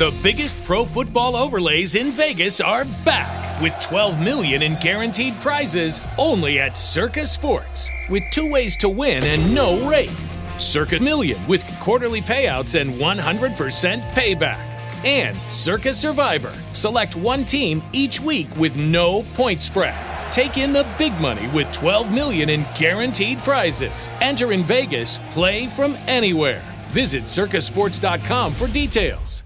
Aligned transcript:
The 0.00 0.18
biggest 0.22 0.64
pro 0.64 0.86
football 0.86 1.36
overlays 1.36 1.94
in 1.94 2.10
Vegas 2.12 2.58
are 2.62 2.86
back 3.04 3.60
with 3.60 3.78
12 3.82 4.18
million 4.18 4.62
in 4.62 4.78
guaranteed 4.80 5.34
prizes 5.40 6.00
only 6.16 6.58
at 6.58 6.74
Circa 6.74 7.26
Sports 7.26 7.90
with 8.08 8.22
two 8.32 8.50
ways 8.50 8.78
to 8.78 8.88
win 8.88 9.22
and 9.24 9.54
no 9.54 9.86
rake. 9.86 10.10
Circa 10.56 10.98
Million 11.00 11.46
with 11.46 11.62
quarterly 11.80 12.22
payouts 12.22 12.80
and 12.80 12.94
100% 12.94 14.00
payback. 14.14 14.64
And 15.04 15.36
Circa 15.52 15.92
Survivor. 15.92 16.54
Select 16.72 17.14
one 17.14 17.44
team 17.44 17.82
each 17.92 18.20
week 18.20 18.48
with 18.56 18.78
no 18.78 19.22
point 19.34 19.60
spread. 19.60 19.94
Take 20.32 20.56
in 20.56 20.72
the 20.72 20.88
big 20.96 21.12
money 21.20 21.46
with 21.48 21.70
12 21.72 22.10
million 22.10 22.48
in 22.48 22.64
guaranteed 22.74 23.36
prizes. 23.40 24.08
Enter 24.22 24.52
in 24.52 24.62
Vegas, 24.62 25.18
play 25.30 25.66
from 25.66 25.94
anywhere. 26.06 26.62
Visit 26.88 27.24
circasports.com 27.24 28.54
for 28.54 28.66
details. 28.66 29.44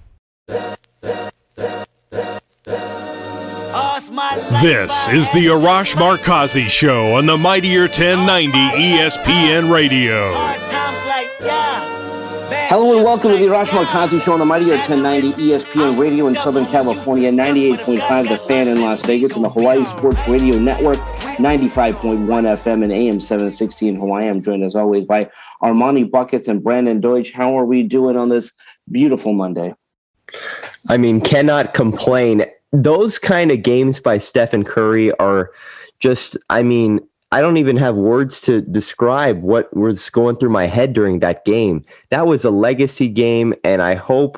This 4.62 5.08
is 5.08 5.28
the 5.30 5.46
Arash 5.46 5.94
Markazi 5.94 6.68
Show 6.68 7.16
on 7.16 7.26
the 7.26 7.36
Mightier 7.36 7.82
1090 7.82 8.50
ESPN 8.52 9.72
Radio. 9.72 10.30
Hello 12.68 12.96
and 12.96 13.04
welcome 13.04 13.30
to 13.30 13.36
the 13.36 13.44
Arash 13.46 13.66
Markazi 13.66 14.22
Show 14.22 14.32
on 14.32 14.38
the 14.38 14.44
Mightier 14.44 14.76
1090 14.76 15.32
ESPN 15.42 15.98
Radio 15.98 16.26
in 16.28 16.34
Southern 16.34 16.66
California, 16.66 17.30
98.5 17.30 18.28
The 18.28 18.36
Fan 18.38 18.68
in 18.68 18.80
Las 18.80 19.04
Vegas, 19.04 19.36
and 19.36 19.44
the 19.44 19.50
Hawaii 19.50 19.84
Sports 19.84 20.26
Radio 20.28 20.58
Network, 20.58 20.98
95.1 21.36 22.26
FM 22.26 22.82
and 22.84 22.92
AM 22.92 23.20
760 23.20 23.88
in 23.88 23.96
Hawaii. 23.96 24.28
I'm 24.28 24.42
joined 24.42 24.64
as 24.64 24.76
always 24.76 25.04
by 25.04 25.30
Armani 25.62 26.10
Buckets 26.10 26.48
and 26.48 26.62
Brandon 26.62 27.00
Deutsch. 27.00 27.32
How 27.32 27.58
are 27.58 27.64
we 27.64 27.82
doing 27.82 28.16
on 28.16 28.28
this 28.28 28.52
beautiful 28.90 29.32
Monday? 29.34 29.74
I 30.88 30.96
mean, 30.96 31.20
cannot 31.20 31.74
complain. 31.74 32.44
Those 32.72 33.18
kind 33.18 33.50
of 33.50 33.62
games 33.62 34.00
by 34.00 34.18
Stephen 34.18 34.64
Curry 34.64 35.12
are 35.18 35.50
just, 36.00 36.36
I 36.50 36.62
mean, 36.62 37.00
I 37.32 37.40
don't 37.40 37.56
even 37.56 37.76
have 37.78 37.96
words 37.96 38.40
to 38.42 38.60
describe 38.60 39.42
what 39.42 39.74
was 39.76 40.08
going 40.10 40.36
through 40.36 40.50
my 40.50 40.66
head 40.66 40.92
during 40.92 41.18
that 41.20 41.44
game. 41.44 41.84
That 42.10 42.26
was 42.26 42.44
a 42.44 42.50
legacy 42.50 43.08
game, 43.08 43.54
and 43.64 43.82
I 43.82 43.94
hope, 43.94 44.36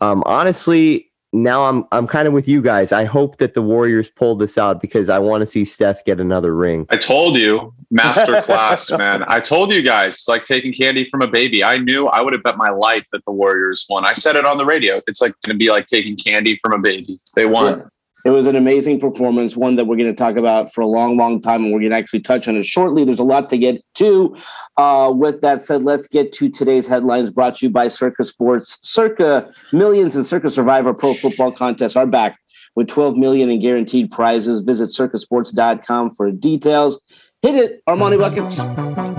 um, 0.00 0.22
honestly, 0.26 1.10
now 1.34 1.64
I'm 1.64 1.84
I'm 1.90 2.06
kind 2.06 2.28
of 2.28 2.32
with 2.32 2.46
you 2.46 2.62
guys. 2.62 2.92
I 2.92 3.04
hope 3.04 3.38
that 3.38 3.54
the 3.54 3.60
Warriors 3.60 4.08
pull 4.08 4.36
this 4.36 4.56
out 4.56 4.80
because 4.80 5.08
I 5.08 5.18
want 5.18 5.42
to 5.42 5.46
see 5.46 5.64
Steph 5.64 6.04
get 6.04 6.20
another 6.20 6.54
ring. 6.54 6.86
I 6.90 6.96
told 6.96 7.36
you, 7.36 7.74
master 7.90 8.40
class, 8.42 8.90
man. 8.98 9.24
I 9.26 9.40
told 9.40 9.72
you 9.72 9.82
guys, 9.82 10.14
it's 10.14 10.28
like 10.28 10.44
taking 10.44 10.72
candy 10.72 11.04
from 11.04 11.22
a 11.22 11.26
baby. 11.26 11.64
I 11.64 11.78
knew 11.78 12.06
I 12.06 12.20
would 12.20 12.32
have 12.32 12.44
bet 12.44 12.56
my 12.56 12.70
life 12.70 13.04
that 13.12 13.24
the 13.24 13.32
Warriors 13.32 13.84
won. 13.90 14.04
I 14.06 14.12
said 14.12 14.36
it 14.36 14.44
on 14.44 14.58
the 14.58 14.64
radio. 14.64 15.02
It's 15.08 15.20
like 15.20 15.34
going 15.44 15.54
to 15.54 15.58
be 15.58 15.70
like 15.70 15.86
taking 15.86 16.16
candy 16.16 16.58
from 16.62 16.72
a 16.72 16.78
baby. 16.78 17.18
They 17.34 17.46
won. 17.46 17.90
It 18.24 18.30
was 18.30 18.46
an 18.46 18.56
amazing 18.56 19.00
performance, 19.00 19.54
one 19.54 19.76
that 19.76 19.84
we're 19.84 19.96
going 19.96 20.10
to 20.10 20.16
talk 20.16 20.36
about 20.36 20.72
for 20.72 20.80
a 20.80 20.86
long, 20.86 21.18
long 21.18 21.42
time, 21.42 21.62
and 21.62 21.74
we're 21.74 21.80
going 21.80 21.90
to 21.90 21.96
actually 21.96 22.20
touch 22.20 22.48
on 22.48 22.56
it 22.56 22.64
shortly. 22.64 23.04
There's 23.04 23.18
a 23.18 23.24
lot 23.24 23.50
to 23.50 23.58
get 23.58 23.82
to. 23.96 24.34
Uh, 24.78 25.12
with 25.14 25.42
that 25.42 25.60
said, 25.60 25.84
let's 25.84 26.08
get 26.08 26.32
to 26.32 26.48
today's 26.48 26.86
headlines 26.86 27.30
brought 27.30 27.56
to 27.56 27.66
you 27.66 27.70
by 27.70 27.88
Circa 27.88 28.24
Sports. 28.24 28.78
Circa 28.82 29.52
Millions 29.72 30.16
and 30.16 30.24
Circa 30.24 30.48
Survivor 30.48 30.94
Pro 30.94 31.12
Football 31.12 31.52
Contests 31.52 31.96
are 31.96 32.06
back 32.06 32.38
with 32.74 32.88
12 32.88 33.16
million 33.16 33.50
in 33.50 33.60
guaranteed 33.60 34.10
prizes. 34.10 34.62
Visit 34.62 34.88
circasports.com 34.88 36.14
for 36.14 36.30
details. 36.30 37.00
Hit 37.42 37.54
it, 37.56 37.82
Armani 37.86 38.18
Buckets. 38.18 39.13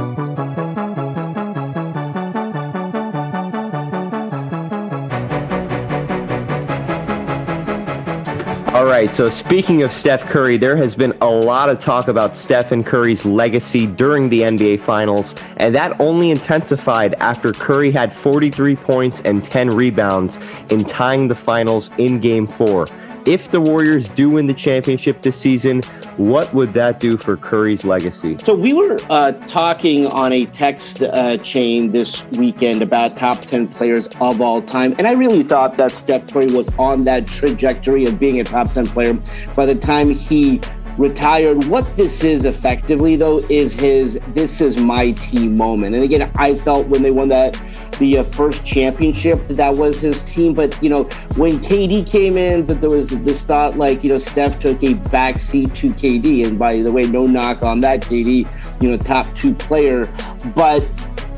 Right. 8.96 9.14
So 9.14 9.28
speaking 9.28 9.84
of 9.84 9.92
Steph 9.92 10.24
Curry, 10.24 10.56
there 10.56 10.78
has 10.78 10.96
been 10.96 11.14
a 11.20 11.30
lot 11.30 11.70
of 11.70 11.80
talk 11.80 12.08
about 12.08 12.38
Stephen 12.38 12.82
Curry's 12.82 13.26
legacy 13.26 13.88
during 13.88 14.30
the 14.30 14.42
NBA 14.42 14.80
Finals, 14.80 15.36
and 15.58 15.76
that 15.76 16.00
only 16.00 16.32
intensified 16.32 17.14
after 17.16 17.52
Curry 17.52 17.92
had 17.92 18.14
43 18.14 18.78
points 18.78 19.22
and 19.22 19.44
10 19.44 19.72
rebounds 19.72 20.40
in 20.70 20.86
tying 20.86 21.28
the 21.28 21.36
finals 21.36 21.92
in 21.98 22.22
Game 22.22 22.48
Four. 22.48 22.88
If 23.26 23.50
the 23.50 23.60
Warriors 23.60 24.08
do 24.10 24.30
win 24.30 24.46
the 24.46 24.54
championship 24.54 25.24
this 25.24 25.36
season, 25.36 25.82
what 26.18 26.54
would 26.54 26.74
that 26.74 27.00
do 27.00 27.18
for 27.18 27.36
Curry's 27.36 27.84
legacy? 27.84 28.38
So 28.44 28.54
we 28.54 28.72
were 28.72 29.00
uh, 29.10 29.32
talking 29.48 30.06
on 30.06 30.32
a 30.32 30.46
text 30.46 31.02
uh, 31.02 31.38
chain 31.38 31.92
this 31.92 32.24
weekend 32.34 32.84
about 32.84 33.18
top 33.18 33.42
10 33.42 33.68
players 33.70 34.10
of 34.22 34.42
all 34.42 34.62
time. 34.62 34.94
And 35.00 35.08
I 35.08 35.14
really 35.14 35.42
thought 35.42 35.76
that 35.78 35.92
Steph 35.92 36.32
Curry 36.32 36.54
was 36.54 36.74
on 36.78 37.04
that 37.06 37.28
trajectory 37.28 38.06
of 38.06 38.20
being 38.20 38.40
a 38.42 38.44
top 38.44 38.72
10 38.72 38.86
player 38.88 39.16
by 39.56 39.66
the 39.66 39.76
time 39.76 40.12
he 40.12 40.62
retired. 40.98 41.66
What 41.66 41.84
this 41.96 42.24
is 42.24 42.46
effectively, 42.46 43.16
though, 43.16 43.40
is 43.50 43.74
his 43.74 44.20
this 44.30 44.62
is 44.62 44.78
my 44.78 45.12
team 45.12 45.56
moment. 45.56 45.96
And 45.96 46.04
again, 46.04 46.32
I 46.36 46.56
felt 46.56 46.88
when 46.88 47.02
they 47.02 47.12
won 47.12 47.30
that 47.30 47.60
the 48.00 48.18
uh, 48.18 48.24
first 48.24 48.66
championship 48.66 49.48
that 49.48 49.56
that 49.56 49.76
was 49.76 50.00
his 50.00 50.24
team. 50.24 50.54
But 50.54 50.82
you 50.82 50.90
know, 50.90 51.04
when 51.36 51.60
KD 51.60 52.10
came 52.10 52.38
in, 52.38 52.66
that 52.66 52.82
there 52.82 52.90
was 52.90 53.10
this 53.10 53.44
thought 53.44 53.78
like 53.78 54.04
you 54.04 54.10
know 54.10 54.20
Steph 54.20 54.60
took 54.60 54.82
a 54.84 54.96
backseat 54.96 55.74
to 55.76 55.90
KD. 55.92 56.48
And 56.48 56.60
by 56.60 56.82
the 56.82 56.92
way, 56.92 57.04
no 57.04 57.26
knock 57.26 57.64
on 57.64 57.82
that, 57.82 58.02
KD, 58.02 58.82
you 58.82 58.92
know, 58.92 58.98
top 58.98 59.26
two 59.36 59.54
player, 59.54 60.08
but 60.56 60.84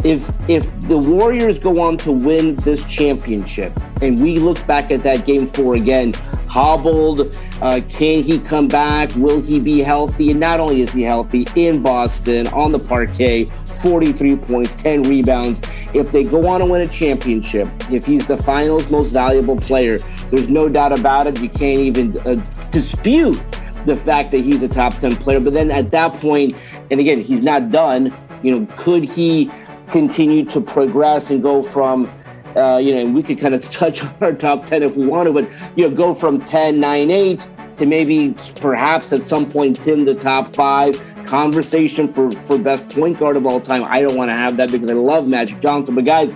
if 0.03 0.49
if 0.49 0.79
the 0.81 0.97
Warriors 0.97 1.59
go 1.59 1.81
on 1.81 1.97
to 1.97 2.11
win 2.11 2.55
this 2.57 2.83
championship, 2.85 3.71
and 4.01 4.19
we 4.21 4.39
look 4.39 4.65
back 4.67 4.91
at 4.91 5.03
that 5.03 5.25
game 5.25 5.47
four 5.47 5.75
again, 5.75 6.13
hobbled, 6.57 7.37
uh, 7.61 7.79
can 7.87 8.23
he 8.23 8.39
come 8.39 8.67
back? 8.67 9.15
Will 9.15 9.39
he 9.39 9.59
be 9.59 9.77
healthy? 9.77 10.31
And 10.31 10.39
not 10.39 10.59
only 10.59 10.81
is 10.81 10.91
he 10.91 11.03
healthy 11.03 11.45
in 11.55 11.83
Boston 11.83 12.47
on 12.47 12.71
the 12.71 12.79
parquet, 12.79 13.45
43 13.45 14.37
points, 14.37 14.73
10 14.73 15.03
rebounds. 15.03 15.59
If 15.93 16.11
they 16.11 16.23
go 16.23 16.47
on 16.47 16.61
to 16.61 16.65
win 16.65 16.81
a 16.81 16.87
championship, 16.87 17.67
if 17.91 18.07
he's 18.07 18.25
the 18.25 18.37
finals 18.37 18.89
most 18.89 19.11
valuable 19.11 19.55
player, 19.55 19.99
there's 20.31 20.49
no 20.49 20.67
doubt 20.67 20.97
about 20.97 21.27
it. 21.27 21.39
You 21.39 21.49
can't 21.49 21.79
even 21.79 22.17
uh, 22.25 22.33
dispute 22.71 23.39
the 23.85 23.95
fact 23.95 24.31
that 24.31 24.39
he's 24.39 24.63
a 24.63 24.67
top 24.67 24.95
10 24.95 25.15
player. 25.17 25.39
But 25.39 25.53
then 25.53 25.69
at 25.69 25.91
that 25.91 26.13
point, 26.15 26.55
and 26.89 26.99
again, 26.99 27.21
he's 27.21 27.43
not 27.43 27.71
done, 27.71 28.11
you 28.41 28.49
know, 28.49 28.67
could 28.77 29.03
he 29.03 29.51
continue 29.91 30.43
to 30.45 30.59
progress 30.59 31.29
and 31.29 31.43
go 31.43 31.61
from 31.61 32.11
uh, 32.57 32.77
you 32.77 32.93
know, 32.93 33.01
and 33.01 33.15
we 33.15 33.23
could 33.23 33.39
kind 33.39 33.53
of 33.53 33.61
touch 33.71 34.03
on 34.03 34.13
our 34.21 34.33
top 34.33 34.65
10 34.67 34.83
if 34.83 34.97
we 34.97 35.05
want 35.05 35.27
to, 35.27 35.33
but, 35.33 35.49
you 35.75 35.87
know, 35.87 35.95
go 35.95 36.13
from 36.13 36.43
10, 36.43 36.79
9, 36.79 37.11
8 37.11 37.47
to 37.77 37.85
maybe 37.85 38.35
perhaps 38.55 39.13
at 39.13 39.23
some 39.23 39.49
point 39.49 39.87
in 39.87 40.03
the 40.03 40.15
top 40.15 40.55
five 40.55 41.01
conversation 41.27 42.07
for, 42.07 42.31
for 42.31 42.57
best 42.57 42.89
point 42.89 43.19
guard 43.19 43.35
of 43.35 43.45
all 43.45 43.61
time. 43.61 43.83
I 43.83 44.01
don't 44.01 44.15
want 44.15 44.29
to 44.29 44.33
have 44.33 44.57
that 44.57 44.71
because 44.71 44.89
I 44.89 44.93
love 44.93 45.27
Magic 45.27 45.61
Johnson. 45.61 45.93
But 45.93 46.05
guys, 46.05 46.33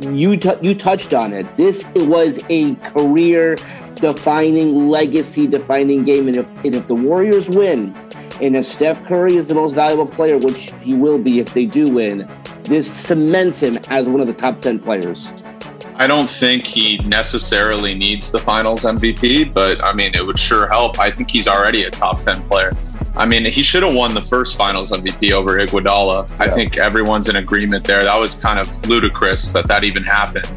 you, 0.00 0.36
t- 0.36 0.54
you 0.62 0.74
touched 0.74 1.12
on 1.14 1.32
it. 1.32 1.56
This 1.56 1.86
was 1.96 2.40
a 2.48 2.74
career 2.76 3.56
defining, 3.94 4.88
legacy 4.88 5.46
defining 5.46 6.04
game. 6.04 6.28
And 6.28 6.36
if, 6.36 6.46
and 6.64 6.74
if 6.74 6.86
the 6.86 6.94
Warriors 6.94 7.48
win, 7.48 7.94
and 8.40 8.56
if 8.56 8.66
Steph 8.66 9.04
Curry 9.04 9.36
is 9.36 9.46
the 9.46 9.54
most 9.54 9.74
valuable 9.74 10.06
player, 10.06 10.38
which 10.38 10.72
he 10.82 10.94
will 10.94 11.18
be 11.18 11.40
if 11.40 11.54
they 11.54 11.66
do 11.66 11.90
win, 11.90 12.28
this 12.64 12.90
cements 12.90 13.60
him 13.60 13.78
as 13.88 14.06
one 14.06 14.20
of 14.20 14.26
the 14.26 14.34
top 14.34 14.60
10 14.60 14.80
players. 14.80 15.28
I 15.96 16.08
don't 16.08 16.28
think 16.28 16.66
he 16.66 16.98
necessarily 16.98 17.94
needs 17.94 18.30
the 18.30 18.38
finals 18.38 18.82
MVP, 18.82 19.54
but 19.54 19.82
I 19.82 19.92
mean, 19.92 20.14
it 20.14 20.26
would 20.26 20.38
sure 20.38 20.66
help. 20.66 20.98
I 20.98 21.10
think 21.10 21.30
he's 21.30 21.46
already 21.46 21.84
a 21.84 21.90
top 21.90 22.20
10 22.22 22.48
player. 22.48 22.72
I 23.16 23.26
mean, 23.26 23.44
he 23.44 23.62
should 23.62 23.84
have 23.84 23.94
won 23.94 24.12
the 24.12 24.22
first 24.22 24.56
finals 24.56 24.90
MVP 24.90 25.30
over 25.30 25.56
Iguodala. 25.56 26.28
Yeah. 26.28 26.36
I 26.44 26.50
think 26.50 26.78
everyone's 26.78 27.28
in 27.28 27.36
agreement 27.36 27.84
there. 27.84 28.02
That 28.02 28.18
was 28.18 28.34
kind 28.34 28.58
of 28.58 28.86
ludicrous 28.88 29.52
that 29.52 29.68
that 29.68 29.84
even 29.84 30.02
happened. 30.02 30.52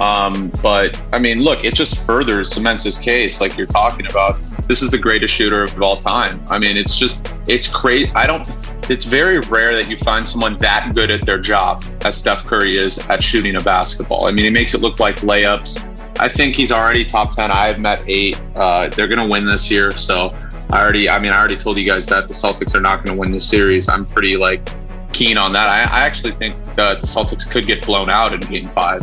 Um, 0.00 0.52
but 0.62 1.00
I 1.12 1.18
mean, 1.18 1.42
look, 1.42 1.64
it 1.64 1.74
just 1.74 2.06
further 2.06 2.44
cements 2.44 2.84
his 2.84 2.98
case, 2.98 3.40
like 3.40 3.56
you're 3.56 3.66
talking 3.66 4.06
about. 4.06 4.38
This 4.68 4.82
is 4.82 4.90
the 4.90 4.98
greatest 4.98 5.32
shooter 5.34 5.64
of 5.64 5.80
all 5.80 5.98
time. 5.98 6.44
I 6.48 6.58
mean, 6.58 6.76
it's 6.76 6.98
just, 6.98 7.32
it's 7.46 7.68
crazy. 7.68 8.10
I 8.14 8.26
don't, 8.26 8.48
it's 8.90 9.04
very 9.04 9.38
rare 9.40 9.74
that 9.74 9.88
you 9.88 9.96
find 9.96 10.28
someone 10.28 10.58
that 10.58 10.94
good 10.94 11.10
at 11.10 11.24
their 11.24 11.38
job 11.38 11.84
as 12.02 12.16
Steph 12.16 12.44
Curry 12.44 12.76
is 12.76 12.98
at 13.10 13.22
shooting 13.22 13.56
a 13.56 13.60
basketball. 13.60 14.26
I 14.26 14.32
mean, 14.32 14.44
he 14.44 14.50
makes 14.50 14.74
it 14.74 14.80
look 14.80 15.00
like 15.00 15.16
layups. 15.16 15.92
I 16.18 16.28
think 16.28 16.56
he's 16.56 16.72
already 16.72 17.04
top 17.04 17.34
10. 17.34 17.50
I've 17.50 17.78
met 17.78 18.02
eight. 18.06 18.40
Uh, 18.54 18.88
they're 18.88 19.08
going 19.08 19.22
to 19.22 19.30
win 19.30 19.44
this 19.44 19.70
year. 19.70 19.92
So 19.92 20.30
I 20.70 20.80
already, 20.82 21.08
I 21.08 21.18
mean, 21.18 21.30
I 21.30 21.38
already 21.38 21.56
told 21.56 21.76
you 21.76 21.84
guys 21.84 22.06
that 22.06 22.26
the 22.26 22.34
Celtics 22.34 22.74
are 22.74 22.80
not 22.80 23.04
going 23.04 23.16
to 23.16 23.20
win 23.20 23.30
this 23.30 23.48
series. 23.48 23.88
I'm 23.88 24.04
pretty 24.04 24.36
like 24.36 24.66
keen 25.12 25.36
on 25.38 25.52
that. 25.52 25.68
I, 25.68 25.82
I 25.82 26.06
actually 26.06 26.32
think 26.32 26.56
the 26.74 26.98
Celtics 27.02 27.48
could 27.48 27.66
get 27.66 27.84
blown 27.84 28.10
out 28.10 28.34
in 28.34 28.40
game 28.40 28.68
five. 28.68 29.00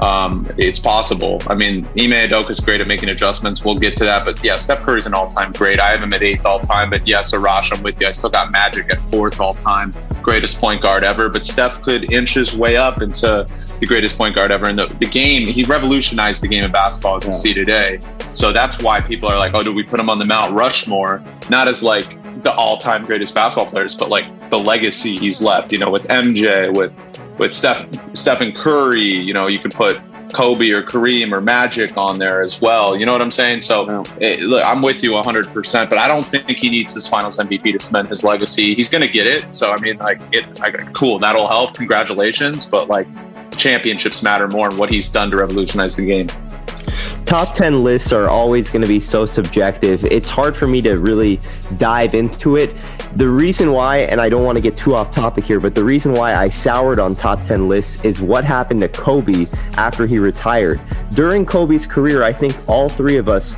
Um, 0.00 0.46
it's 0.56 0.78
possible. 0.78 1.42
I 1.46 1.54
mean, 1.54 1.86
Ime 1.98 2.28
Udoka 2.28 2.50
is 2.50 2.60
great 2.60 2.80
at 2.80 2.86
making 2.86 3.08
adjustments. 3.08 3.64
We'll 3.64 3.74
get 3.76 3.96
to 3.96 4.04
that. 4.04 4.24
But 4.24 4.42
yeah, 4.42 4.56
Steph 4.56 4.82
Curry's 4.82 5.06
an 5.06 5.14
all 5.14 5.28
time 5.28 5.52
great. 5.52 5.80
I 5.80 5.88
have 5.88 6.00
him 6.00 6.12
at 6.12 6.22
eighth 6.22 6.46
all 6.46 6.60
time. 6.60 6.90
But 6.90 7.06
yes, 7.06 7.32
Arash, 7.34 7.76
I'm 7.76 7.82
with 7.82 8.00
you. 8.00 8.06
I 8.06 8.10
still 8.10 8.30
got 8.30 8.50
Magic 8.52 8.90
at 8.90 8.98
fourth 8.98 9.40
all 9.40 9.54
time. 9.54 9.92
Greatest 10.22 10.58
point 10.58 10.82
guard 10.82 11.04
ever. 11.04 11.28
But 11.28 11.44
Steph 11.44 11.82
could 11.82 12.12
inch 12.12 12.34
his 12.34 12.54
way 12.56 12.76
up 12.76 13.02
into 13.02 13.46
the 13.80 13.86
greatest 13.86 14.16
point 14.16 14.34
guard 14.34 14.52
ever. 14.52 14.66
And 14.68 14.78
the, 14.78 14.86
the 14.86 15.06
game, 15.06 15.46
he 15.46 15.64
revolutionized 15.64 16.42
the 16.42 16.48
game 16.48 16.64
of 16.64 16.72
basketball 16.72 17.16
as 17.16 17.26
we 17.26 17.32
see 17.32 17.54
today. 17.54 17.98
So 18.32 18.52
that's 18.52 18.82
why 18.82 19.00
people 19.00 19.28
are 19.28 19.38
like, 19.38 19.54
oh, 19.54 19.62
do 19.62 19.72
we 19.72 19.82
put 19.82 19.98
him 19.98 20.10
on 20.10 20.18
the 20.18 20.26
Mount 20.26 20.54
Rushmore? 20.54 21.22
Not 21.50 21.68
as 21.68 21.82
like 21.82 22.16
the 22.42 22.52
all 22.52 22.76
time 22.76 23.04
greatest 23.04 23.34
basketball 23.34 23.70
players, 23.70 23.94
but 23.94 24.08
like 24.08 24.50
the 24.50 24.58
legacy 24.58 25.16
he's 25.16 25.42
left, 25.42 25.72
you 25.72 25.78
know, 25.78 25.90
with 25.90 26.06
MJ, 26.08 26.74
with 26.76 26.96
with 27.38 27.52
Steph, 27.52 27.86
Stephen 28.14 28.52
Curry, 28.52 29.00
you 29.00 29.32
know, 29.32 29.46
you 29.46 29.58
could 29.58 29.72
put 29.72 30.00
Kobe 30.32 30.70
or 30.70 30.82
Kareem 30.82 31.32
or 31.32 31.40
Magic 31.40 31.96
on 31.96 32.18
there 32.18 32.42
as 32.42 32.60
well. 32.60 32.96
You 32.96 33.06
know 33.06 33.12
what 33.12 33.22
I'm 33.22 33.30
saying? 33.30 33.62
So 33.62 34.02
it, 34.20 34.38
eh, 34.38 34.42
look, 34.42 34.64
I'm 34.64 34.82
with 34.82 35.02
you 35.02 35.12
100%, 35.12 35.88
but 35.88 35.98
I 35.98 36.08
don't 36.08 36.24
think 36.24 36.50
he 36.58 36.68
needs 36.68 36.94
this 36.94 37.08
finals 37.08 37.38
MVP 37.38 37.72
to 37.72 37.80
cement 37.80 38.08
his 38.08 38.24
legacy. 38.24 38.74
He's 38.74 38.88
going 38.88 39.02
to 39.02 39.08
get 39.08 39.26
it. 39.26 39.54
So, 39.54 39.72
I 39.72 39.80
mean, 39.80 39.98
like, 39.98 40.20
it, 40.32 40.60
I, 40.60 40.70
cool, 40.92 41.18
that'll 41.18 41.46
help. 41.46 41.74
Congratulations. 41.74 42.66
But, 42.66 42.88
like, 42.88 43.06
championships 43.56 44.22
matter 44.22 44.48
more 44.48 44.68
and 44.68 44.78
what 44.78 44.90
he's 44.90 45.08
done 45.08 45.30
to 45.30 45.36
revolutionize 45.36 45.96
the 45.96 46.04
game 46.04 46.28
top 47.28 47.54
10 47.54 47.84
lists 47.84 48.10
are 48.10 48.26
always 48.26 48.70
going 48.70 48.80
to 48.80 48.88
be 48.88 48.98
so 48.98 49.26
subjective. 49.26 50.02
It's 50.06 50.30
hard 50.30 50.56
for 50.56 50.66
me 50.66 50.80
to 50.80 50.94
really 50.94 51.38
dive 51.76 52.14
into 52.14 52.56
it. 52.56 52.74
The 53.16 53.28
reason 53.28 53.70
why, 53.70 53.98
and 53.98 54.18
I 54.18 54.30
don't 54.30 54.44
want 54.44 54.56
to 54.56 54.62
get 54.62 54.78
too 54.78 54.94
off 54.94 55.10
topic 55.10 55.44
here, 55.44 55.60
but 55.60 55.74
the 55.74 55.84
reason 55.84 56.14
why 56.14 56.34
I 56.34 56.48
soured 56.48 56.98
on 56.98 57.14
top 57.14 57.44
10 57.44 57.68
lists 57.68 58.02
is 58.02 58.22
what 58.22 58.44
happened 58.44 58.80
to 58.80 58.88
Kobe 58.88 59.44
after 59.74 60.06
he 60.06 60.18
retired. 60.18 60.80
During 61.10 61.44
Kobe's 61.44 61.86
career, 61.86 62.22
I 62.22 62.32
think 62.32 62.54
all 62.66 62.88
three 62.88 63.18
of 63.18 63.28
us 63.28 63.56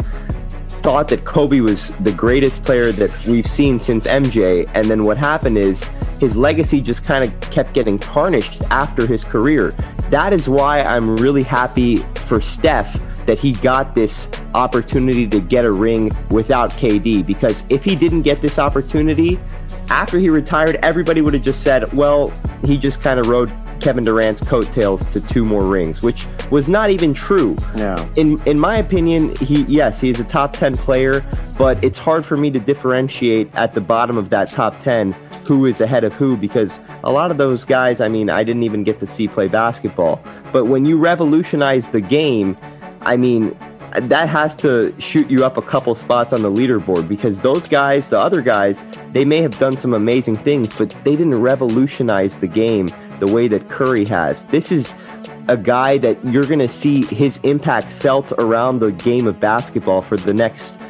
thought 0.82 1.06
that 1.06 1.24
Kobe 1.24 1.60
was 1.60 1.90
the 1.98 2.10
greatest 2.10 2.64
player 2.64 2.90
that 2.90 3.24
we've 3.30 3.46
seen 3.46 3.78
since 3.78 4.04
MJ. 4.08 4.68
And 4.74 4.90
then 4.90 5.04
what 5.04 5.16
happened 5.16 5.58
is 5.58 5.84
his 6.18 6.36
legacy 6.36 6.80
just 6.80 7.04
kind 7.04 7.22
of 7.22 7.40
kept 7.52 7.72
getting 7.72 8.00
tarnished 8.00 8.62
after 8.72 9.06
his 9.06 9.22
career. 9.22 9.70
That 10.08 10.32
is 10.32 10.48
why 10.48 10.82
I'm 10.82 11.16
really 11.18 11.44
happy 11.44 11.98
for 12.26 12.40
Steph 12.40 13.09
that 13.26 13.38
he 13.38 13.52
got 13.54 13.94
this 13.94 14.28
opportunity 14.54 15.26
to 15.28 15.40
get 15.40 15.64
a 15.64 15.72
ring 15.72 16.10
without 16.30 16.70
KD. 16.70 17.26
Because 17.26 17.64
if 17.68 17.84
he 17.84 17.94
didn't 17.96 18.22
get 18.22 18.42
this 18.42 18.58
opportunity, 18.58 19.38
after 19.90 20.18
he 20.18 20.30
retired, 20.30 20.76
everybody 20.82 21.20
would 21.20 21.34
have 21.34 21.42
just 21.42 21.62
said, 21.62 21.92
well, 21.92 22.32
he 22.64 22.78
just 22.78 23.00
kind 23.02 23.18
of 23.18 23.26
rode 23.26 23.50
Kevin 23.80 24.04
Durant's 24.04 24.46
coattails 24.46 25.10
to 25.12 25.20
two 25.20 25.44
more 25.44 25.64
rings, 25.64 26.02
which 26.02 26.26
was 26.50 26.68
not 26.68 26.90
even 26.90 27.14
true. 27.14 27.56
Yeah. 27.74 28.06
In 28.16 28.40
in 28.46 28.60
my 28.60 28.76
opinion, 28.76 29.34
he 29.36 29.62
yes, 29.62 30.00
he's 30.00 30.20
a 30.20 30.24
top 30.24 30.52
10 30.52 30.76
player, 30.76 31.24
but 31.58 31.82
it's 31.82 31.98
hard 31.98 32.24
for 32.24 32.36
me 32.36 32.50
to 32.50 32.60
differentiate 32.60 33.50
at 33.54 33.74
the 33.74 33.80
bottom 33.80 34.16
of 34.16 34.30
that 34.30 34.50
top 34.50 34.78
10 34.80 35.12
who 35.46 35.66
is 35.66 35.80
ahead 35.80 36.04
of 36.04 36.12
who 36.12 36.36
because 36.36 36.78
a 37.02 37.10
lot 37.10 37.30
of 37.30 37.38
those 37.38 37.64
guys, 37.64 38.00
I 38.00 38.08
mean, 38.08 38.30
I 38.30 38.44
didn't 38.44 38.62
even 38.62 38.84
get 38.84 39.00
to 39.00 39.06
see 39.06 39.26
play 39.26 39.48
basketball. 39.48 40.22
But 40.52 40.66
when 40.66 40.84
you 40.84 40.98
revolutionize 40.98 41.88
the 41.88 42.00
game, 42.00 42.56
I 43.02 43.16
mean, 43.16 43.56
that 43.98 44.28
has 44.28 44.54
to 44.56 44.94
shoot 44.98 45.30
you 45.30 45.44
up 45.44 45.56
a 45.56 45.62
couple 45.62 45.94
spots 45.94 46.32
on 46.32 46.42
the 46.42 46.50
leaderboard 46.50 47.08
because 47.08 47.40
those 47.40 47.66
guys, 47.66 48.10
the 48.10 48.18
other 48.18 48.42
guys, 48.42 48.84
they 49.12 49.24
may 49.24 49.40
have 49.42 49.58
done 49.58 49.76
some 49.76 49.94
amazing 49.94 50.36
things, 50.38 50.76
but 50.76 50.94
they 51.04 51.16
didn't 51.16 51.40
revolutionize 51.40 52.38
the 52.38 52.46
game 52.46 52.88
the 53.18 53.26
way 53.26 53.48
that 53.48 53.68
Curry 53.68 54.04
has. 54.06 54.44
This 54.46 54.70
is 54.70 54.94
a 55.48 55.56
guy 55.56 55.98
that 55.98 56.24
you're 56.24 56.44
going 56.44 56.60
to 56.60 56.68
see 56.68 57.04
his 57.06 57.38
impact 57.38 57.88
felt 57.88 58.32
around 58.38 58.78
the 58.78 58.92
game 58.92 59.26
of 59.26 59.40
basketball 59.40 60.02
for 60.02 60.16
the 60.16 60.32
next 60.32 60.80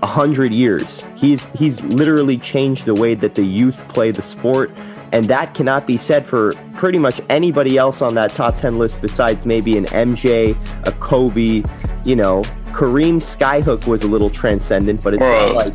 100 0.00 0.52
years. 0.52 1.04
He's 1.16 1.46
he's 1.54 1.82
literally 1.82 2.38
changed 2.38 2.84
the 2.84 2.94
way 2.94 3.14
that 3.14 3.34
the 3.34 3.44
youth 3.44 3.86
play 3.88 4.12
the 4.12 4.22
sport 4.22 4.70
and 5.14 5.26
that 5.26 5.54
cannot 5.54 5.86
be 5.86 5.96
said 5.96 6.26
for 6.26 6.52
pretty 6.84 6.98
much 6.98 7.18
anybody 7.30 7.78
else 7.78 8.02
on 8.02 8.14
that 8.14 8.30
top 8.32 8.54
10 8.58 8.78
list 8.78 9.00
besides 9.00 9.46
maybe 9.46 9.78
an 9.78 9.86
MJ, 9.86 10.54
a 10.86 10.92
Kobe, 10.92 11.62
you 12.04 12.14
know. 12.14 12.42
Kareem 12.72 13.22
Skyhook 13.22 13.86
was 13.86 14.02
a 14.02 14.06
little 14.06 14.28
transcendent, 14.28 15.02
but 15.02 15.14
it's 15.14 15.22
not 15.22 15.54
like 15.54 15.72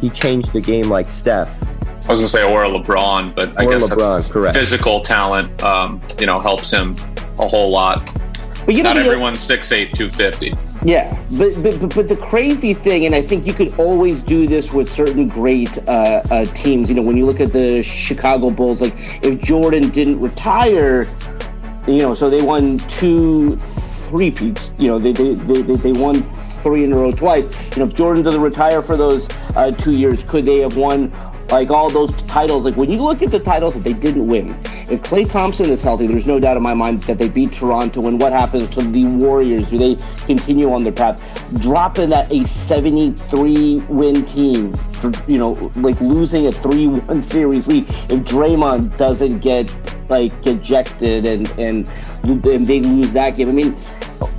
he 0.00 0.10
changed 0.10 0.52
the 0.52 0.60
game 0.60 0.88
like 0.88 1.06
Steph. 1.06 1.46
I 2.08 2.10
was 2.10 2.32
gonna 2.32 2.48
say 2.48 2.52
or 2.52 2.64
LeBron, 2.64 3.32
but 3.32 3.56
I 3.60 3.64
or 3.64 3.74
guess 3.74 3.90
LeBron, 3.90 4.28
correct. 4.28 4.56
physical 4.56 4.98
talent, 4.98 5.62
um, 5.62 6.02
you 6.18 6.26
know, 6.26 6.40
helps 6.40 6.72
him 6.72 6.96
a 7.38 7.46
whole 7.46 7.70
lot. 7.70 8.10
But 8.66 8.74
you 8.74 8.82
know, 8.82 8.92
not 8.92 8.98
everyone's 8.98 9.42
six 9.42 9.72
eight 9.72 9.90
two 9.94 10.10
fifty. 10.10 10.52
Yeah, 10.84 11.10
but, 11.38 11.52
but 11.62 11.94
but 11.94 12.08
the 12.08 12.16
crazy 12.16 12.74
thing, 12.74 13.06
and 13.06 13.14
I 13.14 13.22
think 13.22 13.46
you 13.46 13.52
could 13.52 13.78
always 13.78 14.22
do 14.22 14.46
this 14.46 14.72
with 14.72 14.90
certain 14.90 15.28
great 15.28 15.76
uh, 15.88 16.22
uh, 16.30 16.44
teams. 16.46 16.88
You 16.88 16.96
know, 16.96 17.02
when 17.02 17.16
you 17.16 17.26
look 17.26 17.40
at 17.40 17.52
the 17.52 17.82
Chicago 17.82 18.50
Bulls, 18.50 18.80
like 18.80 18.94
if 19.22 19.40
Jordan 19.40 19.90
didn't 19.90 20.20
retire, 20.20 21.06
you 21.86 21.98
know, 21.98 22.14
so 22.14 22.30
they 22.30 22.42
won 22.42 22.78
two, 22.78 23.52
three 23.52 24.30
peats. 24.30 24.72
You 24.78 24.88
know, 24.88 24.98
they 24.98 25.12
they, 25.12 25.34
they, 25.34 25.76
they 25.76 25.92
won 25.92 26.22
three 26.22 26.84
in 26.84 26.92
a 26.92 26.96
row 26.96 27.12
twice. 27.12 27.48
You 27.76 27.84
know, 27.84 27.90
if 27.90 27.94
Jordan 27.94 28.22
doesn't 28.22 28.40
retire 28.40 28.82
for 28.82 28.96
those 28.96 29.28
uh, 29.56 29.70
two 29.72 29.92
years, 29.92 30.22
could 30.22 30.44
they 30.44 30.58
have 30.58 30.76
won 30.76 31.10
like 31.50 31.70
all 31.70 31.90
those 31.90 32.12
titles? 32.24 32.64
Like 32.64 32.76
when 32.76 32.90
you 32.90 33.02
look 33.02 33.22
at 33.22 33.30
the 33.30 33.40
titles 33.40 33.74
that 33.74 33.84
they 33.84 33.92
didn't 33.92 34.26
win, 34.26 34.50
if 34.90 35.02
Klay 35.02 35.30
Thompson 35.30 35.70
is 35.70 35.82
healthy, 35.82 36.06
there's 36.06 36.26
no 36.26 36.40
doubt 36.40 36.56
in 36.56 36.62
my 36.62 36.74
mind 36.74 37.02
that 37.02 37.18
they 37.18 37.28
beat 37.28 37.52
Toronto. 37.52 38.08
And 38.08 38.20
what 38.20 38.32
happens 38.32 38.68
to 38.70 38.82
the 38.82 39.04
Warriors? 39.04 39.70
Do 39.70 39.78
they 39.78 39.96
continue 40.26 40.72
on 40.72 40.82
their 40.82 40.92
path? 40.92 41.22
Dropping 41.62 42.10
that 42.10 42.30
a 42.32 42.44
73 42.46 43.76
win 43.88 44.24
team, 44.24 44.74
you 45.26 45.38
know, 45.38 45.50
like 45.76 46.00
losing 46.00 46.46
a 46.46 46.52
3 46.52 46.86
1 46.88 47.22
series 47.30 47.68
lead. 47.68 47.84
If 47.84 48.20
Draymond 48.20 48.96
doesn't 48.96 49.38
get 49.38 49.74
like 50.10 50.32
ejected 50.46 51.24
and, 51.24 51.48
and, 51.58 51.88
and 52.24 52.64
they 52.64 52.80
lose 52.80 53.12
that 53.12 53.36
game, 53.36 53.48
I 53.48 53.52
mean, 53.52 53.76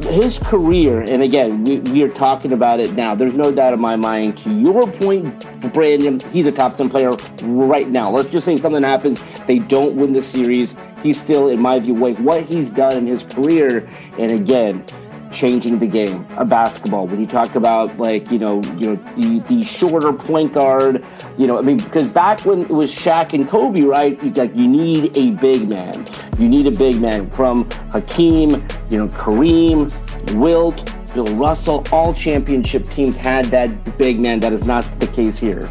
his 0.01 0.37
career, 0.39 1.01
and 1.01 1.23
again, 1.23 1.63
we, 1.63 1.79
we, 1.79 2.03
are 2.03 2.09
talking 2.09 2.53
about 2.53 2.79
it 2.79 2.93
now. 2.93 3.15
There's 3.15 3.33
no 3.33 3.51
doubt 3.51 3.73
in 3.73 3.79
my 3.79 3.95
mind. 3.95 4.37
To 4.39 4.53
your 4.53 4.85
point, 4.91 5.45
Brandon, 5.73 6.19
he's 6.31 6.45
a 6.47 6.51
top 6.51 6.77
10 6.77 6.89
player 6.89 7.11
right 7.43 7.89
now. 7.89 8.09
Let's 8.09 8.29
just 8.29 8.45
say 8.45 8.57
something 8.57 8.83
happens, 8.83 9.23
they 9.47 9.59
don't 9.59 9.95
win 9.95 10.11
the 10.11 10.21
series. 10.21 10.75
He's 11.01 11.19
still, 11.19 11.49
in 11.49 11.59
my 11.59 11.79
view, 11.79 11.95
like 11.95 12.17
what 12.17 12.43
he's 12.45 12.69
done 12.69 12.95
in 12.97 13.07
his 13.07 13.23
career. 13.23 13.89
And 14.19 14.31
again, 14.31 14.85
changing 15.31 15.79
the 15.79 15.87
game 15.87 16.25
of 16.37 16.49
basketball. 16.49 17.07
When 17.07 17.19
you 17.19 17.27
talk 17.27 17.55
about 17.55 17.97
like 17.97 18.31
you 18.31 18.39
know 18.39 18.61
you 18.77 18.87
know 18.87 18.95
the 19.15 19.39
the 19.47 19.63
shorter 19.63 20.13
point 20.13 20.53
guard, 20.53 21.03
you 21.37 21.47
know 21.47 21.57
I 21.57 21.61
mean 21.61 21.77
because 21.77 22.07
back 22.07 22.45
when 22.45 22.61
it 22.61 22.69
was 22.69 22.91
Shaq 22.91 23.33
and 23.33 23.47
Kobe, 23.47 23.81
right? 23.81 24.21
You, 24.23 24.31
like 24.31 24.55
you 24.55 24.67
need 24.67 25.15
a 25.17 25.31
big 25.31 25.67
man. 25.67 26.05
You 26.37 26.47
need 26.47 26.67
a 26.67 26.77
big 26.77 27.01
man 27.01 27.29
from 27.31 27.69
Hakeem, 27.91 28.51
you 28.89 28.97
know 28.97 29.07
Kareem, 29.07 29.89
Wilt, 30.35 30.91
Bill 31.13 31.27
Russell. 31.35 31.83
All 31.91 32.13
championship 32.13 32.85
teams 32.85 33.17
had 33.17 33.45
that 33.45 33.97
big 33.97 34.19
man. 34.19 34.39
That 34.39 34.53
is 34.53 34.65
not 34.65 34.83
the 34.99 35.07
case 35.07 35.37
here. 35.37 35.69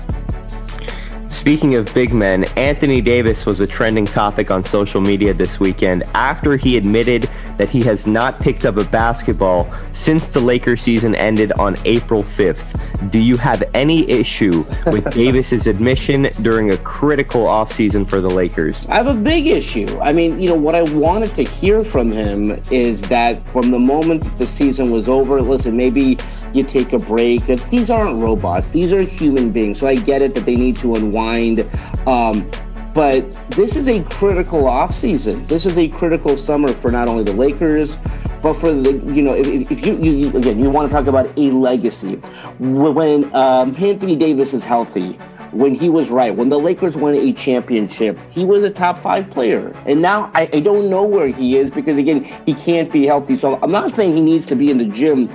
Speaking 1.31 1.77
of 1.77 1.87
big 1.95 2.13
men, 2.13 2.43
Anthony 2.57 3.01
Davis 3.01 3.47
was 3.47 3.61
a 3.61 3.67
trending 3.67 4.05
topic 4.05 4.51
on 4.51 4.65
social 4.65 5.01
media 5.01 5.33
this 5.33 5.61
weekend 5.61 6.03
after 6.13 6.57
he 6.57 6.77
admitted 6.77 7.31
that 7.57 7.69
he 7.69 7.81
has 7.83 8.05
not 8.05 8.39
picked 8.41 8.65
up 8.65 8.77
a 8.77 8.85
basketball 8.85 9.73
since 9.93 10.29
the 10.31 10.41
Lakers 10.41 10.83
season 10.83 11.15
ended 11.15 11.53
on 11.53 11.77
April 11.85 12.25
5th. 12.25 13.11
Do 13.11 13.19
you 13.21 13.37
have 13.37 13.63
any 13.75 14.11
issue 14.11 14.65
with 14.87 15.09
Davis's 15.15 15.69
admission 15.69 16.31
during 16.43 16.73
a 16.73 16.77
critical 16.79 17.43
offseason 17.43 18.07
for 18.07 18.21
the 18.21 18.29
Lakers? 18.29 18.85
I 18.87 18.97
have 18.97 19.07
a 19.07 19.15
big 19.15 19.47
issue. 19.47 20.01
I 20.01 20.13
mean, 20.13 20.41
you 20.41 20.49
know, 20.49 20.57
what 20.57 20.75
I 20.75 20.83
wanted 20.83 21.35
to 21.37 21.45
hear 21.45 21.85
from 21.85 22.11
him 22.11 22.61
is 22.73 23.01
that 23.03 23.41
from 23.51 23.71
the 23.71 23.79
moment 23.79 24.25
the 24.37 24.47
season 24.47 24.91
was 24.91 25.09
over, 25.09 25.41
listen, 25.41 25.77
maybe 25.77 26.19
you 26.53 26.65
take 26.65 26.93
a 26.93 26.99
break. 26.99 27.47
These 27.47 27.89
aren't 27.89 28.21
robots, 28.21 28.71
these 28.71 28.93
are 28.93 29.01
human 29.01 29.53
beings. 29.53 29.79
So 29.79 29.87
I 29.87 29.95
get 29.95 30.23
it 30.23 30.35
that 30.35 30.45
they 30.45 30.57
need 30.57 30.77
to 30.79 30.97
unwind 30.97 31.20
mind. 31.21 31.71
Um, 32.07 32.51
but 32.93 33.31
this 33.51 33.77
is 33.77 33.89
a 33.89 34.03
critical 34.05 34.65
offseason. 34.65 35.47
This 35.47 35.65
is 35.65 35.79
a 35.79 35.89
critical 35.89 36.37
summer 36.37 36.73
for 36.73 36.91
not 36.91 37.07
only 37.07 37.23
the 37.23 37.33
Lakers, 37.33 37.97
but 38.43 38.55
for 38.55 38.73
the 38.73 38.93
you 39.15 39.23
know 39.23 39.35
if, 39.35 39.71
if 39.71 39.87
you, 39.87 39.95
you, 39.95 40.37
again 40.37 40.63
you 40.63 40.71
want 40.71 40.89
to 40.91 40.95
talk 40.95 41.07
about 41.07 41.31
a 41.37 41.51
legacy 41.51 42.15
when 42.59 43.33
um, 43.35 43.77
Anthony 43.79 44.17
Davis 44.17 44.55
is 44.55 44.65
healthy 44.65 45.19
when 45.53 45.75
he 45.75 45.89
was 45.89 46.11
right. 46.11 46.35
When 46.35 46.49
the 46.49 46.59
Lakers 46.59 46.97
won 46.97 47.15
a 47.15 47.33
championship, 47.33 48.19
he 48.31 48.45
was 48.45 48.63
a 48.63 48.71
top 48.71 48.99
five 48.99 49.31
player. 49.31 49.75
And 49.87 50.01
now 50.01 50.31
I, 50.35 50.49
I, 50.53 50.61
don't 50.61 50.91
know 50.91 51.05
where 51.05 51.29
he 51.29 51.57
is 51.57 51.71
because, 51.71 51.97
again, 51.97 52.25
he 52.47 52.55
can't 52.55 52.93
be 52.93 53.07
healthy. 53.07 53.37
So 53.37 53.59
I'm 53.63 53.71
not 53.71 53.97
saying 53.97 54.15
he 54.15 54.21
needs 54.21 54.47
to 54.47 54.57
be 54.57 54.71
in 54.71 54.79
the 54.79 54.85
gym 54.85 55.29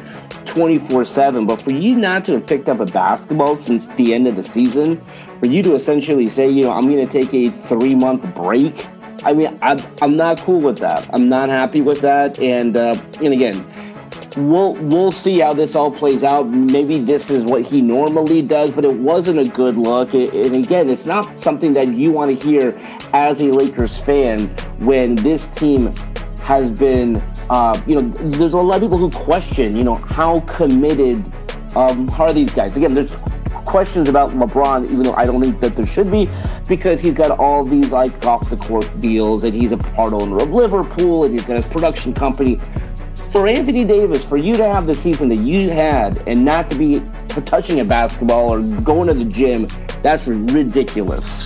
24 0.46 1.06
7, 1.06 1.46
but 1.46 1.62
for 1.62 1.72
you 1.72 1.96
not 1.96 2.26
to 2.26 2.34
have 2.34 2.48
picked 2.48 2.70
up 2.70 2.80
a 2.80 2.86
basketball 2.86 3.56
since 3.56 3.88
the 3.90 4.14
end 4.14 4.28
of 4.28 4.36
the 4.36 4.44
season, 4.44 5.04
for 5.40 5.48
you 5.48 5.62
to 5.64 5.76
essentially 5.76 6.30
say, 6.30 6.50
you 6.50 6.64
know, 6.64 6.72
I'm 6.72 6.90
going 6.90 7.06
to 7.06 7.12
take 7.12 7.34
a 7.34 7.50
three 7.50 7.96
month 7.96 8.24
break 8.36 8.88
I 9.24 9.34
mean, 9.34 9.58
I'm, 9.64 9.80
I'm 10.02 10.16
not 10.16 10.40
cool 10.40 10.62
with 10.62 10.78
that. 10.80 11.10
I'm 11.12 11.28
not 11.30 11.50
happy 11.50 11.82
with 11.82 12.02
that. 12.02 12.38
And 12.40 12.78
uh, 12.78 12.96
and 13.22 13.34
again, 13.34 13.66
we'll 14.38 14.74
we'll 14.76 15.12
see 15.12 15.40
how 15.40 15.54
this 15.54 15.76
all 15.76 15.92
plays 15.92 16.24
out. 16.24 16.48
Maybe 16.48 17.00
this 17.00 17.30
is 17.30 17.44
what 17.44 17.64
he 17.64 17.82
normally 17.82 18.42
does, 18.42 18.72
but 18.72 18.86
it 18.86 18.94
wasn't 18.94 19.40
a 19.40 19.46
good 19.46 19.78
look. 19.78 20.14
And 20.14 20.56
again, 20.56 20.90
it's 20.90 21.06
not 21.06 21.38
something 21.38 21.74
that 21.74 21.90
you 21.90 22.12
want 22.12 22.40
to 22.40 22.48
hear 22.48 22.78
as 23.14 23.42
a 23.42 23.52
Lakers 23.52 24.00
fan 24.00 24.48
when 24.80 25.16
this 25.16 25.48
team 25.48 25.88
has 26.44 26.72
been. 26.72 27.22
Uh, 27.50 27.80
you 27.86 28.02
know, 28.02 28.10
there's 28.30 28.54
a 28.54 28.58
lot 28.58 28.78
of 28.78 28.82
people 28.82 28.98
who 28.98 29.12
question, 29.12 29.76
you 29.76 29.84
know, 29.84 29.96
how 29.96 30.40
committed 30.42 31.32
um, 31.76 32.10
are 32.18 32.34
these 32.34 32.52
guys? 32.52 32.76
Again, 32.76 32.96
there's 32.96 33.16
questions 33.66 34.10
about 34.10 34.32
LeBron, 34.32 34.86
even 34.86 35.04
though 35.04 35.14
I 35.14 35.26
don't 35.26 35.42
think 35.42 35.60
that 35.60 35.76
there 35.76 35.86
should 35.86 36.10
be, 36.10 36.28
because 36.68 37.02
he's 37.02 37.14
got 37.14 37.38
all 37.38 37.64
these 37.64 37.92
like 37.92 38.26
off 38.26 38.50
the 38.50 38.58
court 38.58 38.90
deals 39.00 39.44
and 39.44 39.54
he's 39.54 39.72
a 39.72 39.78
part 39.78 40.14
owner 40.14 40.38
of 40.42 40.50
Liverpool 40.50 41.26
and 41.26 41.34
he's 41.34 41.46
got 41.46 41.58
his 41.62 41.68
production 41.68 42.14
company 42.14 42.60
for 43.36 43.48
Anthony 43.48 43.84
Davis, 43.84 44.24
for 44.24 44.38
you 44.38 44.56
to 44.56 44.64
have 44.64 44.88
the 44.88 44.96
season 44.96 45.28
that 45.28 45.40
you 45.40 45.70
had 45.70 46.26
and 46.26 46.46
not 46.46 46.70
to 46.70 46.78
be 46.78 47.04
touching 47.44 47.82
a 47.82 47.84
basketball 47.84 48.50
or 48.50 48.64
going 48.80 49.10
to 49.10 49.14
the 49.14 49.26
gym, 49.26 49.68
that's 50.02 50.26
ridiculous. 50.30 51.46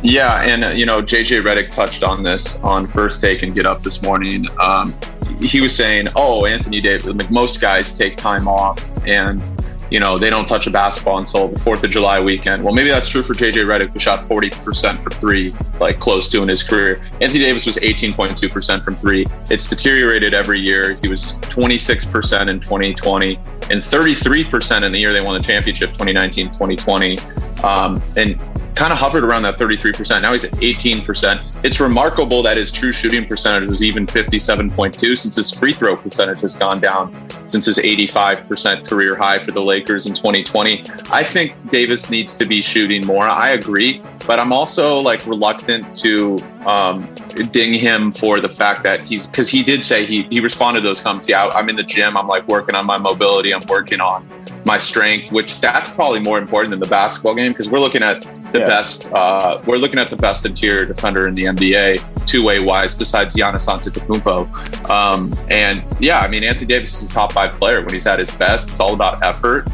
Yeah, 0.00 0.42
and 0.42 0.62
uh, 0.62 0.68
you 0.68 0.86
know, 0.86 1.02
JJ 1.02 1.44
Redick 1.44 1.72
touched 1.72 2.04
on 2.04 2.22
this 2.22 2.60
on 2.60 2.86
First 2.86 3.20
Take 3.20 3.42
and 3.42 3.52
Get 3.52 3.66
Up 3.66 3.82
this 3.82 4.00
morning. 4.00 4.46
Um, 4.60 4.96
he 5.40 5.60
was 5.60 5.74
saying, 5.74 6.06
"Oh, 6.14 6.46
Anthony 6.46 6.80
Davis, 6.80 7.06
like 7.06 7.32
most 7.32 7.60
guys 7.60 7.98
take 7.98 8.16
time 8.16 8.46
off, 8.46 8.78
and 9.04 9.42
you 9.90 10.00
know, 10.00 10.18
they 10.18 10.30
don't 10.30 10.46
touch 10.46 10.66
a 10.66 10.70
basketball 10.70 11.18
until 11.18 11.48
the 11.48 11.56
4th 11.56 11.84
of 11.84 11.90
July 11.90 12.20
weekend. 12.20 12.62
Well, 12.62 12.74
maybe 12.74 12.88
that's 12.88 13.08
true 13.08 13.22
for 13.22 13.34
JJ 13.34 13.64
Redick, 13.64 13.92
who 13.92 13.98
shot 13.98 14.20
40% 14.20 15.02
from 15.02 15.12
three, 15.12 15.54
like 15.80 15.98
close 15.98 16.28
to 16.30 16.42
in 16.42 16.48
his 16.48 16.62
career. 16.62 17.00
Anthony 17.20 17.40
Davis 17.40 17.66
was 17.66 17.76
18.2% 17.76 18.84
from 18.84 18.96
three. 18.96 19.26
It's 19.50 19.68
deteriorated 19.68 20.34
every 20.34 20.60
year. 20.60 20.94
He 20.94 21.08
was 21.08 21.38
26% 21.42 22.48
in 22.48 22.60
2020 22.60 23.36
and 23.70 23.82
33% 23.82 24.82
in 24.82 24.92
the 24.92 24.98
year 24.98 25.12
they 25.12 25.20
won 25.20 25.34
the 25.34 25.44
championship, 25.44 25.90
2019 25.90 26.48
2020. 26.48 27.18
Um, 27.62 28.00
and 28.16 28.38
kind 28.78 28.92
of 28.92 28.98
hovered 28.98 29.24
around 29.24 29.42
that 29.42 29.58
33%. 29.58 30.22
Now 30.22 30.32
he's 30.32 30.44
at 30.44 30.52
18%. 30.52 31.64
It's 31.64 31.80
remarkable 31.80 32.44
that 32.44 32.56
his 32.56 32.70
true 32.70 32.92
shooting 32.92 33.26
percentage 33.26 33.68
was 33.68 33.82
even 33.82 34.06
57.2 34.06 35.18
since 35.18 35.34
his 35.34 35.50
free 35.50 35.72
throw 35.72 35.96
percentage 35.96 36.42
has 36.42 36.54
gone 36.54 36.78
down 36.78 37.12
since 37.48 37.66
his 37.66 37.78
85% 37.78 38.86
career 38.86 39.16
high 39.16 39.40
for 39.40 39.50
the 39.50 39.60
Lakers 39.60 40.06
in 40.06 40.14
2020. 40.14 40.84
I 41.10 41.24
think 41.24 41.56
Davis 41.70 42.08
needs 42.08 42.36
to 42.36 42.46
be 42.46 42.62
shooting 42.62 43.04
more. 43.04 43.24
I 43.24 43.50
agree, 43.50 44.00
but 44.28 44.38
I'm 44.38 44.52
also 44.52 45.00
like 45.00 45.26
reluctant 45.26 45.92
to 45.96 46.38
um, 46.68 47.12
ding 47.50 47.72
him 47.72 48.12
for 48.12 48.40
the 48.40 48.48
fact 48.48 48.82
that 48.82 49.06
he's 49.06 49.26
because 49.26 49.48
he 49.48 49.62
did 49.62 49.82
say 49.82 50.04
he 50.04 50.24
he 50.24 50.38
responded 50.38 50.82
to 50.82 50.86
those 50.86 51.00
comments. 51.00 51.28
Yeah, 51.28 51.46
I'm 51.54 51.68
in 51.70 51.76
the 51.76 51.82
gym. 51.82 52.16
I'm 52.16 52.28
like 52.28 52.46
working 52.46 52.74
on 52.74 52.84
my 52.84 52.98
mobility. 52.98 53.54
I'm 53.54 53.62
working 53.68 54.00
on 54.00 54.28
my 54.66 54.76
strength, 54.76 55.32
which 55.32 55.60
that's 55.60 55.88
probably 55.88 56.20
more 56.20 56.36
important 56.38 56.70
than 56.70 56.80
the 56.80 56.86
basketball 56.86 57.34
game 57.34 57.52
because 57.52 57.70
we're 57.70 57.80
looking 57.80 58.02
at 58.02 58.20
the 58.52 58.58
yeah. 58.58 58.66
best. 58.66 59.10
Uh, 59.12 59.62
we're 59.64 59.78
looking 59.78 59.98
at 59.98 60.10
the 60.10 60.16
best 60.16 60.44
interior 60.44 60.84
defender 60.84 61.26
in 61.26 61.34
the 61.34 61.44
NBA, 61.44 62.26
two 62.26 62.44
way 62.44 62.60
wise, 62.60 62.94
besides 62.94 63.34
Giannis 63.34 63.66
Antetokounmpo. 63.66 64.90
Um, 64.90 65.32
and 65.50 65.82
yeah, 66.00 66.18
I 66.18 66.28
mean 66.28 66.44
Anthony 66.44 66.66
Davis 66.66 67.00
is 67.00 67.08
a 67.08 67.12
top 67.12 67.32
five 67.32 67.54
player 67.54 67.80
when 67.80 67.94
he's 67.94 68.06
at 68.06 68.18
his 68.18 68.30
best. 68.30 68.68
It's 68.68 68.80
all 68.80 68.92
about 68.92 69.22
effort. 69.22 69.66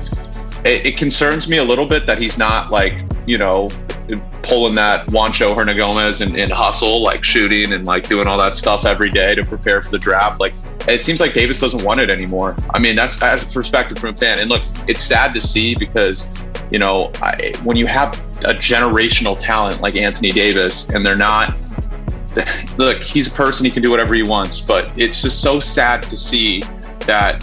It, 0.64 0.86
it 0.86 0.96
concerns 0.96 1.48
me 1.48 1.56
a 1.56 1.64
little 1.64 1.88
bit 1.88 2.06
that 2.06 2.18
he's 2.18 2.38
not 2.38 2.70
like 2.70 2.98
you 3.26 3.36
know 3.36 3.70
pulling 4.42 4.75
that 4.75 5.06
Juancho 5.08 5.54
Hernangomez 5.54 6.20
and, 6.20 6.37
and 6.37 6.52
hustle, 6.52 7.02
like 7.02 7.25
shooting 7.25 7.73
and 7.73 7.87
like 7.87 8.08
doing 8.08 8.26
all 8.26 8.38
that 8.38 8.56
stuff 8.56 8.84
every 8.84 9.11
day 9.11 9.34
to 9.34 9.44
prepare 9.44 9.82
for 9.82 9.90
the 9.90 9.99
draft. 9.99 10.40
Like 10.40 10.54
it 10.87 11.02
seems 11.02 11.20
like 11.20 11.32
Davis 11.32 11.61
doesn't 11.61 11.82
want 11.82 12.00
it 12.00 12.11
anymore. 12.11 12.56
I 12.73 12.78
mean, 12.78 12.96
that's 12.96 13.23
as 13.23 13.49
a 13.49 13.52
perspective 13.52 13.99
from 13.99 14.14
a 14.14 14.16
fan. 14.16 14.38
And 14.38 14.50
look, 14.50 14.62
it's 14.87 15.02
sad 15.02 15.32
to 15.34 15.40
see 15.40 15.75
because, 15.75 16.44
you 16.70 16.78
know, 16.78 17.11
I, 17.23 17.54
when 17.64 17.76
you 17.76 17.87
have 17.87 18.14
a 18.44 18.54
generational 18.54 19.38
talent 19.38 19.80
like 19.80 19.96
Anthony 19.96 20.32
Davis 20.32 20.90
and 20.90 21.04
they're 21.04 21.16
not, 21.16 21.54
look, 22.78 23.02
he's 23.02 23.32
a 23.32 23.34
person, 23.34 23.64
he 23.64 23.70
can 23.70 23.82
do 23.82 23.90
whatever 23.90 24.14
he 24.14 24.23
wants, 24.23 24.61
but 24.61 24.96
it's 24.99 25.23
just 25.23 25.40
so 25.40 25.61
sad 25.61 26.02
to 26.04 26.16
see 26.16 26.62
that 27.00 27.42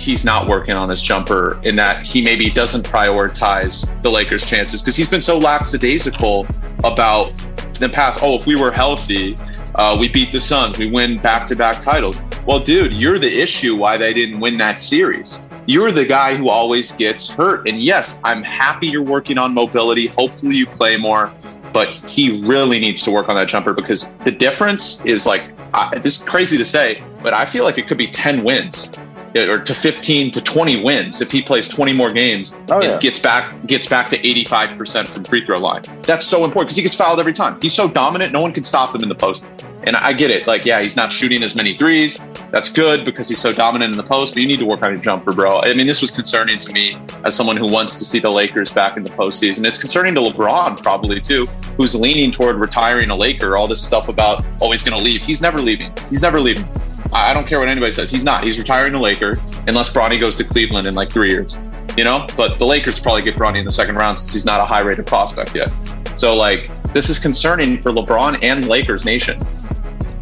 he's 0.00 0.24
not 0.24 0.48
working 0.48 0.74
on 0.74 0.88
this 0.88 1.02
jumper 1.02 1.60
in 1.62 1.76
that 1.76 2.06
he 2.06 2.22
maybe 2.22 2.50
doesn't 2.50 2.84
prioritize 2.84 3.86
the 4.02 4.10
Lakers' 4.10 4.46
chances 4.46 4.82
because 4.82 4.96
he's 4.96 5.08
been 5.08 5.20
so 5.20 5.38
lackadaisical 5.38 6.46
about 6.84 7.32
the 7.74 7.88
past. 7.88 8.20
Oh, 8.22 8.34
if 8.34 8.46
we 8.46 8.56
were 8.56 8.70
healthy, 8.70 9.36
uh, 9.74 9.96
we 10.00 10.08
beat 10.08 10.32
the 10.32 10.40
Suns, 10.40 10.78
we 10.78 10.88
win 10.88 11.18
back 11.18 11.44
to 11.46 11.56
back 11.56 11.80
titles. 11.80 12.20
Well, 12.46 12.60
dude, 12.60 12.94
you're 12.94 13.18
the 13.18 13.40
issue 13.40 13.76
why 13.76 13.98
they 13.98 14.14
didn't 14.14 14.40
win 14.40 14.56
that 14.58 14.80
series. 14.80 15.46
You're 15.66 15.92
the 15.92 16.06
guy 16.06 16.34
who 16.34 16.48
always 16.48 16.92
gets 16.92 17.28
hurt. 17.28 17.68
And 17.68 17.82
yes, 17.82 18.18
I'm 18.24 18.42
happy 18.42 18.88
you're 18.88 19.02
working 19.02 19.36
on 19.36 19.52
mobility. 19.52 20.06
Hopefully, 20.06 20.56
you 20.56 20.66
play 20.66 20.96
more. 20.96 21.30
But 21.72 21.92
he 22.08 22.42
really 22.44 22.80
needs 22.80 23.02
to 23.02 23.12
work 23.12 23.28
on 23.28 23.36
that 23.36 23.46
jumper 23.46 23.72
because 23.72 24.14
the 24.24 24.32
difference 24.32 25.04
is 25.04 25.26
like, 25.26 25.50
uh, 25.72 25.96
this 26.00 26.20
is 26.20 26.28
crazy 26.28 26.58
to 26.58 26.64
say, 26.64 27.00
but 27.22 27.32
I 27.32 27.44
feel 27.44 27.62
like 27.62 27.78
it 27.78 27.86
could 27.86 27.98
be 27.98 28.08
10 28.08 28.42
wins 28.42 28.90
or 29.36 29.58
to 29.58 29.74
15 29.74 30.30
to 30.32 30.40
20 30.40 30.82
wins 30.82 31.20
if 31.20 31.30
he 31.30 31.42
plays 31.42 31.68
20 31.68 31.92
more 31.92 32.10
games 32.10 32.58
oh, 32.70 32.80
and 32.80 32.84
yeah. 32.84 32.98
gets 32.98 33.18
back 33.18 33.54
gets 33.66 33.88
back 33.88 34.08
to 34.10 34.18
85% 34.18 35.06
from 35.06 35.24
free 35.24 35.44
throw 35.44 35.58
line. 35.58 35.82
That's 36.02 36.26
so 36.26 36.44
important 36.44 36.68
because 36.68 36.76
he 36.76 36.82
gets 36.82 36.94
fouled 36.94 37.20
every 37.20 37.32
time. 37.32 37.58
He's 37.60 37.74
so 37.74 37.88
dominant, 37.88 38.32
no 38.32 38.40
one 38.40 38.52
can 38.52 38.64
stop 38.64 38.94
him 38.94 39.02
in 39.02 39.08
the 39.08 39.14
post. 39.14 39.46
And 39.84 39.96
I 39.96 40.12
get 40.12 40.30
it. 40.30 40.46
Like, 40.46 40.66
yeah, 40.66 40.80
he's 40.80 40.94
not 40.94 41.10
shooting 41.10 41.42
as 41.42 41.56
many 41.56 41.74
threes. 41.74 42.20
That's 42.50 42.70
good 42.70 43.04
because 43.04 43.28
he's 43.28 43.40
so 43.40 43.52
dominant 43.52 43.92
in 43.92 43.96
the 43.96 44.02
post, 44.02 44.34
but 44.34 44.42
you 44.42 44.48
need 44.48 44.58
to 44.58 44.66
work 44.66 44.82
on 44.82 44.92
your 44.92 45.00
jumper, 45.00 45.32
bro. 45.32 45.60
I 45.62 45.72
mean, 45.72 45.86
this 45.86 46.02
was 46.02 46.10
concerning 46.10 46.58
to 46.58 46.72
me 46.72 46.98
as 47.24 47.34
someone 47.34 47.56
who 47.56 47.66
wants 47.66 47.98
to 47.98 48.04
see 48.04 48.18
the 48.18 48.30
Lakers 48.30 48.70
back 48.70 48.98
in 48.98 49.04
the 49.04 49.10
postseason. 49.10 49.64
It's 49.64 49.78
concerning 49.78 50.14
to 50.16 50.20
LeBron, 50.20 50.82
probably 50.82 51.20
too, 51.20 51.46
who's 51.76 51.94
leaning 51.98 52.30
toward 52.30 52.56
retiring 52.56 53.08
a 53.08 53.16
Laker. 53.16 53.56
All 53.56 53.66
this 53.66 53.82
stuff 53.82 54.08
about, 54.08 54.44
oh, 54.60 54.70
he's 54.70 54.82
going 54.82 54.98
to 54.98 55.02
leave. 55.02 55.22
He's 55.22 55.40
never 55.40 55.60
leaving. 55.60 55.92
He's 56.10 56.20
never 56.20 56.40
leaving. 56.40 56.68
I 57.12 57.34
don't 57.34 57.46
care 57.46 57.58
what 57.58 57.68
anybody 57.68 57.92
says. 57.92 58.10
He's 58.10 58.24
not. 58.24 58.44
He's 58.44 58.58
retiring 58.58 58.94
a 58.94 59.00
Laker 59.00 59.38
unless 59.66 59.92
Bronny 59.92 60.20
goes 60.20 60.36
to 60.36 60.44
Cleveland 60.44 60.86
in 60.86 60.94
like 60.94 61.10
three 61.10 61.30
years. 61.30 61.58
You 61.96 62.04
know, 62.04 62.26
but 62.36 62.58
the 62.58 62.64
Lakers 62.64 63.00
probably 63.00 63.22
get 63.22 63.34
Bronny 63.34 63.58
in 63.58 63.64
the 63.64 63.70
second 63.70 63.96
round 63.96 64.18
since 64.18 64.32
he's 64.32 64.46
not 64.46 64.60
a 64.60 64.64
high 64.64 64.80
rated 64.80 65.06
prospect 65.06 65.54
yet. 65.54 65.70
So 66.14 66.34
like 66.36 66.68
this 66.92 67.08
is 67.08 67.18
concerning 67.18 67.82
for 67.82 67.90
LeBron 67.90 68.42
and 68.42 68.68
Lakers 68.68 69.04
nation. 69.04 69.40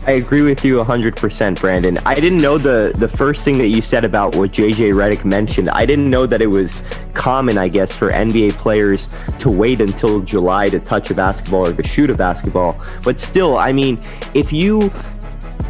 I 0.08 0.12
agree 0.12 0.40
with 0.40 0.64
you 0.64 0.82
100%, 0.82 1.60
Brandon. 1.60 1.98
I 2.06 2.14
didn't 2.14 2.40
know 2.40 2.56
the, 2.56 2.94
the 2.96 3.08
first 3.08 3.44
thing 3.44 3.58
that 3.58 3.66
you 3.66 3.82
said 3.82 4.06
about 4.06 4.34
what 4.36 4.52
JJ 4.52 4.94
Redick 4.94 5.26
mentioned. 5.26 5.68
I 5.68 5.84
didn't 5.84 6.08
know 6.08 6.24
that 6.24 6.40
it 6.40 6.46
was 6.46 6.82
common, 7.12 7.58
I 7.58 7.68
guess, 7.68 7.94
for 7.94 8.10
NBA 8.10 8.52
players 8.52 9.10
to 9.40 9.50
wait 9.50 9.82
until 9.82 10.20
July 10.20 10.70
to 10.70 10.80
touch 10.80 11.10
a 11.10 11.14
basketball 11.14 11.68
or 11.68 11.74
to 11.74 11.86
shoot 11.86 12.08
a 12.08 12.14
basketball. 12.14 12.82
But 13.04 13.20
still, 13.20 13.58
I 13.58 13.70
mean, 13.72 14.00
if 14.32 14.50
you 14.50 14.90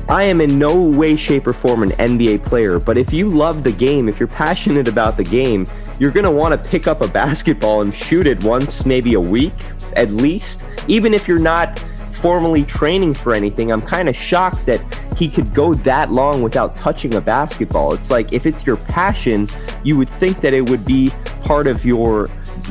I 0.09 0.23
am 0.23 0.41
in 0.41 0.59
no 0.59 0.75
way, 0.75 1.17
shape, 1.17 1.47
or 1.47 1.53
form 1.53 1.83
an 1.83 1.91
NBA 1.91 2.47
player, 2.47 2.81
but 2.81 2.97
if 2.97 3.13
you 3.13 3.29
love 3.29 3.63
the 3.63 3.71
game, 3.71 4.09
if 4.09 4.19
you're 4.19 4.27
passionate 4.27 4.89
about 4.89 5.19
the 5.19 5.25
game, 5.25 5.67
you're 6.01 6.11
going 6.11 6.25
to 6.25 6.31
want 6.31 6.65
to 6.65 6.71
pick 6.71 6.87
up 6.87 7.03
a 7.03 7.09
basketball 7.23 7.83
and 7.83 7.95
shoot 7.95 8.27
it 8.27 8.43
once, 8.43 8.87
maybe 8.87 9.15
a 9.15 9.21
week 9.21 9.53
at 9.97 10.11
least. 10.11 10.65
Even 10.87 11.13
if 11.13 11.29
you're 11.29 11.39
not 11.39 11.79
formally 12.15 12.65
training 12.65 13.13
for 13.13 13.35
anything, 13.35 13.71
I'm 13.71 13.83
kind 13.83 14.09
of 14.09 14.17
shocked 14.17 14.65
that 14.65 14.81
he 15.15 15.29
could 15.29 15.53
go 15.53 15.75
that 15.75 16.11
long 16.11 16.41
without 16.41 16.75
touching 16.79 17.17
a 17.17 17.21
basketball. 17.21 17.93
It's 17.93 18.11
like 18.11 18.33
if 18.33 18.47
it's 18.47 18.65
your 18.65 18.79
passion, 18.79 19.47
you 19.85 19.99
would 19.99 20.09
think 20.09 20.41
that 20.41 20.55
it 20.55 20.71
would 20.71 20.87
be 20.87 21.13
part 21.43 21.67
of 21.67 21.85
your 21.85 22.29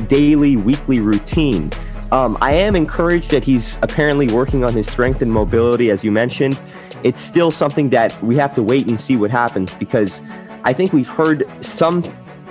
daily, 0.08 0.56
weekly 0.56 0.98
routine. 0.98 1.70
Um, 2.10 2.36
I 2.40 2.54
am 2.54 2.74
encouraged 2.74 3.30
that 3.30 3.44
he's 3.44 3.78
apparently 3.82 4.26
working 4.26 4.64
on 4.64 4.72
his 4.72 4.90
strength 4.90 5.22
and 5.22 5.30
mobility, 5.30 5.90
as 5.90 6.02
you 6.02 6.10
mentioned 6.10 6.60
it's 7.04 7.22
still 7.22 7.50
something 7.50 7.90
that 7.90 8.20
we 8.22 8.36
have 8.36 8.54
to 8.54 8.62
wait 8.62 8.88
and 8.88 9.00
see 9.00 9.16
what 9.16 9.30
happens 9.30 9.74
because 9.74 10.20
I 10.64 10.72
think 10.72 10.92
we've 10.92 11.08
heard 11.08 11.48
some 11.60 12.02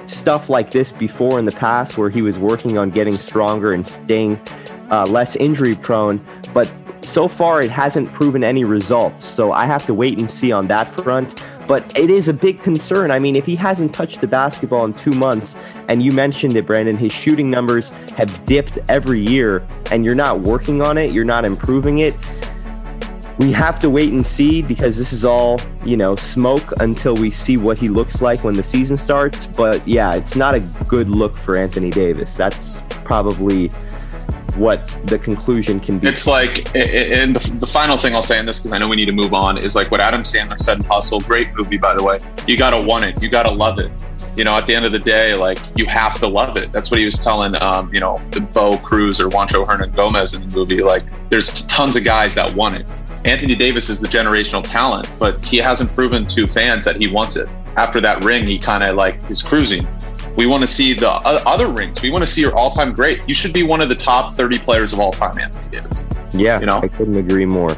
stuff 0.06 0.50
like 0.50 0.72
this 0.72 0.92
before 0.92 1.39
in 1.39 1.46
the 1.46 1.51
past 1.51 1.98
where 1.98 2.10
he 2.10 2.22
was 2.22 2.38
working 2.39 2.77
on 2.77 2.89
getting 2.89 3.18
stronger 3.18 3.74
and 3.74 3.86
staying 3.86 4.39
uh, 4.89 5.06
less 5.06 5.36
injury 5.36 5.75
prone, 5.75 6.25
but 6.54 6.72
so 7.01 7.27
far 7.27 7.62
it 7.62 7.72
hasn't 7.72 8.12
proven 8.13 8.44
any 8.44 8.63
results. 8.63 9.25
So 9.25 9.51
I 9.51 9.66
have 9.66 9.86
to 9.88 9.94
wait 9.94 10.20
and 10.20 10.30
see 10.30 10.51
on 10.51 10.68
that 10.68 10.94
front. 11.01 11.44
But 11.68 11.98
it 12.00 12.10
is 12.10 12.30
a 12.30 12.34
big 12.34 12.62
concern. 12.62 13.12
I 13.12 13.20
mean, 13.20 13.36
if 13.36 13.46
he 13.46 13.56
hasn't 13.58 13.94
touched 13.94 14.22
the 14.22 14.27
basketball 14.27 14.86
in 14.86 14.94
two 14.94 15.12
months, 15.12 15.58
and 15.89 16.01
you 16.01 16.13
mentioned 16.13 16.56
it, 16.56 16.66
Brandon, 16.66 16.96
his 16.96 17.12
shooting 17.12 17.50
numbers 17.50 17.92
have 18.16 18.46
dipped 18.46 18.80
every 18.88 19.20
year, 19.20 19.68
and 19.92 20.06
you're 20.06 20.16
not 20.16 20.39
working 20.39 20.82
on 20.82 20.98
it, 20.98 21.12
you're 21.12 21.25
not 21.25 21.44
improving 21.44 22.00
it 22.00 22.16
we 23.38 23.51
have 23.51 23.79
to 23.82 23.89
wait 23.89 24.12
and 24.12 24.25
see 24.25 24.62
because 24.62 24.98
this 24.98 25.13
is 25.13 25.24
all, 25.24 25.60
you 25.86 25.96
know, 25.96 26.15
smoke 26.15 26.74
until 26.79 27.13
we 27.15 27.29
see 27.29 27.58
what 27.58 27.77
he 27.77 27.88
looks 27.88 28.22
like 28.22 28.44
when 28.44 28.56
the 28.56 28.63
season 28.63 28.98
starts. 28.98 29.46
But 29.46 29.88
yeah, 29.88 30.15
it's 30.15 30.36
not 30.36 30.56
a 30.56 30.60
good 30.88 31.10
look 31.10 31.36
for 31.36 31.56
Anthony 31.56 31.91
Davis. 31.91 32.36
That's 32.36 32.82
probably 32.89 33.70
what 34.56 34.88
the 35.06 35.20
conclusion 35.20 35.79
can 35.79 36.00
be. 36.00 36.08
It's 36.08 36.25
like, 36.25 36.75
and 36.75 37.36
the, 37.36 37.67
final 37.67 37.96
thing 37.96 38.15
I'll 38.15 38.24
say 38.24 38.39
on 38.39 38.48
this, 38.48 38.58
because 38.58 38.74
I 38.74 38.79
know 38.79 38.88
we 38.88 38.96
need 38.96 39.06
to 39.06 39.12
move 39.12 39.36
on, 39.36 39.58
is 39.58 39.75
like 39.75 39.91
what 39.91 40.01
Adam 40.01 40.22
Sandler 40.22 40.58
said 40.58 40.79
in 40.79 40.86
Hustle. 40.86 41.22
Great 41.22 41.53
movie, 41.53 41.77
by 41.77 41.94
the 41.94 42.03
way. 42.03 42.17
You 42.48 42.58
got 42.58 42.72
to 42.72 42.82
want 42.82 43.06
it. 43.06 43.22
You 43.22 43.29
got 43.29 43.44
to 43.44 43.51
love 43.51 43.77
it. 43.77 43.91
You 44.36 44.44
know, 44.44 44.56
at 44.56 44.67
the 44.67 44.75
end 44.75 44.86
of 44.86 44.91
the 44.91 45.00
day, 45.00 45.36
like 45.36 45.60
you 45.75 45.86
have 45.86 46.20
to 46.20 46.27
love 46.27 46.58
it. 46.58 46.72
That's 46.72 46.89
what 46.91 47.00
he 47.00 47.06
was 47.06 47.17
telling, 47.20 47.56
um, 47.62 47.94
you 47.94 48.00
know, 48.00 48.22
the 48.32 48.41
Bo 48.41 48.77
Cruz 48.77 49.20
or 49.20 49.29
Juancho 49.29 49.65
Hernangomez 49.65 50.39
in 50.39 50.48
the 50.48 50.56
movie. 50.56 50.82
Like, 50.82 51.03
there's 51.29 51.65
tons 51.67 51.96
of 51.96 52.03
guys 52.03 52.36
that 52.36 52.53
want 52.56 52.79
it. 52.79 52.91
Anthony 53.27 53.55
Davis 53.55 53.89
is 53.89 54.00
the 54.00 54.07
generational 54.07 54.65
talent, 54.65 55.10
but 55.19 55.43
he 55.43 55.57
hasn't 55.57 55.91
proven 55.91 56.25
to 56.27 56.48
fans 56.48 56.86
that 56.86 56.96
he 56.96 57.12
wants 57.12 57.36
it. 57.36 57.50
After 57.75 58.00
that 58.00 58.24
ring, 58.24 58.41
he 58.41 58.57
kind 58.57 58.86
of 58.86 58.96
like 58.96 59.29
is 59.29 59.41
cruising. 59.41 59.86
We 60.38 60.46
want 60.46 60.62
to 60.62 60.67
see 60.67 60.93
the 60.93 61.10
other 61.10 61.67
rings. 61.67 62.01
We 62.01 62.10
want 62.10 62.24
to 62.24 62.31
see 62.31 62.39
your 62.39 62.55
all-time 62.55 62.93
great. 62.93 63.22
You 63.27 63.34
should 63.34 63.51
be 63.51 63.63
one 63.63 63.81
of 63.81 63.89
the 63.89 63.96
top 63.96 64.34
30 64.34 64.60
players 64.60 64.93
of 64.93 65.01
all 65.01 65.12
time, 65.12 65.38
Anthony 65.39 65.67
Davis. 65.69 66.05
Yeah, 66.31 66.62
you 66.62 66.67
know? 66.67 66.79
I 66.81 66.88
couldn't 66.88 67.17
agree 67.17 67.46
more. 67.46 67.75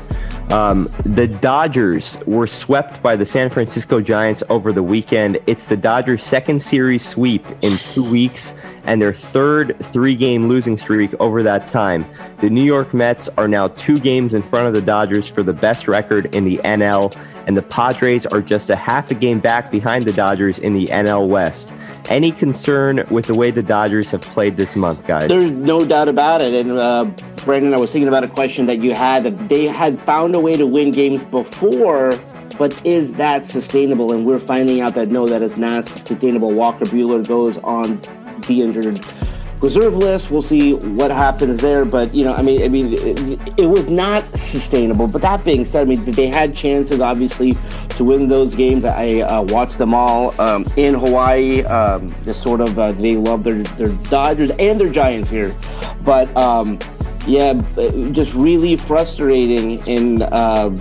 Um, 0.51 0.88
the 1.03 1.25
Dodgers 1.27 2.18
were 2.27 2.48
swept 2.48 3.01
by 3.01 3.15
the 3.15 3.25
San 3.25 3.50
Francisco 3.50 4.01
Giants 4.01 4.44
over 4.50 4.72
the 4.72 4.84
weekend. 4.84 5.39
It's 5.48 5.65
the 5.65 5.77
Dodgers' 5.77 6.24
second 6.24 6.62
series 6.62 7.03
sweep 7.03 7.44
in 7.63 7.75
two 7.77 8.08
weeks 8.12 8.53
and 8.84 9.02
their 9.02 9.14
third 9.14 9.76
three 9.88 10.16
game 10.16 10.48
losing 10.48 10.78
streak 10.78 11.14
over 11.20 11.44
that 11.44 11.68
time. 11.68 12.06
The 12.40 12.50
New 12.50 12.64
York 12.64 12.94
Mets 12.94 13.30
are 13.38 13.48
now 13.48 13.70
two 13.70 13.98
games 14.00 14.34
in 14.34 14.44
front 14.44 14.68
of 14.68 14.74
the 14.74 14.82
Dodgers 14.82 15.28
for 15.28 15.44
the 15.44 15.54
best 15.54 15.88
record 15.88 16.34
in 16.34 16.46
the 16.46 16.58
NL, 16.60 17.16
and 17.48 17.58
the 17.58 17.62
Padres 17.62 18.26
are 18.26 18.42
just 18.42 18.70
a 18.70 18.76
half 18.76 19.12
a 19.12 19.14
game 19.14 19.40
back 19.40 19.72
behind 19.72 20.04
the 20.04 20.14
Dodgers 20.14 20.60
in 20.60 20.74
the 20.74 20.86
NL 20.88 21.28
West. 21.28 21.74
Any 22.10 22.32
concern 22.32 23.06
with 23.10 23.26
the 23.26 23.36
way 23.36 23.52
the 23.52 23.62
Dodgers 23.62 24.12
have 24.12 24.22
played 24.22 24.58
this 24.58 24.76
month, 24.76 25.06
guys? 25.06 25.28
There's 25.28 25.52
no 25.52 25.86
doubt 25.86 26.08
about 26.08 26.42
it. 26.42 26.54
And 26.54 26.72
uh, 26.72 27.06
Brandon, 27.46 27.74
I 27.74 27.78
was 27.78 27.92
thinking 27.92 28.08
about 28.08 28.24
a 28.24 28.28
question 28.28 28.66
that 28.66 28.80
you 28.80 28.94
had 28.94 29.24
that 29.26 29.50
they 29.50 29.66
had 29.66 30.00
found 30.00 30.36
a 30.36 30.40
way 30.40 30.56
to 30.58 30.66
win 30.66 30.92
games 30.92 31.24
before, 31.26 32.12
but 32.58 32.84
is 32.86 33.14
that 33.16 33.46
sustainable? 33.46 34.12
And 34.12 34.26
we're 34.26 34.40
finding 34.40 34.82
out 34.82 34.96
that 34.96 35.10
no, 35.10 35.28
that 35.28 35.42
is 35.42 35.58
not 35.58 35.86
sustainable. 35.86 36.52
Walker 36.52 36.86
Buehler 36.86 37.28
goes 37.28 37.58
on 37.60 38.02
the 38.43 38.62
injured 38.62 39.00
reserve 39.62 39.96
list. 39.96 40.31
We'll 40.31 40.41
see 40.41 40.74
what 40.74 41.12
happens 41.12 41.58
there. 41.58 41.86
But 41.86 42.13
you 42.13 42.24
know, 42.24 42.34
I 42.34 42.41
mean, 42.41 42.63
I 42.63 42.67
mean, 42.67 42.93
it, 42.93 43.60
it, 43.60 43.65
was 43.65 43.89
not 43.89 44.24
sustainable. 44.24 45.08
But 45.08 45.22
that 45.22 45.43
being 45.43 45.65
said, 45.65 45.81
I 45.81 45.89
mean, 45.89 46.03
they 46.05 46.27
had 46.27 46.55
chances 46.55 47.00
obviously 47.00 47.53
to 47.89 48.03
win 48.03 48.27
those 48.27 48.55
games. 48.55 48.86
I 48.86 49.22
uh, 49.22 49.43
watched 49.43 49.77
them 49.77 49.93
all 49.93 50.39
um, 50.39 50.65
in 50.77 50.93
Hawaii. 50.93 51.63
Um, 51.63 52.08
just 52.25 52.41
sort 52.41 52.62
of, 52.62 52.77
uh, 52.77 52.91
they 52.93 53.15
love 53.15 53.43
their 53.43 53.63
their 53.63 53.93
Dodgers 54.10 54.51
and 54.51 54.79
their 54.79 54.89
Giants 54.89 55.29
here, 55.29 55.55
but. 56.03 56.36
Um, 56.36 56.79
yeah, 57.27 57.53
just 58.12 58.34
really 58.34 58.75
frustrating 58.75 59.77
in 59.86 60.24
uh, 60.24 60.75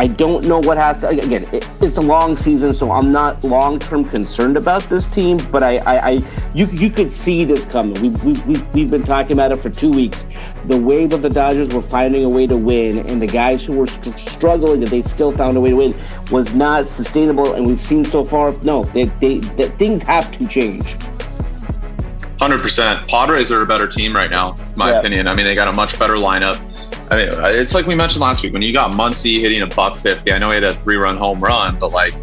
I 0.00 0.06
don't 0.06 0.46
know 0.46 0.60
what 0.60 0.78
has 0.78 1.00
to. 1.00 1.08
Again, 1.08 1.42
it, 1.52 1.66
it's 1.82 1.96
a 1.96 2.00
long 2.00 2.36
season, 2.36 2.72
so 2.72 2.92
I'm 2.92 3.10
not 3.10 3.42
long 3.42 3.80
term 3.80 4.08
concerned 4.08 4.56
about 4.56 4.84
this 4.84 5.08
team. 5.08 5.38
But 5.50 5.64
I, 5.64 5.78
I, 5.78 5.96
I, 5.96 6.10
you, 6.54 6.66
you 6.66 6.88
could 6.88 7.10
see 7.10 7.44
this 7.44 7.64
coming. 7.64 8.00
We, 8.00 8.10
we, 8.24 8.40
we, 8.42 8.62
we've 8.72 8.90
been 8.90 9.02
talking 9.02 9.32
about 9.32 9.50
it 9.50 9.56
for 9.56 9.70
two 9.70 9.90
weeks. 9.90 10.26
The 10.66 10.80
way 10.80 11.06
that 11.06 11.18
the 11.18 11.28
Dodgers 11.28 11.70
were 11.70 11.82
finding 11.82 12.22
a 12.24 12.28
way 12.28 12.46
to 12.46 12.56
win, 12.56 12.98
and 13.08 13.20
the 13.20 13.26
guys 13.26 13.66
who 13.66 13.72
were 13.72 13.88
str- 13.88 14.16
struggling, 14.18 14.80
that 14.80 14.90
they 14.90 15.02
still 15.02 15.32
found 15.32 15.56
a 15.56 15.60
way 15.60 15.70
to 15.70 15.76
win, 15.76 16.00
was 16.30 16.54
not 16.54 16.88
sustainable. 16.88 17.54
And 17.54 17.66
we've 17.66 17.80
seen 17.80 18.04
so 18.04 18.24
far, 18.24 18.52
no, 18.62 18.84
they, 18.84 19.04
they, 19.20 19.38
that 19.38 19.76
things 19.78 20.04
have 20.04 20.30
to 20.32 20.46
change. 20.46 20.96
Hundred 22.38 22.60
percent. 22.60 23.08
Padres 23.08 23.50
are 23.50 23.62
a 23.62 23.66
better 23.66 23.88
team 23.88 24.14
right 24.14 24.30
now, 24.30 24.52
in 24.52 24.74
my 24.76 24.92
yeah. 24.92 25.00
opinion. 25.00 25.26
I 25.26 25.34
mean, 25.34 25.44
they 25.44 25.56
got 25.56 25.66
a 25.66 25.72
much 25.72 25.98
better 25.98 26.14
lineup. 26.14 26.56
I 27.10 27.16
mean, 27.16 27.28
it's 27.54 27.74
like 27.74 27.86
we 27.86 27.94
mentioned 27.94 28.20
last 28.20 28.42
week 28.42 28.52
when 28.52 28.62
you 28.62 28.72
got 28.72 28.90
Muncy 28.90 29.40
hitting 29.40 29.62
a 29.62 29.66
buck 29.66 29.96
fifty. 29.96 30.32
I 30.32 30.38
know 30.38 30.48
he 30.48 30.56
had 30.56 30.64
a 30.64 30.74
three-run 30.74 31.16
home 31.16 31.38
run, 31.38 31.78
but 31.78 31.90
like, 31.90 32.14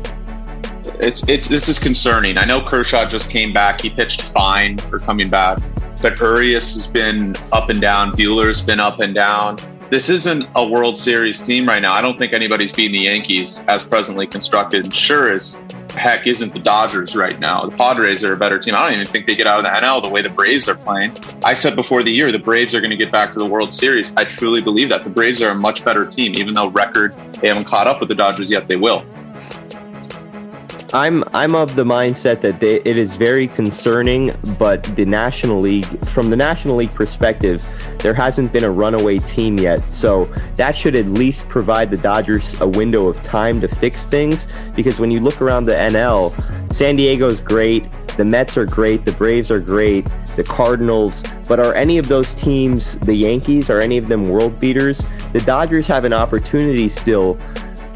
it's 1.00 1.28
it's 1.28 1.48
this 1.48 1.68
is 1.68 1.80
concerning. 1.80 2.38
I 2.38 2.46
know 2.46 2.62
Kershaw 2.62 3.08
just 3.08 3.32
came 3.32 3.52
back; 3.52 3.82
he 3.82 3.90
pitched 3.90 4.22
fine 4.22 4.78
for 4.78 5.00
coming 5.00 5.30
back, 5.30 5.60
but 6.02 6.20
Urias 6.20 6.74
has 6.74 6.88
been 6.88 7.36
up 7.52 7.70
and 7.70 7.82
down. 7.82 8.12
Buehler's 8.12 8.62
been 8.62 8.80
up 8.80 9.00
and 9.00 9.16
down. 9.16 9.58
This 9.92 10.10
isn't 10.10 10.48
a 10.56 10.68
World 10.68 10.98
Series 10.98 11.40
team 11.44 11.68
right 11.68 11.82
now. 11.82 11.94
I 11.94 12.02
don't 12.02 12.18
think 12.18 12.34
anybody's 12.34 12.74
beating 12.74 12.94
the 12.94 13.06
Yankees 13.06 13.64
as 13.68 13.88
presently 13.88 14.26
constructed. 14.26 14.92
Sure 14.92 15.32
as 15.32 15.62
heck 15.92 16.26
isn't 16.26 16.54
the 16.54 16.60
Dodgers 16.60 17.16
right 17.16 17.40
now. 17.40 17.66
The 17.66 17.78
Padres 17.78 18.24
are 18.24 18.34
a 18.34 18.38
better 18.38 18.58
team. 18.58 18.74
I 18.74 18.86
don't 18.86 18.94
even 18.94 19.06
think 19.06 19.28
they 19.28 19.36
get 19.36 19.46
out 19.46 19.60
of 19.60 19.64
the 19.64 19.70
NL 19.70 20.02
the 20.02 20.10
way 20.10 20.24
the 20.24 20.30
Braves 20.30 20.68
are 20.68 20.76
playing. 20.76 21.16
I 21.44 21.54
said 21.54 21.76
before 21.76 22.02
the 22.02 22.12
year 22.12 22.32
the 22.32 22.40
Braves 22.40 22.74
are 22.74 22.82
going 22.82 22.90
to 22.90 22.98
get 22.98 23.12
back 23.12 23.32
to 23.34 23.40
the 23.40 23.46
World 23.46 23.74
Series. 23.74 24.16
I 24.16 24.24
truly 24.24 24.60
believe 24.60 24.90
that. 24.90 25.04
The 25.04 25.12
Braves 25.12 25.40
are 25.44 25.50
a 25.50 25.56
much 25.56 25.86
better 25.86 26.04
team, 26.04 26.34
even 26.34 26.56
though 26.56 26.68
record 26.70 27.16
they 27.42 27.48
haven't 27.48 27.66
caught 27.66 27.86
up 27.86 28.00
with 28.00 28.10
the 28.10 28.16
Dodgers 28.16 28.50
yet. 28.50 28.68
They 28.68 28.78
will. 28.78 29.06
I'm 30.96 31.26
I'm 31.34 31.56
of 31.56 31.76
the 31.76 31.84
mindset 31.84 32.40
that 32.40 32.62
they, 32.62 32.76
it 32.76 32.96
is 32.98 33.18
very 33.18 33.50
concerning, 33.50 34.34
but 34.58 34.82
the 34.96 35.04
National 35.04 35.60
League, 35.60 35.86
from 36.06 36.30
the 36.30 36.38
National 36.38 36.78
League 36.78 36.94
perspective, 36.94 37.66
there 38.00 38.14
hasn't 38.14 38.54
been 38.54 38.64
a 38.64 38.72
runaway 38.72 39.20
team 39.20 39.58
yet. 39.58 39.82
So 39.82 40.24
that 40.56 40.78
should 40.78 40.96
at 40.96 41.08
least 41.08 41.50
provide 41.50 41.92
the 41.92 41.98
Dodgers 41.98 42.62
a 42.62 42.68
window 42.68 43.10
of 43.10 43.22
time 43.22 43.60
to 43.60 43.68
fix 43.68 44.06
things. 44.06 44.48
Because 44.74 44.98
when 44.98 45.12
you 45.12 45.20
look 45.20 45.42
around 45.42 45.66
the 45.66 45.74
NL, 45.74 46.32
San 46.74 46.96
Diego's 46.96 47.42
great, 47.42 47.92
the 48.16 48.24
Mets 48.24 48.56
are 48.56 48.66
great, 48.66 49.04
the 49.04 49.12
Braves 49.12 49.52
are 49.52 49.60
great, 49.60 50.10
the 50.38 50.46
Cardinals, 50.46 51.24
but 51.50 51.60
are 51.60 51.76
any 51.76 51.98
of 51.98 52.08
those 52.08 52.34
teams 52.36 52.98
the 53.00 53.14
Yankees? 53.14 53.70
Are 53.70 53.82
any 53.82 53.98
of 53.98 54.08
them 54.08 54.30
world 54.30 54.60
beaters? 54.60 55.04
The 55.34 55.42
Dodgers 55.42 55.88
have 55.88 56.06
an 56.06 56.14
opportunity 56.14 56.88
still 56.88 57.38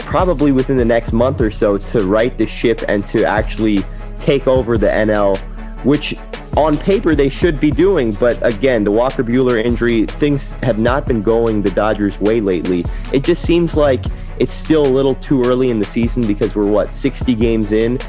probably 0.10 0.52
within 0.52 0.76
the 0.76 0.84
next 0.84 1.14
month 1.14 1.40
or 1.40 1.52
so 1.52 1.78
to 1.78 2.08
right 2.08 2.36
the 2.40 2.48
ship 2.48 2.82
and 2.88 3.06
to 3.06 3.24
actually 3.24 3.78
take 4.16 4.48
over 4.48 4.76
the 4.76 4.88
NL, 4.88 5.38
which 5.86 6.16
on 6.58 6.76
paper 6.76 7.14
they 7.14 7.30
should 7.30 7.60
be 7.60 7.70
doing. 7.70 8.12
But 8.14 8.44
again, 8.44 8.84
the 8.84 8.90
Walker 8.90 9.24
Buehler 9.24 9.64
injury, 9.64 10.08
things 10.08 10.54
have 10.62 10.80
not 10.80 11.06
been 11.06 11.22
going 11.22 11.62
the 11.62 11.70
Dodgers' 11.70 12.20
way 12.20 12.42
lately. 12.42 12.84
It 13.14 13.24
just 13.24 13.44
seems 13.44 13.76
like 13.76 14.04
it's 14.40 14.52
still 14.52 14.84
a 14.84 14.90
little 14.90 15.14
too 15.14 15.44
early 15.44 15.70
in 15.70 15.78
the 15.78 15.86
season 15.86 16.26
because 16.26 16.56
we're 16.56 16.66
what 16.66 16.96
60 16.96 17.36
games 17.36 17.72
in. 17.72 18.00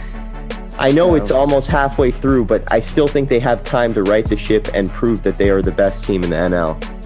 I 0.79 0.91
know 0.93 1.17
it's 1.17 1.31
almost 1.31 1.69
halfway 1.69 2.11
through, 2.11 2.47
but 2.47 2.65
I 2.73 2.81
still 2.81 3.09
think 3.09 3.29
they 3.29 3.41
have 3.41 3.63
time 3.63 3.93
to 3.93 4.05
right 4.05 4.25
the 4.25 4.39
ship 4.39 4.69
and 4.73 4.89
prove 4.89 5.23
that 5.25 5.35
they 5.35 5.51
are 5.51 5.61
the 5.61 5.71
best 5.71 6.07
team 6.07 6.25
in 6.25 6.31
the 6.31 6.37
NL. 6.37 7.00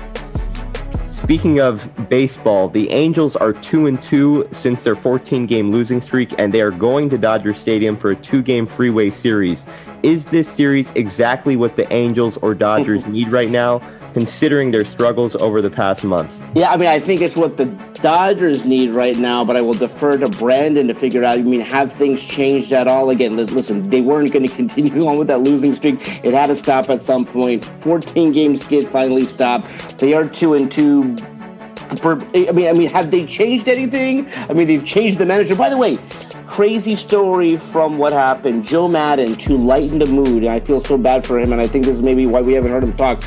Speaking 1.14 1.60
of 1.60 1.88
baseball, 2.08 2.68
the 2.68 2.90
Angels 2.90 3.36
are 3.36 3.52
2 3.52 3.86
and 3.86 4.02
2 4.02 4.48
since 4.50 4.82
their 4.82 4.96
14 4.96 5.46
game 5.46 5.70
losing 5.70 6.02
streak 6.02 6.34
and 6.38 6.52
they 6.52 6.60
are 6.60 6.72
going 6.72 7.08
to 7.08 7.16
Dodger 7.16 7.54
Stadium 7.54 7.96
for 7.96 8.10
a 8.10 8.16
two-game 8.16 8.66
freeway 8.66 9.10
series. 9.10 9.64
Is 10.02 10.24
this 10.24 10.48
series 10.48 10.90
exactly 10.96 11.54
what 11.54 11.76
the 11.76 11.90
Angels 11.92 12.36
or 12.38 12.52
Dodgers 12.52 13.06
need 13.06 13.28
right 13.28 13.48
now? 13.48 13.80
Considering 14.14 14.70
their 14.70 14.84
struggles 14.84 15.34
over 15.34 15.60
the 15.60 15.68
past 15.68 16.04
month? 16.04 16.30
Yeah, 16.54 16.70
I 16.70 16.76
mean, 16.76 16.88
I 16.88 17.00
think 17.00 17.20
it's 17.20 17.34
what 17.34 17.56
the 17.56 17.64
Dodgers 18.00 18.64
need 18.64 18.90
right 18.90 19.18
now, 19.18 19.44
but 19.44 19.56
I 19.56 19.60
will 19.60 19.74
defer 19.74 20.16
to 20.16 20.28
Brandon 20.28 20.86
to 20.86 20.94
figure 20.94 21.24
out. 21.24 21.34
I 21.34 21.42
mean, 21.42 21.60
have 21.60 21.92
things 21.92 22.22
changed 22.22 22.72
at 22.72 22.86
all? 22.86 23.10
Again, 23.10 23.36
listen, 23.36 23.90
they 23.90 24.02
weren't 24.02 24.32
going 24.32 24.46
to 24.48 24.54
continue 24.54 25.04
on 25.08 25.18
with 25.18 25.26
that 25.26 25.40
losing 25.40 25.74
streak. 25.74 26.24
It 26.24 26.32
had 26.32 26.46
to 26.46 26.54
stop 26.54 26.90
at 26.90 27.02
some 27.02 27.26
point. 27.26 27.64
14 27.64 28.30
game 28.30 28.56
skid 28.56 28.86
finally 28.86 29.24
stopped. 29.24 29.98
They 29.98 30.14
are 30.14 30.28
two 30.28 30.54
and 30.54 30.70
two. 30.70 31.16
I 32.04 32.52
mean, 32.52 32.68
I 32.68 32.72
mean, 32.72 32.90
have 32.90 33.10
they 33.10 33.26
changed 33.26 33.66
anything? 33.66 34.30
I 34.48 34.52
mean, 34.52 34.68
they've 34.68 34.84
changed 34.84 35.18
the 35.18 35.26
manager. 35.26 35.56
By 35.56 35.70
the 35.70 35.76
way, 35.76 35.98
crazy 36.46 36.94
story 36.94 37.56
from 37.56 37.98
what 37.98 38.12
happened. 38.12 38.64
Joe 38.64 38.86
Maddon 38.86 39.34
to 39.34 39.56
lighten 39.56 39.98
the 39.98 40.06
mood, 40.06 40.44
and 40.44 40.48
I 40.48 40.60
feel 40.60 40.78
so 40.78 40.96
bad 40.96 41.26
for 41.26 41.36
him, 41.40 41.50
and 41.50 41.60
I 41.60 41.66
think 41.66 41.84
this 41.84 41.96
is 41.96 42.02
maybe 42.02 42.26
why 42.26 42.42
we 42.42 42.54
haven't 42.54 42.70
heard 42.70 42.84
him 42.84 42.96
talk 42.96 43.20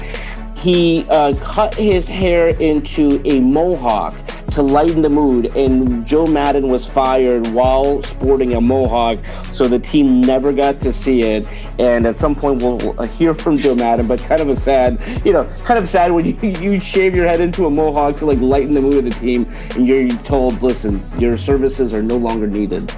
he 0.57 1.05
uh, 1.09 1.33
cut 1.41 1.75
his 1.75 2.07
hair 2.07 2.49
into 2.59 3.21
a 3.25 3.39
mohawk 3.39 4.15
to 4.57 4.63
lighten 4.63 5.03
the 5.03 5.09
mood, 5.09 5.55
and 5.55 6.03
Joe 6.03 6.25
Maddon 6.25 6.67
was 6.67 6.87
fired 6.87 7.45
while 7.49 8.01
sporting 8.01 8.53
a 8.55 8.61
mohawk, 8.61 9.23
so 9.53 9.67
the 9.67 9.77
team 9.77 10.19
never 10.19 10.51
got 10.51 10.81
to 10.81 10.91
see 10.91 11.21
it. 11.21 11.47
And 11.79 12.07
at 12.07 12.15
some 12.15 12.33
point, 12.33 12.63
we'll 12.63 13.03
hear 13.03 13.35
from 13.35 13.55
Joe 13.55 13.75
Maddon, 13.75 14.07
but 14.07 14.19
kind 14.21 14.41
of 14.41 14.49
a 14.49 14.55
sad, 14.55 14.99
you 15.23 15.31
know, 15.31 15.43
kind 15.63 15.77
of 15.77 15.87
sad 15.87 16.11
when 16.11 16.25
you, 16.41 16.49
you 16.59 16.79
shave 16.79 17.15
your 17.15 17.27
head 17.27 17.39
into 17.39 17.67
a 17.67 17.69
mohawk 17.69 18.15
to 18.17 18.25
like 18.25 18.39
lighten 18.39 18.71
the 18.71 18.81
mood 18.81 18.97
of 18.97 19.03
the 19.05 19.19
team, 19.19 19.45
and 19.75 19.87
you're 19.87 20.09
told, 20.09 20.59
listen, 20.63 20.99
your 21.19 21.37
services 21.37 21.93
are 21.93 22.01
no 22.01 22.17
longer 22.17 22.47
needed. 22.47 22.91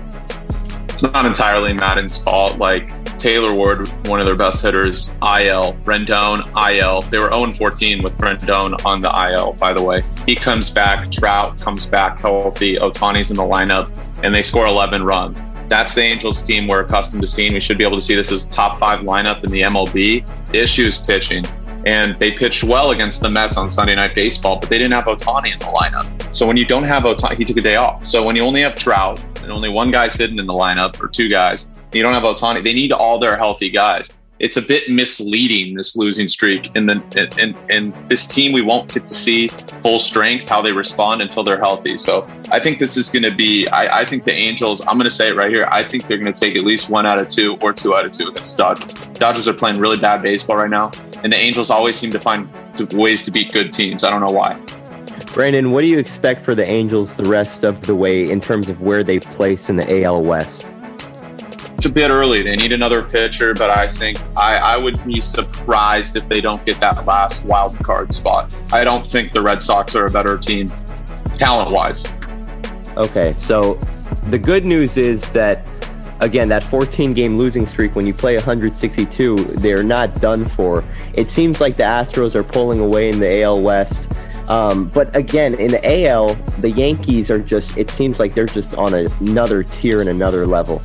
It's 0.87 1.03
not 1.03 1.25
entirely 1.25 1.73
Maddon's 1.73 2.21
fault. 2.23 2.57
Like 2.57 2.89
Taylor 3.19 3.53
Ward, 3.53 3.87
one 4.07 4.19
of 4.19 4.25
their 4.25 4.35
best 4.35 4.63
hitters, 4.63 5.09
IL. 5.21 5.73
Rendon, 5.83 6.41
IL. 6.71 7.01
They 7.03 7.19
were 7.19 7.29
0 7.29 7.51
14 7.51 8.01
with 8.01 8.17
Rendon 8.17 8.83
on 8.85 9.01
the 9.01 9.31
IL, 9.31 9.53
by 9.53 9.73
the 9.73 9.83
way. 9.83 10.01
He 10.25 10.35
comes 10.35 10.69
back, 10.69 11.11
Trout 11.11 11.59
comes 11.59 11.85
back 11.85 12.19
healthy, 12.19 12.75
Ohtani's 12.75 13.29
in 13.29 13.37
the 13.37 13.43
lineup, 13.43 13.89
and 14.23 14.33
they 14.33 14.41
score 14.41 14.65
11 14.65 15.03
runs. 15.03 15.41
That's 15.67 15.93
the 15.93 16.01
Angels 16.01 16.41
team 16.41 16.67
we're 16.67 16.81
accustomed 16.81 17.21
to 17.21 17.27
seeing. 17.27 17.53
We 17.53 17.59
should 17.59 17.77
be 17.77 17.83
able 17.83 17.97
to 17.97 18.01
see 18.01 18.15
this 18.15 18.31
as 18.31 18.47
top 18.47 18.79
five 18.79 19.01
lineup 19.01 19.43
in 19.43 19.51
the 19.51 19.61
MLB. 19.61 20.49
The 20.51 20.57
issue 20.57 20.85
is 20.85 20.97
pitching. 20.97 21.45
and 21.85 22.19
they 22.19 22.31
pitched 22.31 22.63
well 22.63 22.91
against 22.91 23.21
the 23.21 23.29
Mets 23.29 23.57
on 23.57 23.69
Sunday 23.69 23.95
Night 23.95 24.13
Baseball, 24.13 24.57
but 24.59 24.69
they 24.69 24.77
didn't 24.77 24.93
have 24.93 25.05
Ohtani 25.05 25.53
in 25.53 25.59
the 25.59 25.65
lineup. 25.65 26.33
So 26.33 26.45
when 26.45 26.57
you 26.57 26.65
don't 26.65 26.83
have 26.83 27.03
Ohtani, 27.03 27.37
he 27.37 27.45
took 27.45 27.57
a 27.57 27.61
day 27.61 27.77
off. 27.77 28.05
So 28.05 28.23
when 28.23 28.35
you 28.35 28.43
only 28.43 28.61
have 28.61 28.75
Trout 28.75 29.23
and 29.41 29.51
only 29.51 29.69
one 29.69 29.89
guy's 29.89 30.13
sitting 30.13 30.37
in 30.37 30.45
the 30.45 30.53
lineup 30.53 31.01
or 31.01 31.07
two 31.07 31.29
guys, 31.29 31.69
you 31.93 32.03
don't 32.03 32.13
have 32.13 32.23
Ohtani. 32.23 32.63
They 32.63 32.73
need 32.73 32.91
all 32.91 33.19
their 33.19 33.37
healthy 33.37 33.69
guys. 33.69 34.13
It's 34.39 34.55
a 34.55 34.61
bit 34.61 34.89
misleading 34.89 35.75
this 35.75 35.97
losing 35.97 36.27
streak 36.27 36.71
and 36.75 36.87
then 36.87 37.03
and, 37.37 37.55
and 37.69 37.93
this 38.09 38.25
team. 38.25 38.53
We 38.53 38.61
won't 38.61 38.93
get 38.93 39.05
to 39.07 39.13
see 39.13 39.49
full 39.81 39.99
strength 39.99 40.47
how 40.47 40.61
they 40.61 40.71
respond 40.71 41.21
until 41.21 41.43
they're 41.43 41.59
healthy. 41.59 41.97
So 41.97 42.25
i 42.51 42.59
think 42.59 42.79
this 42.79 42.97
is 42.97 43.09
going 43.09 43.23
to 43.23 43.31
be 43.31 43.67
I, 43.67 43.99
I, 43.99 44.05
think 44.05 44.23
the 44.23 44.33
angels 44.33 44.81
i'm 44.81 44.95
going 44.95 45.03
to 45.03 45.09
say 45.09 45.29
it 45.29 45.35
right 45.35 45.51
here 45.51 45.67
i 45.71 45.83
think 45.83 46.07
they're 46.07 46.17
going 46.17 46.33
to 46.33 46.39
take 46.39 46.55
at 46.57 46.63
least 46.63 46.89
one 46.89 47.05
out 47.05 47.21
of 47.21 47.27
two 47.27 47.57
or 47.61 47.73
two 47.73 47.95
out 47.95 48.05
of 48.05 48.11
two 48.11 48.27
against 48.27 48.57
the 48.57 48.63
dodgers. 48.63 48.93
Dodgers 49.13 49.47
are 49.47 49.53
playing 49.53 49.79
really 49.79 49.97
bad 49.97 50.21
baseball 50.21 50.57
right 50.57 50.69
now 50.69 50.91
and 51.23 51.31
the 51.31 51.37
angels 51.37 51.69
always 51.69 51.97
seem 51.97 52.11
to 52.11 52.19
find 52.19 52.49
ways 52.93 53.23
to 53.25 53.31
beat 53.31 53.51
good 53.51 53.73
teams. 53.73 54.03
I 54.03 54.09
don't 54.09 54.21
know 54.21 54.33
why. 54.33 54.59
Brandon 55.33 55.71
what 55.71 55.81
do 55.81 55.87
you 55.87 55.99
expect 55.99 56.43
for 56.43 56.55
the 56.55 56.67
angels 56.67 57.15
the 57.15 57.25
rest 57.25 57.63
of 57.63 57.85
the 57.85 57.95
way 57.95 58.29
in 58.29 58.41
terms 58.41 58.69
of 58.69 58.81
where 58.81 59.03
they 59.03 59.19
place 59.19 59.69
in 59.69 59.75
the 59.75 60.03
al 60.03 60.23
west 60.23 60.65
it's 61.79 61.85
a 61.85 61.93
bit 61.93 62.11
early. 62.11 62.41
They 62.41 62.57
need 62.57 62.73
another 62.73 63.01
pitcher, 63.01 63.53
but 63.53 63.69
I 63.69 63.87
think 63.87 64.19
I, 64.35 64.57
I 64.57 64.77
would 64.77 65.01
be 65.05 65.21
surprised 65.21 66.17
if 66.17 66.27
they 66.27 66.41
don't 66.41 66.63
get 66.65 66.75
that 66.81 67.05
last 67.05 67.45
wild 67.45 67.79
card 67.79 68.11
spot. 68.11 68.53
I 68.73 68.83
don't 68.83 69.07
think 69.07 69.31
the 69.31 69.41
Red 69.41 69.63
Sox 69.63 69.95
are 69.95 70.05
a 70.05 70.11
better 70.11 70.37
team 70.37 70.67
talent 71.37 71.71
wise. 71.71 72.05
Okay, 72.97 73.33
so 73.39 73.75
the 74.27 74.37
good 74.37 74.65
news 74.65 74.97
is 74.97 75.21
that 75.31 75.65
again, 76.19 76.49
that 76.49 76.65
14 76.65 77.13
game 77.13 77.37
losing 77.37 77.65
streak, 77.65 77.95
when 77.95 78.05
you 78.05 78.13
play 78.13 78.35
162, 78.35 79.37
they're 79.37 79.81
not 79.81 80.19
done 80.19 80.49
for. 80.49 80.83
It 81.13 81.31
seems 81.31 81.61
like 81.61 81.77
the 81.77 81.83
Astros 81.83 82.35
are 82.35 82.43
pulling 82.43 82.81
away 82.81 83.07
in 83.07 83.19
the 83.19 83.41
AL 83.41 83.61
West. 83.61 84.11
Um, 84.49 84.89
but 84.89 85.15
again, 85.15 85.53
in 85.53 85.71
the 85.71 86.07
AL, 86.07 86.33
the 86.59 86.71
Yankees 86.71 87.31
are 87.31 87.39
just, 87.39 87.77
it 87.77 87.89
seems 87.89 88.19
like 88.19 88.35
they're 88.35 88.47
just 88.47 88.73
on 88.73 88.93
another 88.93 89.63
tier 89.63 90.01
and 90.01 90.09
another 90.09 90.45
level. 90.45 90.81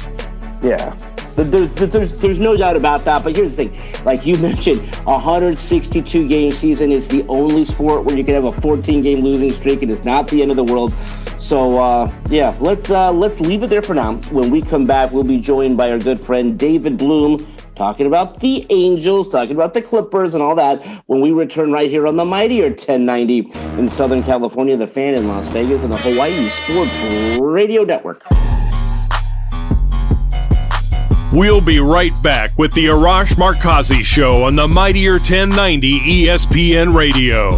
Yeah. 0.64 0.96
There's, 1.36 1.68
there's, 1.70 2.18
there's 2.18 2.38
no 2.38 2.56
doubt 2.56 2.76
about 2.76 3.04
that. 3.04 3.24
But 3.24 3.36
here's 3.36 3.56
the 3.56 3.64
thing 3.64 4.04
like 4.04 4.24
you 4.24 4.38
mentioned, 4.38 4.80
162 5.04 6.28
game 6.28 6.52
season 6.52 6.92
is 6.92 7.08
the 7.08 7.26
only 7.28 7.64
sport 7.64 8.04
where 8.04 8.16
you 8.16 8.24
can 8.24 8.34
have 8.34 8.44
a 8.44 8.60
14 8.60 9.02
game 9.02 9.20
losing 9.20 9.52
streak, 9.52 9.82
and 9.82 9.90
it's 9.90 10.04
not 10.04 10.28
the 10.28 10.42
end 10.42 10.50
of 10.50 10.56
the 10.56 10.64
world. 10.64 10.92
So 11.38 11.76
uh, 11.76 12.10
yeah, 12.30 12.56
let's 12.60 12.90
uh, 12.90 13.12
let's 13.12 13.40
leave 13.40 13.62
it 13.62 13.68
there 13.68 13.82
for 13.82 13.94
now. 13.94 14.14
When 14.30 14.50
we 14.50 14.62
come 14.62 14.86
back, 14.86 15.12
we'll 15.12 15.24
be 15.24 15.38
joined 15.38 15.76
by 15.76 15.90
our 15.90 15.98
good 15.98 16.20
friend 16.20 16.58
David 16.58 16.96
Bloom, 16.96 17.46
talking 17.74 18.06
about 18.06 18.40
the 18.40 18.64
Angels, 18.70 19.30
talking 19.30 19.54
about 19.54 19.74
the 19.74 19.82
Clippers, 19.82 20.34
and 20.34 20.42
all 20.42 20.54
that. 20.54 20.86
When 21.06 21.20
we 21.20 21.32
return 21.32 21.72
right 21.72 21.90
here 21.90 22.06
on 22.06 22.16
the 22.16 22.24
mightier 22.24 22.68
1090 22.68 23.50
in 23.78 23.88
Southern 23.88 24.22
California, 24.22 24.76
the 24.76 24.86
Fan 24.86 25.14
in 25.14 25.28
Las 25.28 25.48
Vegas, 25.48 25.82
and 25.82 25.92
the 25.92 25.98
Hawaii 25.98 26.48
Sports 26.48 27.40
Radio 27.40 27.84
Network. 27.84 28.24
We'll 31.34 31.60
be 31.60 31.80
right 31.80 32.12
back 32.22 32.56
with 32.56 32.72
the 32.74 32.86
Arash 32.86 33.34
Markazi 33.34 34.04
Show 34.04 34.44
on 34.44 34.54
the 34.54 34.68
Mightier 34.68 35.14
1090 35.14 36.26
ESPN 36.26 36.94
Radio. 36.94 37.50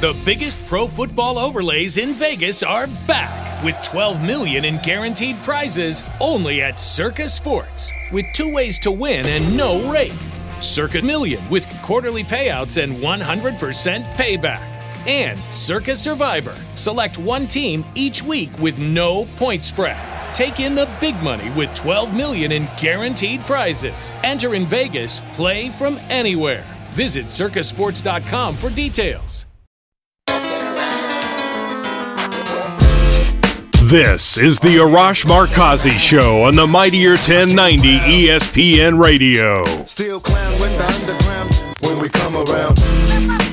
The 0.00 0.18
biggest 0.24 0.64
pro 0.64 0.86
football 0.86 1.38
overlays 1.38 1.98
in 1.98 2.14
Vegas 2.14 2.62
are 2.62 2.86
back 3.06 3.62
with 3.62 3.78
12 3.82 4.22
million 4.22 4.64
in 4.64 4.78
guaranteed 4.78 5.36
prizes 5.42 6.02
only 6.18 6.62
at 6.62 6.80
Circa 6.80 7.28
Sports 7.28 7.92
with 8.10 8.24
two 8.34 8.50
ways 8.54 8.78
to 8.78 8.90
win 8.90 9.26
and 9.26 9.54
no 9.54 9.92
rake. 9.92 10.14
Circa 10.60 11.02
Million 11.02 11.48
with 11.48 11.66
quarterly 11.82 12.24
payouts 12.24 12.82
and 12.82 12.96
100% 12.96 14.04
payback. 14.14 14.72
And 15.06 15.38
Circa 15.54 15.94
Survivor. 15.94 16.54
Select 16.74 17.18
one 17.18 17.46
team 17.46 17.84
each 17.94 18.22
week 18.22 18.50
with 18.58 18.78
no 18.78 19.26
point 19.36 19.64
spread. 19.64 19.98
Take 20.34 20.60
in 20.60 20.74
the 20.74 20.88
big 21.00 21.16
money 21.22 21.50
with 21.50 21.72
12 21.74 22.14
million 22.14 22.52
in 22.52 22.68
guaranteed 22.78 23.40
prizes. 23.42 24.12
Enter 24.22 24.54
in 24.54 24.64
Vegas, 24.64 25.22
play 25.32 25.70
from 25.70 25.98
anywhere. 26.10 26.64
Visit 26.90 27.26
circasports.com 27.26 28.54
for 28.54 28.68
details. 28.70 29.46
This 33.86 34.36
is 34.36 34.58
the 34.58 34.78
Arash 34.78 35.24
Markazi 35.24 35.92
Show 35.92 36.42
on 36.42 36.56
the 36.56 36.66
Mightier 36.66 37.10
1090 37.10 37.98
ESPN 37.98 39.00
Radio. 39.00 39.62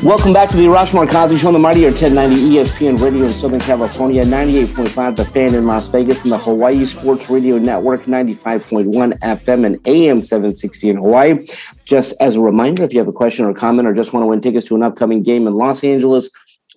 Welcome 0.01 0.33
back 0.33 0.49
to 0.49 0.57
the 0.57 0.63
Arash 0.63 0.89
Markazi 0.89 1.37
Show 1.37 1.49
on 1.49 1.53
the 1.53 1.59
Mightier 1.59 1.91
1090 1.91 2.35
ESPN 2.35 2.99
Radio 2.99 3.25
in 3.25 3.29
Southern 3.29 3.59
California, 3.59 4.23
98.5 4.23 5.15
The 5.15 5.25
Fan 5.25 5.53
in 5.53 5.67
Las 5.67 5.89
Vegas, 5.89 6.23
and 6.23 6.31
the 6.31 6.39
Hawaii 6.39 6.83
Sports 6.87 7.29
Radio 7.29 7.59
Network, 7.59 8.05
95.1 8.05 9.19
FM 9.19 9.65
and 9.67 9.87
AM 9.87 10.19
760 10.19 10.89
in 10.89 10.95
Hawaii. 10.95 11.45
Just 11.85 12.15
as 12.19 12.37
a 12.37 12.41
reminder, 12.41 12.83
if 12.83 12.91
you 12.91 12.97
have 12.97 13.07
a 13.07 13.13
question 13.13 13.45
or 13.45 13.53
comment 13.53 13.87
or 13.87 13.93
just 13.93 14.13
want 14.13 14.23
to 14.23 14.27
win 14.27 14.41
tickets 14.41 14.65
to 14.69 14.75
an 14.75 14.81
upcoming 14.81 15.21
game 15.21 15.45
in 15.45 15.53
Los 15.53 15.83
Angeles, 15.83 16.27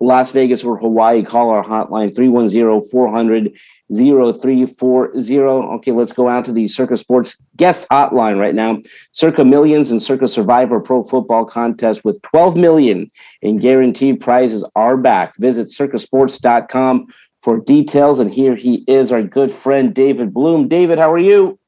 Las 0.00 0.32
Vegas 0.32 0.62
or 0.62 0.76
Hawaii, 0.76 1.22
call 1.22 1.50
our 1.50 1.64
hotline 1.64 2.14
310 2.14 2.88
400 2.90 3.52
0340. 3.92 5.40
Okay, 5.76 5.92
let's 5.92 6.12
go 6.12 6.28
out 6.28 6.44
to 6.44 6.52
the 6.52 6.68
Circa 6.68 6.96
Sports 6.96 7.36
guest 7.56 7.86
hotline 7.88 8.38
right 8.38 8.54
now. 8.54 8.80
Circa 9.12 9.44
Millions 9.44 9.90
and 9.90 10.02
Circa 10.02 10.28
Survivor 10.28 10.80
Pro 10.80 11.04
Football 11.04 11.44
Contest 11.44 12.04
with 12.04 12.20
12 12.22 12.56
million 12.56 13.08
in 13.42 13.58
guaranteed 13.58 14.20
prizes 14.20 14.64
are 14.74 14.96
back. 14.96 15.36
Visit 15.36 15.68
circasports.com 15.68 17.06
for 17.40 17.60
details. 17.60 18.18
And 18.18 18.32
here 18.32 18.56
he 18.56 18.84
is, 18.88 19.12
our 19.12 19.22
good 19.22 19.50
friend 19.50 19.94
David 19.94 20.34
Bloom. 20.34 20.68
David, 20.68 20.98
how 20.98 21.12
are 21.12 21.18
you? 21.18 21.58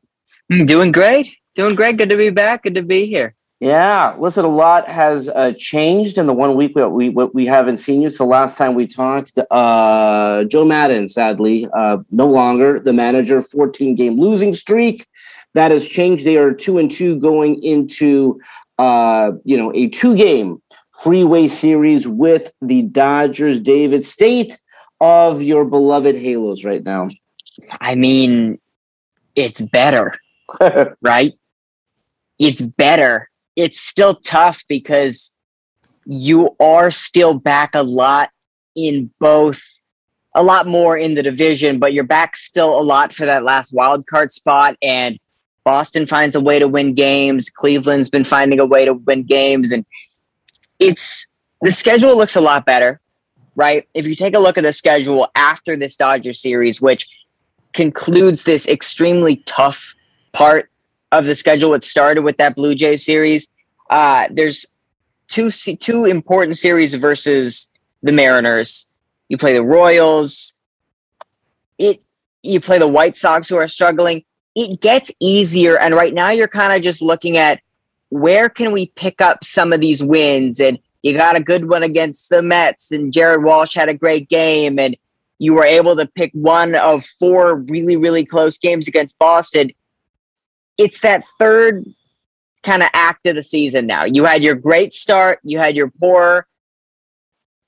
I'm 0.51 0.65
doing 0.65 0.93
great. 0.93 1.31
Doing 1.55 1.75
great. 1.75 1.97
Good 1.97 2.11
to 2.11 2.17
be 2.17 2.31
back. 2.31 2.65
Good 2.65 2.75
to 2.75 2.83
be 2.83 3.07
here. 3.07 3.35
Yeah, 3.61 4.15
listen, 4.17 4.45
a 4.45 4.49
lot 4.49 4.87
has 4.87 5.29
uh, 5.29 5.53
changed 5.59 6.17
in 6.17 6.27
the 6.27 6.33
one 6.33 6.55
week 6.55 6.75
that 6.77 6.91
we 6.91 7.09
we 7.09 7.45
haven't 7.45 7.79
seen 7.79 8.01
you. 8.01 8.09
So 8.09 8.25
last 8.25 8.57
time 8.57 8.75
we 8.75 8.87
talked, 8.87 9.37
uh, 9.51 10.45
Joe 10.45 10.65
Maddon, 10.65 11.09
sadly, 11.09 11.67
uh, 11.73 11.99
no 12.13 12.29
longer 12.29 12.79
the 12.79 12.93
manager. 12.93 13.43
Fourteen 13.43 13.97
game 13.97 14.17
losing 14.17 14.55
streak 14.55 15.09
that 15.55 15.73
has 15.73 15.89
changed. 15.89 16.25
They 16.25 16.37
are 16.37 16.53
two 16.55 16.79
and 16.79 16.89
two 16.89 17.17
going 17.17 17.61
into 17.65 18.41
uh, 18.79 19.33
you 19.45 19.57
know 19.57 19.73
a 19.75 19.89
two 19.89 20.15
game 20.17 20.63
freeway 21.03 21.49
series 21.49 22.07
with 22.07 22.53
the 22.63 22.83
Dodgers. 22.83 23.61
David, 23.61 24.05
state 24.05 24.57
of 25.01 25.43
your 25.43 25.65
beloved 25.65 26.15
Halos 26.15 26.63
right 26.63 26.85
now. 26.85 27.09
I 27.81 27.97
mean, 27.97 28.61
it's 29.35 29.61
better, 29.61 30.15
right? 31.03 31.35
It's 32.39 32.63
better 32.63 33.28
it's 33.59 33.81
still 33.81 34.15
tough 34.15 34.65
because 34.69 35.37
you 36.07 36.55
are 36.61 36.93
still 36.93 37.35
back 37.35 37.75
a 37.75 37.83
lot 37.83 38.31
in 38.77 39.11
both 39.19 39.61
a 40.37 40.45
lot 40.45 40.69
more 40.69 40.97
in 40.97 41.17
the 41.17 41.25
division, 41.25 41.81
but 41.81 41.93
you're 41.93 42.05
back 42.05 42.37
still 42.37 42.79
a 42.79 42.83
lot 42.83 43.13
for 43.13 43.27
that 43.27 43.43
last 43.43 43.73
wild 43.73 44.07
card 44.07 44.31
spot. 44.31 44.77
And 44.81 45.19
Boston 45.65 46.07
finds 46.07 46.37
a 46.37 46.41
way 46.41 46.61
to 46.61 46.69
win 46.69 46.95
games. 46.95 47.51
Cleveland's 47.51 48.09
been 48.09 48.23
finding 48.23 48.61
a 48.61 48.65
way 48.65 48.85
to 48.85 48.95
win 48.95 49.25
games. 49.25 49.73
And 49.73 49.85
it's 50.79 51.27
the 51.61 51.73
schedule 51.73 52.17
looks 52.17 52.37
a 52.37 52.41
lot 52.41 52.65
better, 52.65 53.01
right? 53.57 53.89
If 53.93 54.07
you 54.07 54.15
take 54.15 54.37
a 54.37 54.39
look 54.39 54.57
at 54.57 54.63
the 54.63 54.73
schedule 54.73 55.27
after 55.35 55.77
this 55.77 55.97
Dodger 55.97 56.33
series, 56.33 56.81
which 56.81 57.09
concludes 57.73 58.45
this 58.45 58.69
extremely 58.69 59.43
tough 59.47 59.97
part 60.33 60.71
of 61.13 61.25
the 61.25 61.35
schedule. 61.35 61.75
It 61.75 61.85
started 61.85 62.23
with 62.23 62.37
that 62.39 62.57
Blue 62.57 62.75
Jays 62.75 63.05
series. 63.05 63.49
Uh, 63.91 64.29
there's 64.31 64.67
two 65.29 65.51
two 65.51 66.05
important 66.05 66.57
series 66.57 66.95
versus 66.95 67.71
the 68.03 68.13
Mariners. 68.13 68.87
You 69.29 69.39
play 69.39 69.55
the 69.55 69.63
Royals. 69.63 70.55
It 71.79 72.03
you 72.43 72.61
play 72.61 72.79
the 72.79 72.89
White 72.89 73.17
Sox 73.17 73.49
who 73.49 73.57
are 73.57 73.69
struggling. 73.69 74.25
It 74.55 74.81
gets 74.81 75.11
easier, 75.21 75.79
and 75.79 75.95
right 75.95 76.13
now 76.13 76.31
you're 76.31 76.49
kind 76.49 76.73
of 76.73 76.83
just 76.83 77.01
looking 77.01 77.37
at 77.37 77.61
where 78.11 78.49
can 78.49 78.73
we 78.73 78.87
pick 78.87 79.21
up 79.21 79.45
some 79.45 79.73
of 79.73 79.81
these 79.81 80.03
wins. 80.03 80.61
And 80.61 80.79
you 81.03 81.17
got 81.17 81.37
a 81.37 81.43
good 81.43 81.69
one 81.69 81.83
against 81.83 82.29
the 82.29 82.43
Mets, 82.43 82.91
and 82.91 83.13
Jared 83.13 83.45
Walsh 83.45 83.75
had 83.75 83.89
a 83.89 83.95
great 83.95 84.29
game, 84.29 84.79
and 84.79 84.97
you 85.39 85.55
were 85.55 85.65
able 85.65 85.95
to 85.97 86.07
pick 86.07 86.33
one 86.33 86.75
of 86.75 87.05
four 87.05 87.57
really 87.57 87.97
really 87.97 88.25
close 88.25 88.59
games 88.59 88.89
against 88.89 89.19
Boston 89.19 89.71
it's 90.79 91.01
that 91.01 91.25
third 91.39 91.85
kind 92.63 92.83
of 92.83 92.89
act 92.93 93.27
of 93.27 93.37
the 93.37 93.43
season 93.43 93.87
now. 93.87 94.05
You 94.05 94.25
had 94.25 94.43
your 94.43 94.55
great 94.55 94.93
start, 94.93 95.41
you 95.43 95.59
had 95.59 95.77
your 95.77 95.91
poor 96.01 96.47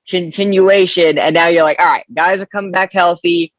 continuation. 0.08 1.18
And 1.18 1.34
now 1.34 1.48
you're 1.48 1.64
like, 1.64 1.80
all 1.80 1.86
right, 1.86 2.04
guys 2.14 2.40
are 2.40 2.46
coming 2.46 2.70
back 2.70 2.92
healthy. 2.92 3.52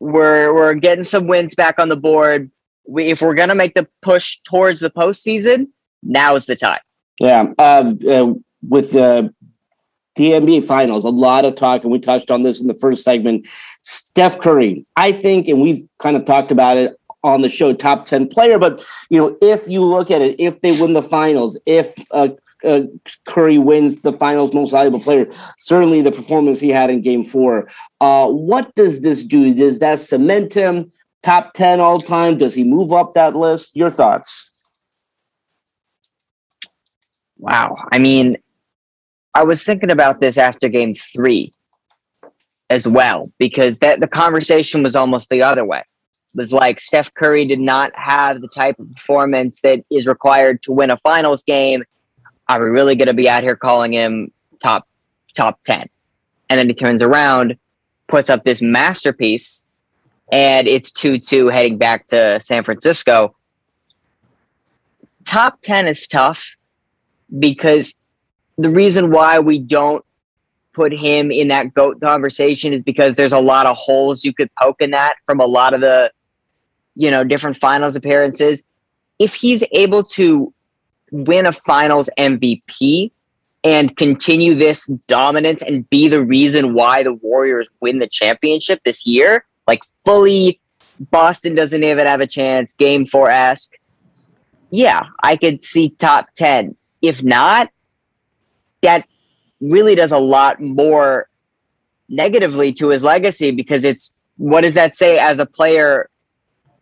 We're 0.00 0.52
we're 0.54 0.74
getting 0.74 1.04
some 1.04 1.26
wins 1.26 1.54
back 1.54 1.78
on 1.78 1.88
the 1.88 1.96
board. 1.96 2.50
We, 2.86 3.06
if 3.06 3.22
we're 3.22 3.34
gonna 3.34 3.54
make 3.54 3.74
the 3.74 3.88
push 4.02 4.38
towards 4.44 4.80
the 4.80 4.90
postseason, 4.90 5.68
now 6.02 6.34
is 6.34 6.46
the 6.46 6.56
time. 6.56 6.80
Yeah, 7.20 7.52
uh, 7.58 7.94
uh, 8.06 8.34
with 8.68 8.92
the 8.92 9.32
NBA 10.18 10.64
Finals, 10.64 11.04
a 11.04 11.10
lot 11.10 11.44
of 11.44 11.54
talk, 11.54 11.84
and 11.84 11.92
we 11.92 12.00
touched 12.00 12.30
on 12.30 12.42
this 12.42 12.60
in 12.60 12.66
the 12.66 12.74
first 12.74 13.02
segment. 13.02 13.46
Steph 13.82 14.40
Curry, 14.40 14.84
I 14.96 15.12
think, 15.12 15.48
and 15.48 15.62
we've 15.62 15.84
kind 16.00 16.16
of 16.16 16.24
talked 16.24 16.50
about 16.50 16.76
it 16.76 16.96
on 17.24 17.40
the 17.40 17.48
show, 17.48 17.72
top 17.72 18.04
ten 18.04 18.28
player. 18.28 18.58
But 18.58 18.84
you 19.10 19.18
know, 19.18 19.36
if 19.42 19.66
you 19.68 19.82
look 19.82 20.12
at 20.12 20.22
it, 20.22 20.38
if 20.38 20.60
they 20.60 20.80
win 20.80 20.92
the 20.92 21.02
finals, 21.02 21.58
if 21.66 21.92
uh, 22.12 22.28
uh, 22.64 22.82
Curry 23.26 23.58
wins 23.58 24.00
the 24.00 24.12
finals 24.12 24.54
most 24.54 24.70
valuable 24.70 25.00
player, 25.00 25.26
certainly 25.58 26.02
the 26.02 26.12
performance 26.12 26.60
he 26.60 26.70
had 26.70 26.90
in 26.90 27.02
game 27.02 27.24
four. 27.24 27.68
Uh, 28.00 28.28
what 28.28 28.74
does 28.74 29.02
this 29.02 29.22
do? 29.22 29.54
Does 29.54 29.80
that 29.80 29.98
cement 29.98 30.54
him 30.54 30.90
top 31.22 31.52
10 31.54 31.80
all 31.80 31.98
time? 31.98 32.38
Does 32.38 32.54
he 32.54 32.64
move 32.64 32.92
up 32.92 33.14
that 33.14 33.36
list? 33.36 33.70
Your 33.74 33.90
thoughts? 33.90 34.50
Wow. 37.38 37.76
I 37.92 37.98
mean, 37.98 38.38
I 39.34 39.44
was 39.44 39.64
thinking 39.64 39.90
about 39.90 40.20
this 40.20 40.38
after 40.38 40.68
game 40.68 40.94
three 40.94 41.52
as 42.70 42.88
well, 42.88 43.30
because 43.38 43.80
that 43.80 44.00
the 44.00 44.08
conversation 44.08 44.82
was 44.82 44.96
almost 44.96 45.28
the 45.28 45.42
other 45.42 45.64
way. 45.64 45.82
Was 46.34 46.52
like 46.52 46.80
Steph 46.80 47.14
Curry 47.14 47.44
did 47.44 47.60
not 47.60 47.92
have 47.96 48.40
the 48.40 48.48
type 48.48 48.78
of 48.80 48.92
performance 48.92 49.60
that 49.62 49.84
is 49.90 50.06
required 50.06 50.62
to 50.62 50.72
win 50.72 50.90
a 50.90 50.96
finals 50.96 51.44
game. 51.44 51.84
Are 52.48 52.62
we 52.62 52.70
really 52.70 52.96
going 52.96 53.08
to 53.08 53.14
be 53.14 53.28
out 53.28 53.44
here 53.44 53.56
calling 53.56 53.92
him 53.92 54.32
top 54.60 54.88
top 55.34 55.60
10? 55.62 55.88
And 56.50 56.58
then 56.58 56.68
he 56.68 56.74
turns 56.74 57.02
around, 57.02 57.56
puts 58.08 58.30
up 58.30 58.44
this 58.44 58.60
masterpiece, 58.60 59.64
and 60.32 60.66
it's 60.66 60.90
2 60.90 61.18
2 61.18 61.48
heading 61.48 61.78
back 61.78 62.06
to 62.08 62.40
San 62.42 62.64
Francisco. 62.64 63.36
Top 65.24 65.60
10 65.62 65.86
is 65.86 66.06
tough 66.06 66.56
because 67.38 67.94
the 68.58 68.70
reason 68.70 69.10
why 69.10 69.38
we 69.38 69.58
don't 69.58 70.04
put 70.72 70.92
him 70.92 71.30
in 71.30 71.48
that 71.48 71.72
GOAT 71.72 72.00
conversation 72.00 72.72
is 72.72 72.82
because 72.82 73.16
there's 73.16 73.32
a 73.32 73.40
lot 73.40 73.66
of 73.66 73.76
holes 73.76 74.24
you 74.24 74.34
could 74.34 74.50
poke 74.60 74.82
in 74.82 74.90
that 74.90 75.14
from 75.24 75.40
a 75.40 75.46
lot 75.46 75.72
of 75.72 75.80
the, 75.80 76.10
you 76.96 77.10
know, 77.10 77.24
different 77.24 77.56
finals 77.56 77.96
appearances. 77.96 78.62
If 79.18 79.34
he's 79.34 79.64
able 79.72 80.04
to 80.04 80.52
win 81.10 81.46
a 81.46 81.52
finals 81.52 82.08
MVP 82.18 83.10
and 83.62 83.96
continue 83.96 84.54
this 84.54 84.86
dominance 85.06 85.62
and 85.62 85.88
be 85.88 86.08
the 86.08 86.22
reason 86.22 86.74
why 86.74 87.02
the 87.02 87.14
Warriors 87.14 87.68
win 87.80 87.98
the 87.98 88.08
championship 88.08 88.82
this 88.84 89.06
year, 89.06 89.44
like 89.66 89.80
fully 90.04 90.60
Boston 90.98 91.54
doesn't 91.54 91.82
even 91.82 92.06
have 92.06 92.20
a 92.20 92.26
chance, 92.26 92.72
game 92.72 93.06
four 93.06 93.30
esque. 93.30 93.72
Yeah, 94.70 95.04
I 95.22 95.36
could 95.36 95.62
see 95.62 95.90
top 95.90 96.28
10. 96.34 96.76
If 97.00 97.22
not, 97.22 97.70
that 98.82 99.06
really 99.60 99.94
does 99.94 100.12
a 100.12 100.18
lot 100.18 100.60
more 100.60 101.28
negatively 102.08 102.72
to 102.74 102.88
his 102.88 103.02
legacy 103.04 103.50
because 103.50 103.84
it's 103.84 104.12
what 104.36 104.60
does 104.62 104.74
that 104.74 104.94
say 104.94 105.18
as 105.18 105.38
a 105.38 105.46
player? 105.46 106.10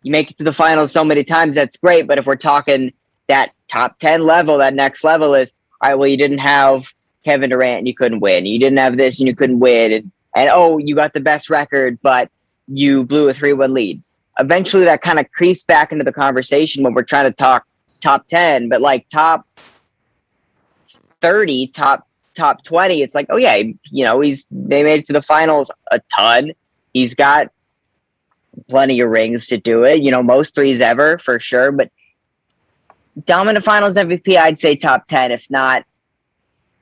You 0.03 0.11
make 0.11 0.31
it 0.31 0.37
to 0.37 0.43
the 0.43 0.53
finals 0.53 0.91
so 0.91 1.03
many 1.03 1.23
times, 1.23 1.55
that's 1.55 1.77
great. 1.77 2.07
But 2.07 2.17
if 2.17 2.25
we're 2.25 2.35
talking 2.35 2.93
that 3.27 3.51
top 3.67 3.97
10 3.99 4.21
level, 4.23 4.57
that 4.57 4.73
next 4.73 5.03
level 5.03 5.33
is, 5.33 5.53
all 5.81 5.89
right, 5.89 5.95
well, 5.95 6.07
you 6.07 6.17
didn't 6.17 6.39
have 6.39 6.93
Kevin 7.23 7.49
Durant 7.49 7.79
and 7.79 7.87
you 7.87 7.95
couldn't 7.95 8.19
win. 8.19 8.45
You 8.45 8.59
didn't 8.59 8.79
have 8.79 8.97
this 8.97 9.19
and 9.19 9.27
you 9.27 9.35
couldn't 9.35 9.59
win. 9.59 9.91
And, 9.91 10.11
and 10.35 10.49
oh, 10.53 10.77
you 10.77 10.95
got 10.95 11.13
the 11.13 11.19
best 11.19 11.49
record, 11.49 11.99
but 12.01 12.29
you 12.67 13.03
blew 13.03 13.29
a 13.29 13.33
3 13.33 13.53
1 13.53 13.73
lead. 13.73 14.01
Eventually, 14.39 14.83
that 14.85 15.01
kind 15.01 15.19
of 15.19 15.31
creeps 15.31 15.63
back 15.63 15.91
into 15.91 16.03
the 16.03 16.13
conversation 16.13 16.83
when 16.83 16.93
we're 16.93 17.03
trying 17.03 17.25
to 17.25 17.31
talk 17.31 17.65
top 18.01 18.27
10, 18.27 18.69
but 18.69 18.81
like 18.81 19.07
top 19.09 19.47
30, 21.21 21.67
top 21.67 22.07
top 22.33 22.63
20, 22.63 23.01
it's 23.01 23.13
like, 23.13 23.27
oh 23.29 23.37
yeah, 23.37 23.55
you 23.55 24.03
know, 24.03 24.19
he's 24.19 24.47
they 24.51 24.83
made 24.83 25.01
it 25.01 25.05
to 25.07 25.13
the 25.13 25.21
finals 25.21 25.71
a 25.91 26.01
ton. 26.15 26.53
He's 26.93 27.13
got 27.13 27.49
plenty 28.67 28.99
of 28.99 29.09
rings 29.09 29.47
to 29.47 29.57
do 29.57 29.83
it, 29.83 30.01
you 30.01 30.11
know, 30.11 30.23
most 30.23 30.55
threes 30.55 30.81
ever 30.81 31.17
for 31.17 31.39
sure, 31.39 31.71
but 31.71 31.89
dominant 33.25 33.63
finals 33.63 33.95
MVP, 33.95 34.37
I'd 34.37 34.59
say 34.59 34.75
top 34.75 35.05
10. 35.07 35.31
If 35.31 35.49
not, 35.49 35.85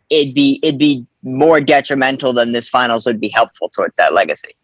it'd 0.09 0.33
be 0.33 0.59
it'd 0.63 0.79
be 0.79 1.05
more 1.23 1.61
detrimental 1.61 2.33
than 2.33 2.51
this 2.51 2.67
finals 2.67 3.05
would 3.05 3.19
be 3.19 3.29
helpful 3.29 3.69
towards 3.69 3.97
that 3.97 4.13
legacy. 4.13 4.55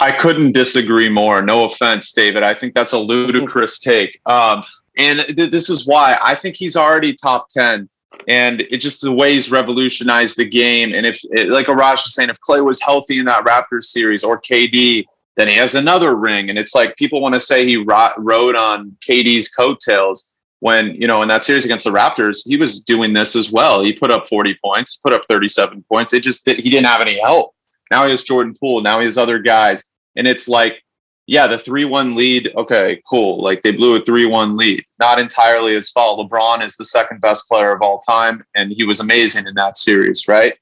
I 0.00 0.12
couldn't 0.12 0.52
disagree 0.52 1.10
more. 1.10 1.42
No 1.42 1.64
offense, 1.64 2.12
David. 2.12 2.42
I 2.42 2.54
think 2.54 2.74
that's 2.74 2.92
a 2.92 2.98
ludicrous 2.98 3.78
take. 3.78 4.18
Um, 4.26 4.62
and 4.96 5.20
th- 5.20 5.50
this 5.50 5.68
is 5.68 5.86
why 5.86 6.18
I 6.22 6.34
think 6.34 6.56
he's 6.56 6.76
already 6.76 7.12
top 7.12 7.48
10 7.50 7.88
and 8.26 8.62
it 8.62 8.78
just 8.78 9.02
the 9.02 9.12
way 9.12 9.34
he's 9.34 9.50
revolutionized 9.50 10.36
the 10.36 10.44
game. 10.44 10.92
And 10.94 11.06
if, 11.06 11.20
like 11.50 11.66
Arash 11.66 12.04
was 12.04 12.14
saying, 12.14 12.30
if 12.30 12.40
Klay 12.40 12.64
was 12.64 12.80
healthy 12.80 13.18
in 13.18 13.26
that 13.26 13.44
Raptors 13.44 13.84
series 13.84 14.24
or 14.24 14.38
KD, 14.38 15.04
then 15.36 15.48
he 15.48 15.54
has 15.54 15.74
another 15.74 16.14
ring. 16.16 16.50
And 16.50 16.58
it's 16.58 16.74
like 16.74 16.96
people 16.96 17.20
want 17.20 17.34
to 17.34 17.40
say 17.40 17.66
he 17.66 17.76
ro- 17.76 18.12
rode 18.18 18.56
on 18.56 18.96
KD's 19.06 19.48
coattails 19.48 20.34
when, 20.60 20.94
you 20.94 21.06
know, 21.06 21.22
in 21.22 21.28
that 21.28 21.42
series 21.42 21.64
against 21.64 21.84
the 21.84 21.90
Raptors, 21.90 22.42
he 22.44 22.56
was 22.56 22.80
doing 22.80 23.12
this 23.12 23.34
as 23.34 23.50
well. 23.50 23.82
He 23.82 23.92
put 23.92 24.10
up 24.10 24.26
40 24.26 24.58
points, 24.62 24.96
put 24.96 25.12
up 25.12 25.22
37 25.26 25.84
points. 25.88 26.12
It 26.12 26.22
just 26.22 26.44
did, 26.44 26.58
he 26.58 26.70
didn't 26.70 26.86
have 26.86 27.00
any 27.00 27.18
help. 27.18 27.54
Now 27.90 28.04
he 28.04 28.10
has 28.10 28.22
Jordan 28.22 28.54
Poole. 28.58 28.82
Now 28.82 28.98
he 28.98 29.06
has 29.06 29.18
other 29.18 29.38
guys. 29.38 29.84
And 30.16 30.26
it's 30.28 30.48
like, 30.48 30.82
yeah, 31.26 31.46
the 31.46 31.58
3 31.58 31.84
1 31.84 32.16
lead, 32.16 32.52
okay, 32.56 33.00
cool. 33.08 33.38
Like 33.38 33.62
they 33.62 33.70
blew 33.72 33.94
a 33.94 34.04
3 34.04 34.26
1 34.26 34.56
lead. 34.56 34.84
Not 34.98 35.18
entirely 35.18 35.74
his 35.74 35.88
fault. 35.90 36.28
LeBron 36.28 36.62
is 36.62 36.76
the 36.76 36.84
second 36.84 37.20
best 37.20 37.48
player 37.48 37.72
of 37.72 37.82
all 37.82 38.00
time, 38.00 38.44
and 38.56 38.72
he 38.72 38.84
was 38.84 39.00
amazing 39.00 39.46
in 39.46 39.54
that 39.54 39.78
series, 39.78 40.26
right? 40.26 40.54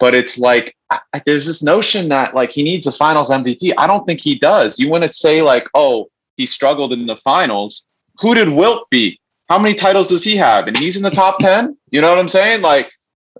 But 0.00 0.14
it's 0.14 0.38
like, 0.38 0.76
I, 0.90 1.22
there's 1.24 1.46
this 1.46 1.62
notion 1.62 2.08
that 2.08 2.34
like 2.34 2.52
he 2.52 2.62
needs 2.62 2.86
a 2.86 2.92
finals 2.92 3.30
MVP. 3.30 3.72
I 3.78 3.86
don't 3.86 4.04
think 4.06 4.20
he 4.20 4.36
does. 4.36 4.78
You 4.78 4.90
want 4.90 5.04
to 5.04 5.12
say, 5.12 5.42
like, 5.42 5.68
oh, 5.74 6.08
he 6.36 6.46
struggled 6.46 6.92
in 6.92 7.06
the 7.06 7.16
finals. 7.16 7.84
Who 8.20 8.34
did 8.34 8.48
Wilt 8.48 8.88
beat? 8.90 9.20
How 9.48 9.58
many 9.58 9.74
titles 9.74 10.08
does 10.08 10.24
he 10.24 10.36
have? 10.36 10.66
And 10.66 10.76
he's 10.76 10.96
in 10.96 11.02
the 11.02 11.10
top 11.10 11.38
10? 11.38 11.76
You 11.90 12.00
know 12.00 12.08
what 12.08 12.18
I'm 12.18 12.28
saying? 12.28 12.62
Like, 12.62 12.90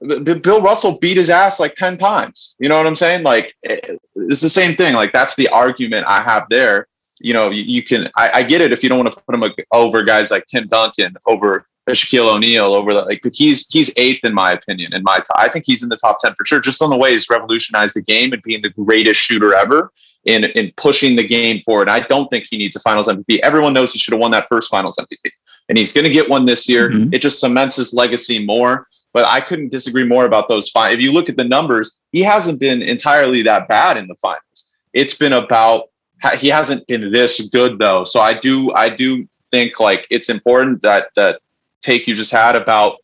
Bill 0.02 0.60
Russell 0.60 0.98
beat 1.00 1.16
his 1.16 1.30
ass 1.30 1.58
like 1.58 1.74
10 1.76 1.98
times. 1.98 2.56
You 2.58 2.68
know 2.68 2.76
what 2.76 2.86
I'm 2.86 2.96
saying? 2.96 3.22
Like, 3.22 3.54
eh, 3.64 3.78
it's 4.16 4.40
the 4.40 4.50
same 4.50 4.76
thing. 4.76 4.94
Like, 4.94 5.12
that's 5.12 5.36
the 5.36 5.48
argument 5.48 6.06
I 6.06 6.20
have 6.20 6.46
there. 6.50 6.88
You 7.20 7.32
know, 7.32 7.50
you, 7.50 7.62
you 7.62 7.82
can, 7.82 8.10
I, 8.16 8.30
I, 8.34 8.42
get 8.42 8.60
it 8.60 8.72
if 8.72 8.82
you 8.82 8.88
don't 8.88 8.98
want 8.98 9.12
to 9.12 9.20
put 9.20 9.34
him 9.34 9.44
over 9.72 10.02
guys 10.02 10.30
like 10.30 10.44
Tim 10.46 10.66
Duncan, 10.66 11.14
over 11.26 11.66
Shaquille 11.92 12.34
O'Neal, 12.34 12.72
over 12.72 12.94
that. 12.94 13.06
like, 13.06 13.20
but 13.22 13.32
he's, 13.34 13.68
he's 13.68 13.92
eighth 13.96 14.24
in 14.24 14.34
my 14.34 14.52
opinion. 14.52 14.94
In 14.94 15.02
my, 15.02 15.18
t- 15.18 15.24
I 15.36 15.48
think 15.48 15.64
he's 15.66 15.82
in 15.82 15.88
the 15.88 15.96
top 15.96 16.18
10 16.20 16.34
for 16.34 16.44
sure, 16.44 16.60
just 16.60 16.82
on 16.82 16.90
the 16.90 16.96
way 16.96 17.12
he's 17.12 17.28
revolutionized 17.28 17.94
the 17.94 18.02
game 18.02 18.32
and 18.32 18.42
being 18.42 18.62
the 18.62 18.70
greatest 18.70 19.20
shooter 19.20 19.54
ever 19.54 19.92
in, 20.24 20.44
in 20.44 20.72
pushing 20.76 21.16
the 21.16 21.26
game 21.26 21.60
forward. 21.62 21.88
I 21.88 22.00
don't 22.00 22.28
think 22.28 22.46
he 22.50 22.56
needs 22.56 22.74
a 22.76 22.80
finals 22.80 23.08
MVP. 23.08 23.40
Everyone 23.40 23.74
knows 23.74 23.92
he 23.92 23.98
should 23.98 24.12
have 24.12 24.20
won 24.20 24.30
that 24.30 24.48
first 24.48 24.70
finals 24.70 24.96
MVP 24.96 25.30
and 25.68 25.78
he's 25.78 25.92
going 25.92 26.04
to 26.04 26.10
get 26.10 26.28
one 26.28 26.46
this 26.46 26.68
year. 26.68 26.90
Mm-hmm. 26.90 27.14
It 27.14 27.22
just 27.22 27.40
cements 27.40 27.76
his 27.76 27.94
legacy 27.94 28.44
more. 28.44 28.88
But 29.12 29.26
I 29.26 29.40
couldn't 29.40 29.70
disagree 29.70 30.04
more 30.04 30.26
about 30.26 30.48
those 30.48 30.68
five. 30.70 30.92
If 30.92 31.00
you 31.00 31.12
look 31.12 31.28
at 31.28 31.36
the 31.36 31.44
numbers, 31.44 32.00
he 32.10 32.20
hasn't 32.20 32.58
been 32.58 32.82
entirely 32.82 33.42
that 33.42 33.68
bad 33.68 33.96
in 33.96 34.08
the 34.08 34.16
finals. 34.16 34.72
It's 34.92 35.16
been 35.16 35.32
about 35.32 35.84
he 36.36 36.48
hasn't 36.48 36.84
been 36.88 37.12
this 37.12 37.48
good 37.50 37.78
though. 37.78 38.02
So 38.02 38.20
I 38.20 38.34
do 38.34 38.72
I 38.72 38.88
do 38.88 39.28
think 39.52 39.78
like 39.78 40.04
it's 40.10 40.28
important 40.28 40.82
that 40.82 41.10
that 41.14 41.40
take 41.84 42.06
you 42.06 42.14
just 42.14 42.32
had 42.32 42.56
about 42.56 42.96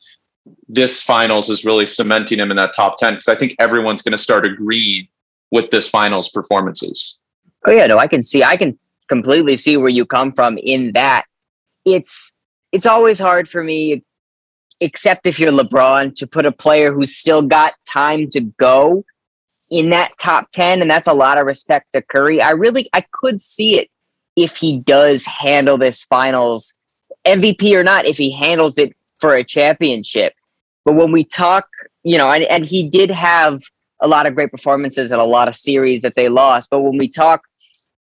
this 0.69 1.03
finals 1.03 1.49
is 1.51 1.65
really 1.65 1.87
cementing 1.87 2.39
him 2.39 2.51
in 2.51 2.57
that 2.57 2.75
top 2.75 2.97
10 2.99 3.15
because 3.15 3.29
I 3.29 3.35
think 3.35 3.55
everyone's 3.59 4.03
going 4.03 4.13
to 4.13 4.19
start 4.19 4.47
agreeing 4.47 5.07
with 5.51 5.71
this 5.71 5.89
finals 5.89 6.29
performances. 6.31 7.19
Oh 7.67 7.71
yeah, 7.71 7.87
no, 7.87 7.99
I 7.99 8.07
can 8.07 8.23
see 8.23 8.43
I 8.43 8.57
can 8.57 8.79
completely 9.09 9.57
see 9.57 9.77
where 9.77 9.91
you 9.91 10.07
come 10.07 10.33
from 10.33 10.59
in 10.59 10.93
that. 10.93 11.25
It's 11.85 12.33
it's 12.73 12.87
always 12.87 13.19
hard 13.19 13.49
for 13.49 13.63
me 13.63 14.03
except 14.81 15.27
if 15.27 15.39
you're 15.39 15.53
LeBron, 15.53 16.15
to 16.17 16.27
put 16.27 16.47
a 16.47 16.53
player 16.53 16.93
who's 16.93 17.15
still 17.15 17.43
got 17.43 17.75
time 17.87 18.29
to 18.31 18.41
go 18.41 19.05
in 19.69 19.91
that 19.91 20.13
top 20.19 20.51
10. 20.51 20.81
And 20.81 20.91
that's 20.91 21.07
a 21.07 21.13
lot 21.13 21.39
of 21.39 21.47
respect 21.47 21.93
to 21.93 22.03
Curry. 22.03 22.41
I 22.41 22.51
really, 22.51 22.89
I 22.93 23.05
could 23.13 23.41
see 23.41 23.79
it 23.79 23.89
if 24.37 24.57
he 24.57 24.81
does 24.81 25.27
handle 25.27 25.77
this 25.77 26.03
finals, 26.03 26.75
MVP 27.27 27.73
or 27.75 27.85
not, 27.85 28.07
if 28.07 28.17
he 28.17 28.31
handles 28.31 28.79
it 28.79 28.97
for 29.19 29.35
a 29.35 29.45
championship. 29.45 30.35
But 30.85 30.95
when 30.95 31.13
we 31.13 31.25
talk, 31.25 31.69
you 32.03 32.17
know, 32.17 32.31
and, 32.31 32.45
and 32.45 32.65
he 32.65 32.89
did 32.89 33.11
have 33.11 33.63
a 34.01 34.09
lot 34.09 34.27
of 34.27 34.35
great 34.35 34.51
performances 34.51 35.13
and 35.13 35.21
a 35.21 35.25
lot 35.25 35.47
of 35.49 35.55
series 35.55 36.01
that 36.03 36.15
they 36.15 36.29
lost. 36.31 36.71
But 36.71 36.81
when 36.81 36.97
we 36.97 37.07
talk 37.09 37.43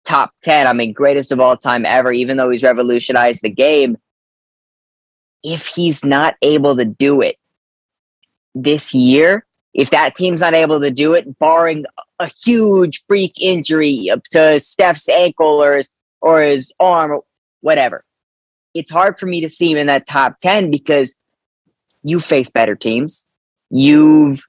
top 0.06 0.32
10, 0.42 0.66
I 0.66 0.72
mean, 0.72 0.92
greatest 0.92 1.30
of 1.30 1.40
all 1.40 1.56
time 1.56 1.84
ever, 1.84 2.10
even 2.12 2.38
though 2.38 2.48
he's 2.48 2.62
revolutionized 2.62 3.42
the 3.42 3.50
game, 3.50 3.98
if 5.42 5.66
he's 5.66 6.04
not 6.04 6.36
able 6.40 6.74
to 6.76 6.86
do 6.86 7.20
it 7.20 7.36
this 8.54 8.94
year, 8.94 9.44
If 9.74 9.90
that 9.90 10.16
team's 10.16 10.40
not 10.40 10.54
able 10.54 10.80
to 10.80 10.90
do 10.90 11.14
it, 11.14 11.38
barring 11.38 11.84
a 12.20 12.30
huge 12.44 13.04
freak 13.08 13.32
injury 13.40 14.08
to 14.30 14.60
Steph's 14.60 15.08
ankle 15.08 15.62
or 15.62 15.74
his, 15.76 15.90
or 16.20 16.40
his 16.40 16.72
arm 16.78 17.10
or 17.10 17.24
whatever, 17.60 18.03
it's 18.74 18.90
hard 18.90 19.18
for 19.18 19.26
me 19.26 19.40
to 19.40 19.48
see 19.48 19.70
him 19.70 19.78
in 19.78 19.86
that 19.86 20.06
top 20.06 20.38
10 20.40 20.70
because 20.70 21.14
you 22.02 22.20
face 22.20 22.50
better 22.50 22.74
teams. 22.74 23.26
You've 23.70 24.42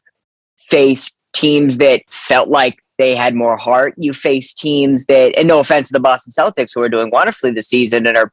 faced 0.58 1.18
teams 1.34 1.78
that 1.78 2.02
felt 2.08 2.50
like 2.50 2.80
they 2.98 3.16
had 3.16 3.36
more 3.36 3.58
heart. 3.58 3.94
You 3.98 4.14
face 4.14 4.54
teams 4.54 5.06
that, 5.06 5.38
and 5.38 5.48
no 5.48 5.60
offense 5.60 5.88
to 5.88 5.94
the 5.94 6.00
Boston 6.00 6.34
Celtics, 6.38 6.72
who 6.74 6.82
are 6.82 6.90
doing 6.90 7.10
wonderfully 7.12 7.52
this 7.52 7.68
season 7.68 8.08
and 8.08 8.18
are 8.18 8.32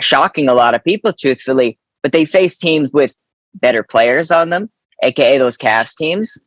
shocking 0.00 0.48
a 0.48 0.54
lot 0.54 0.74
of 0.74 0.84
people, 0.84 1.12
truthfully, 1.12 1.78
but 2.02 2.12
they 2.12 2.24
face 2.24 2.56
teams 2.56 2.90
with 2.92 3.14
better 3.54 3.82
players 3.82 4.30
on 4.30 4.50
them, 4.50 4.70
aka 5.02 5.38
those 5.38 5.58
Cavs 5.58 5.94
teams. 5.96 6.42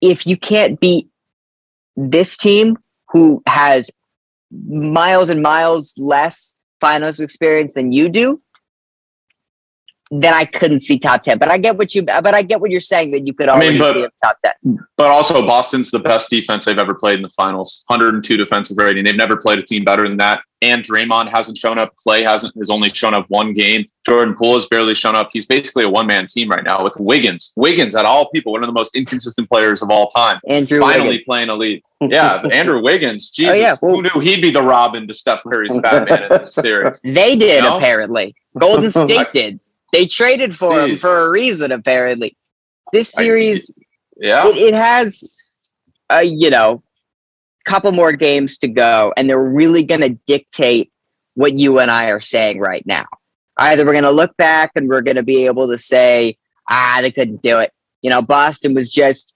If 0.00 0.26
you 0.26 0.36
can't 0.36 0.80
beat 0.80 1.08
this 1.96 2.36
team, 2.36 2.78
who 3.08 3.42
has 3.46 3.90
miles 4.50 5.30
and 5.30 5.42
miles 5.42 5.94
less 5.98 6.56
finals 6.80 7.20
experience 7.20 7.74
than 7.74 7.92
you 7.92 8.08
do, 8.08 8.38
then 10.10 10.34
I 10.34 10.44
couldn't 10.44 10.80
see 10.80 10.98
top 10.98 11.22
ten. 11.22 11.38
But 11.38 11.50
I 11.50 11.58
get 11.58 11.76
what 11.76 11.94
you. 11.94 12.02
But 12.02 12.34
I 12.34 12.42
get 12.42 12.60
what 12.60 12.70
you're 12.70 12.80
saying 12.80 13.12
that 13.12 13.26
you 13.26 13.32
could 13.32 13.48
already 13.48 13.68
I 13.68 13.70
mean, 13.70 13.78
but, 13.78 13.94
see 13.94 14.06
top 14.22 14.36
ten. 14.44 14.78
But 14.96 15.10
also, 15.10 15.46
Boston's 15.46 15.90
the 15.90 16.00
best 16.00 16.30
defense 16.30 16.64
they've 16.64 16.78
ever 16.78 16.94
played 16.94 17.16
in 17.16 17.22
the 17.22 17.30
finals. 17.30 17.84
102 17.86 18.36
defensive 18.36 18.76
rating. 18.76 19.04
They've 19.04 19.16
never 19.16 19.36
played 19.36 19.58
a 19.58 19.62
team 19.62 19.84
better 19.84 20.06
than 20.08 20.16
that. 20.18 20.42
And 20.62 20.84
Draymond 20.84 21.30
hasn't 21.30 21.56
shown 21.56 21.78
up. 21.78 21.94
Klay 22.06 22.22
hasn't. 22.22 22.54
Has 22.56 22.70
only 22.70 22.88
shown 22.90 23.14
up 23.14 23.26
one 23.28 23.52
game. 23.52 23.84
Jordan 24.04 24.34
Poole 24.34 24.54
has 24.54 24.66
barely 24.66 24.94
shown 24.94 25.14
up. 25.14 25.30
He's 25.32 25.46
basically 25.46 25.84
a 25.84 25.88
one 25.88 26.06
man 26.06 26.26
team 26.26 26.50
right 26.50 26.64
now 26.64 26.82
with 26.82 26.96
Wiggins. 26.98 27.52
Wiggins, 27.56 27.94
at 27.94 28.04
all 28.04 28.28
people, 28.30 28.52
one 28.52 28.62
of 28.62 28.66
the 28.66 28.74
most 28.74 28.96
inconsistent 28.96 29.48
players 29.48 29.80
of 29.80 29.90
all 29.90 30.08
time. 30.08 30.40
Andrew 30.48 30.80
finally 30.80 31.08
Wiggins. 31.08 31.24
playing 31.24 31.48
elite. 31.50 31.84
Yeah, 32.00 32.42
Andrew 32.52 32.82
Wiggins. 32.82 33.30
Jesus, 33.30 33.54
oh, 33.54 33.58
yeah. 33.58 33.74
Well, 33.80 33.94
who 33.94 34.02
knew 34.02 34.20
he'd 34.20 34.42
be 34.42 34.50
the 34.50 34.62
Robin 34.62 35.06
to 35.06 35.14
Steph 35.14 35.44
Curry's 35.44 35.78
Batman 35.78 36.24
in 36.24 36.28
this 36.30 36.52
series? 36.54 37.00
They 37.02 37.36
did 37.36 37.62
you 37.62 37.70
know? 37.70 37.76
apparently. 37.76 38.34
Golden 38.58 38.90
State 38.90 39.28
did. 39.32 39.60
They 39.92 40.06
traded 40.06 40.54
for 40.54 40.72
Jeez. 40.72 40.88
him 40.88 40.96
for 40.96 41.18
a 41.26 41.30
reason, 41.30 41.72
apparently. 41.72 42.36
This 42.92 43.12
series, 43.12 43.72
I, 43.76 43.82
yeah, 44.16 44.48
it, 44.48 44.56
it 44.56 44.74
has, 44.74 45.24
a 46.10 46.22
you 46.22 46.50
know, 46.50 46.82
couple 47.64 47.92
more 47.92 48.12
games 48.12 48.58
to 48.58 48.68
go, 48.68 49.12
and 49.16 49.28
they're 49.28 49.38
really 49.38 49.84
going 49.84 50.00
to 50.00 50.18
dictate 50.26 50.92
what 51.34 51.58
you 51.58 51.78
and 51.78 51.90
I 51.90 52.10
are 52.10 52.20
saying 52.20 52.58
right 52.58 52.84
now. 52.86 53.06
Either 53.56 53.84
we're 53.84 53.92
going 53.92 54.04
to 54.04 54.10
look 54.10 54.36
back 54.36 54.72
and 54.74 54.88
we're 54.88 55.02
going 55.02 55.16
to 55.16 55.22
be 55.22 55.46
able 55.46 55.68
to 55.68 55.78
say, 55.78 56.36
ah, 56.70 56.98
they 57.00 57.12
couldn't 57.12 57.42
do 57.42 57.58
it. 57.58 57.72
You 58.02 58.10
know, 58.10 58.22
Boston 58.22 58.74
was 58.74 58.90
just 58.90 59.34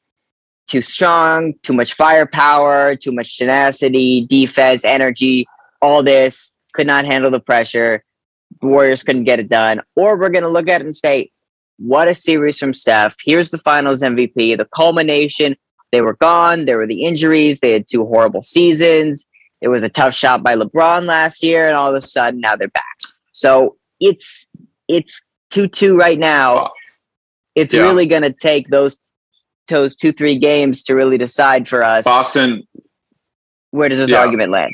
too 0.67 0.83
strong, 0.83 1.55
too 1.63 1.75
much 1.75 1.95
firepower, 1.95 2.97
too 2.97 3.13
much 3.13 3.37
tenacity, 3.37 4.27
defense, 4.27 4.85
energy, 4.85 5.47
all 5.83 6.03
this, 6.03 6.53
could 6.73 6.87
not 6.87 7.05
handle 7.05 7.31
the 7.31 7.41
pressure. 7.41 8.03
Warriors 8.65 9.03
couldn't 9.03 9.23
get 9.23 9.41
it 9.41 9.49
done. 9.49 9.81
Or 9.97 10.19
we're 10.19 10.31
going 10.31 10.45
to 10.45 10.49
look 10.49 10.69
at 10.69 10.81
it 10.81 10.85
and 10.85 10.95
say, 10.95 11.31
what 11.79 12.09
a 12.09 12.15
series 12.15 12.59
from 12.59 12.75
Steph. 12.75 13.17
Here's 13.25 13.51
the 13.51 13.59
finals 13.59 14.03
MVP, 14.03 14.57
the 14.57 14.69
culmination. 14.75 15.57
They 15.93 16.01
were 16.01 16.15
gone. 16.15 16.65
There 16.65 16.79
were 16.79 16.87
the 16.87 17.05
injuries. 17.05 17.61
They 17.61 17.73
had 17.73 17.87
two 17.87 18.05
horrible 18.05 18.43
seasons. 18.43 19.27
It 19.61 19.69
was 19.69 19.83
a 19.83 19.89
tough 19.89 20.15
shot 20.15 20.43
by 20.43 20.57
LeBron 20.57 21.07
last 21.07 21.43
year, 21.43 21.67
and 21.67 21.77
all 21.77 21.95
of 21.95 21.95
a 21.95 22.07
sudden 22.07 22.41
now 22.41 22.57
they're 22.57 22.69
back. 22.69 22.99
So 23.31 23.77
it's 24.01 24.49
it's 24.89 25.23
two 25.51 25.69
two 25.69 25.97
right 25.97 26.19
now. 26.19 26.71
It's 27.55 27.73
yeah. 27.73 27.83
really 27.83 28.07
going 28.07 28.23
to 28.23 28.33
take 28.33 28.69
those 28.69 29.01
those 29.69 29.97
two 29.97 30.13
three 30.13 30.37
games 30.37 30.83
to 30.85 30.95
really 30.95 31.17
decide 31.17 31.69
for 31.69 31.83
us. 31.83 32.05
Boston. 32.05 32.67
Where 33.71 33.89
does 33.89 33.99
this 33.99 34.13
yeah. 34.13 34.19
argument 34.19 34.53
land? 34.53 34.73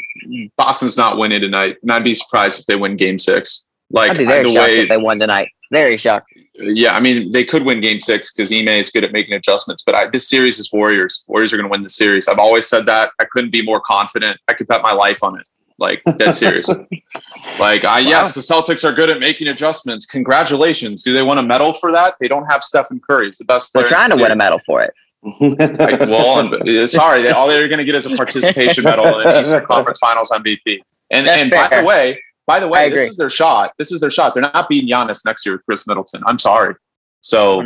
Boston's 0.59 0.99
not 0.99 1.17
winning 1.17 1.41
tonight, 1.41 1.77
and 1.83 1.91
I'd 1.91 2.05
be 2.05 2.13
surprised 2.13 2.61
if 2.61 2.67
they 2.67 2.77
win 2.77 2.97
Game 2.97 3.19
Six. 3.19 3.65
Like 3.91 4.13
I'd 4.13 4.19
be 4.19 4.27
very 4.27 4.45
shocked 4.45 4.69
way, 4.69 4.81
if 4.81 4.89
they 4.89 4.97
won 4.97 5.19
tonight. 5.19 5.49
Very 5.73 5.97
shocked. 5.97 6.33
Yeah, 6.55 6.95
I 6.97 7.01
mean 7.01 7.31
they 7.31 7.45
could 7.45 7.65
win 7.65 7.81
Game 7.81 8.01
Six 8.01 8.33
because 8.33 8.53
Ime 8.53 8.69
is 8.69 8.91
good 8.91 9.05
at 9.05 9.13
making 9.13 9.35
adjustments. 9.35 9.83
But 9.85 9.95
I, 9.95 10.09
this 10.11 10.29
series 10.29 10.59
is 10.59 10.73
Warriors. 10.73 11.25
Warriors 11.29 11.53
are 11.53 11.57
going 11.57 11.69
to 11.69 11.71
win 11.71 11.83
the 11.83 11.89
series. 11.89 12.29
I've 12.29 12.39
always 12.39 12.69
said 12.69 12.87
that. 12.87 13.11
I 13.19 13.25
couldn't 13.31 13.51
be 13.51 13.63
more 13.63 13.81
confident. 13.81 14.39
I 14.49 14.55
could 14.55 14.67
bet 14.67 14.83
my 14.83 14.93
life 14.93 15.23
on 15.23 15.39
it. 15.39 15.49
Like 15.79 16.03
dead 16.19 16.37
serious. 16.37 16.69
like 17.59 17.85
I 17.85 18.03
wow. 18.03 18.09
yes, 18.09 18.35
the 18.35 18.41
Celtics 18.43 18.85
are 18.85 18.93
good 18.93 19.09
at 19.09 19.19
making 19.19 19.49
adjustments. 19.49 20.05
Congratulations. 20.07 21.03
Do 21.03 21.15
they 21.15 21.23
want 21.23 21.41
a 21.41 21.43
medal 21.43 21.73
for 21.73 21.91
that? 21.93 22.15
They 22.21 22.29
don't 22.29 22.47
have 22.47 22.63
Stephen 22.63 23.01
Curry. 23.01 23.27
He's 23.27 23.39
the 23.39 23.47
best 23.47 23.73
player. 23.73 23.87
They're 23.87 23.97
trying 23.97 24.11
to 24.11 24.23
win 24.23 24.31
a 24.31 24.37
medal 24.37 24.59
for 24.61 24.83
it. 24.83 24.93
Well, 25.23 26.49
uh, 26.55 26.87
sorry, 26.87 27.29
all 27.29 27.47
they're 27.47 27.69
going 27.69 27.79
to 27.79 27.85
get 27.85 27.95
is 27.95 28.07
a 28.07 28.17
participation 28.17 28.85
medal 28.85 29.21
in 29.21 29.37
Eastern 29.37 29.67
Conference 29.67 29.99
Finals 29.99 30.31
MVP. 30.31 30.81
And 31.11 31.27
That's 31.27 31.43
and 31.43 31.51
fair. 31.51 31.69
by 31.69 31.81
the 31.81 31.87
way, 31.87 32.23
by 32.47 32.61
the 32.61 32.69
way, 32.69 32.89
this 32.89 33.11
is 33.11 33.17
their 33.17 33.31
shot. 33.31 33.73
This 33.79 33.93
is 33.93 34.01
their 34.01 34.11
shot. 34.11 34.35
They're 34.35 34.43
not 34.43 34.69
beating 34.69 34.89
Giannis 34.89 35.25
next 35.25 35.47
year 35.47 35.57
with 35.57 35.67
Khris 35.67 35.87
Middleton. 35.87 36.23
I'm 36.27 36.39
sorry. 36.39 36.75
So 37.23 37.61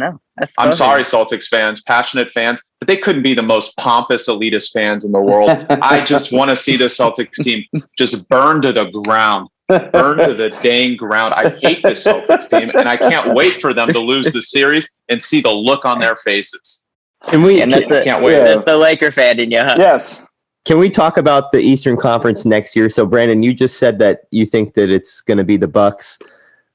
I'm 0.59 0.73
sorry, 0.73 1.03
Celtics 1.03 1.47
fans, 1.47 1.81
passionate 1.83 2.31
fans, 2.31 2.61
but 2.81 2.89
they 2.89 2.97
couldn't 2.97 3.23
be 3.23 3.35
the 3.35 3.43
most 3.43 3.77
pompous, 3.77 4.29
elitist 4.29 4.73
fans 4.73 5.05
in 5.05 5.13
the 5.13 5.21
world. 5.21 5.65
I 5.71 6.05
just 6.05 6.33
want 6.33 6.51
to 6.51 6.57
see 6.57 6.77
the 6.77 6.87
Celtics 6.87 7.43
team 7.43 7.65
just 7.97 8.29
burn 8.29 8.63
to 8.63 8.73
the 8.73 8.87
ground, 9.05 9.49
burn 9.69 10.19
to 10.19 10.35
the 10.35 10.51
dang 10.63 10.97
ground. 10.97 11.35
I 11.35 11.51
hate 11.51 11.83
this 11.85 12.05
Celtics 12.05 12.49
team, 12.49 12.71
and 12.71 12.89
I 12.89 12.97
can't 12.97 13.33
wait 13.33 13.53
for 13.53 13.73
them 13.73 13.89
to 13.93 14.01
lose 14.01 14.33
the 14.33 14.43
series 14.43 14.93
and 15.09 15.23
see 15.23 15.41
the 15.41 15.53
look 15.53 15.85
on 15.85 16.01
their 16.01 16.17
faces. 16.17 16.85
And 17.33 17.43
we 17.43 17.63
and 17.63 17.73
that's 17.73 17.89
can't, 17.89 18.05
can't 18.05 18.25
wait. 18.25 18.41
That's 18.41 18.65
the 18.65 18.77
Laker 18.77 19.11
fan 19.11 19.39
in 19.39 19.51
you. 19.51 19.61
Huh? 19.61 19.77
Yes. 19.79 20.27
Can 20.65 20.79
we 20.79 20.89
talk 20.89 21.19
about 21.19 21.53
the 21.53 21.59
Eastern 21.59 21.97
Conference 21.97 22.47
next 22.47 22.75
year? 22.75 22.89
So, 22.89 23.05
Brandon, 23.05 23.43
you 23.43 23.53
just 23.53 23.79
said 23.79 23.99
that 23.99 24.23
you 24.31 24.47
think 24.47 24.75
that 24.75 24.89
it's 24.89 25.21
going 25.21 25.37
to 25.37 25.45
be 25.45 25.59
the 25.59 25.69
Bucks. 25.69 26.19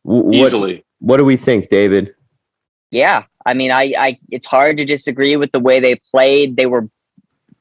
What, 0.04 0.36
Easily. 0.36 0.86
What 1.00 1.18
do 1.18 1.26
we 1.26 1.38
think, 1.38 1.70
David? 1.70 2.14
Yeah, 2.92 3.24
I 3.46 3.54
mean, 3.54 3.72
I, 3.72 3.94
I, 3.98 4.20
it's 4.30 4.46
hard 4.46 4.78
to 4.78 4.86
disagree 4.86 5.36
with 5.36 5.52
the 5.52 5.60
way 5.60 5.80
they 5.80 5.96
played. 5.96 6.56
They 6.56 6.68
were 6.68 6.88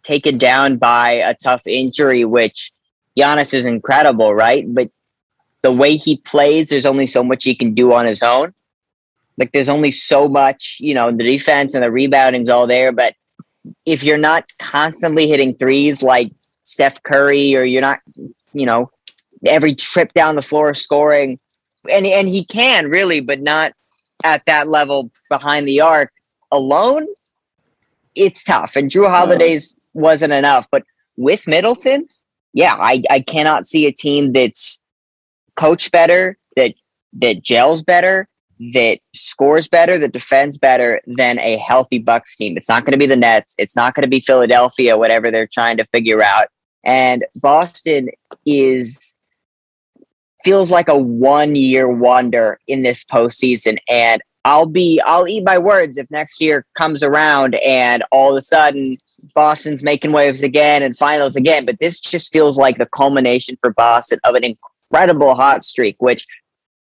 taken 0.02 0.38
down 0.38 0.76
by 0.76 1.12
a 1.12 1.34
tough 1.34 1.66
injury, 1.66 2.24
which 2.24 2.72
Giannis 3.18 3.54
is 3.54 3.64
incredible, 3.64 4.34
right? 4.34 4.64
But 4.72 4.90
the 5.62 5.72
way 5.72 5.96
he 5.96 6.18
plays, 6.18 6.68
there's 6.68 6.86
only 6.86 7.06
so 7.06 7.24
much 7.24 7.44
he 7.44 7.54
can 7.54 7.74
do 7.74 7.92
on 7.92 8.06
his 8.06 8.22
own. 8.22 8.52
Like, 9.38 9.52
there's 9.52 9.68
only 9.68 9.90
so 9.90 10.28
much, 10.28 10.76
you 10.80 10.94
know, 10.94 11.10
the 11.10 11.24
defense 11.24 11.74
and 11.74 11.82
the 11.82 11.90
rebounding's 11.90 12.50
all 12.50 12.66
there, 12.66 12.92
but 12.92 13.14
if 13.86 14.02
you're 14.02 14.18
not 14.18 14.50
constantly 14.58 15.28
hitting 15.28 15.54
threes 15.54 16.02
like 16.02 16.32
Steph 16.64 17.02
Curry, 17.02 17.56
or 17.56 17.64
you're 17.64 17.82
not, 17.82 17.98
you 18.52 18.66
know, 18.66 18.90
every 19.46 19.74
trip 19.74 20.12
down 20.12 20.36
the 20.36 20.42
floor 20.42 20.74
scoring, 20.74 21.38
and 21.90 22.06
and 22.06 22.28
he 22.28 22.44
can 22.44 22.88
really, 22.88 23.20
but 23.20 23.40
not 23.40 23.72
at 24.24 24.44
that 24.46 24.68
level 24.68 25.10
behind 25.28 25.66
the 25.66 25.80
arc 25.80 26.12
alone. 26.50 27.06
It's 28.14 28.44
tough, 28.44 28.76
and 28.76 28.90
Jrue 28.90 29.08
Holiday's 29.08 29.76
wasn't 29.94 30.32
enough. 30.32 30.66
But 30.70 30.84
with 31.16 31.46
Middleton, 31.46 32.08
yeah, 32.52 32.74
I, 32.74 33.02
I 33.10 33.20
cannot 33.20 33.66
see 33.66 33.86
a 33.86 33.92
team 33.92 34.32
that's 34.32 34.82
coached 35.56 35.92
better, 35.92 36.36
that 36.56 36.74
that 37.20 37.42
gels 37.42 37.82
better, 37.82 38.28
that 38.72 38.98
scores 39.14 39.68
better, 39.68 39.98
that 39.98 40.12
defends 40.12 40.58
better 40.58 41.00
than 41.06 41.38
a 41.38 41.56
healthy 41.58 41.98
Bucks 41.98 42.36
team. 42.36 42.56
It's 42.56 42.68
not 42.68 42.84
going 42.84 42.92
to 42.92 42.98
be 42.98 43.06
the 43.06 43.16
Nets. 43.16 43.54
It's 43.58 43.76
not 43.76 43.94
going 43.94 44.02
to 44.02 44.08
be 44.08 44.20
Philadelphia, 44.20 44.96
whatever 44.96 45.30
they're 45.30 45.46
trying 45.46 45.76
to 45.76 45.84
figure 45.86 46.22
out. 46.22 46.48
And 46.84 47.24
Boston 47.34 48.08
is 48.46 49.14
feels 50.44 50.70
like 50.70 50.88
a 50.88 50.96
one 50.96 51.56
year 51.56 51.88
wonder 51.88 52.58
in 52.68 52.82
this 52.82 53.04
postseason. 53.04 53.78
And 53.88 54.22
I'll 54.44 54.66
be 54.66 55.00
I'll 55.04 55.28
eat 55.28 55.44
my 55.44 55.58
words 55.58 55.98
if 55.98 56.10
next 56.10 56.40
year 56.40 56.64
comes 56.74 57.02
around 57.02 57.56
and 57.56 58.02
all 58.12 58.32
of 58.32 58.38
a 58.38 58.42
sudden 58.42 58.96
Boston's 59.34 59.82
making 59.82 60.12
waves 60.12 60.42
again 60.42 60.82
and 60.82 60.96
finals 60.96 61.36
again. 61.36 61.64
But 61.64 61.76
this 61.80 62.00
just 62.00 62.32
feels 62.32 62.56
like 62.56 62.78
the 62.78 62.86
culmination 62.86 63.56
for 63.60 63.72
Boston 63.72 64.20
of 64.24 64.34
an 64.34 64.44
incredible 64.44 65.34
hot 65.34 65.64
streak, 65.64 65.96
which 65.98 66.26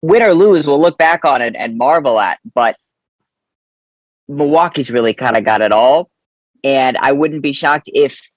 win 0.04 0.22
or 0.22 0.34
lose, 0.34 0.66
we'll 0.66 0.80
look 0.80 0.98
back 0.98 1.24
on 1.24 1.40
it 1.40 1.56
and 1.56 1.78
marvel 1.78 2.20
at. 2.20 2.38
But 2.54 2.76
Milwaukee's 4.28 4.90
really 4.90 5.14
kind 5.14 5.36
of 5.36 5.44
got 5.44 5.62
it 5.62 5.72
all. 5.72 6.10
And 6.62 6.96
I 7.00 7.12
wouldn't 7.12 7.42
be 7.42 7.52
shocked 7.52 7.90
if 7.92 8.30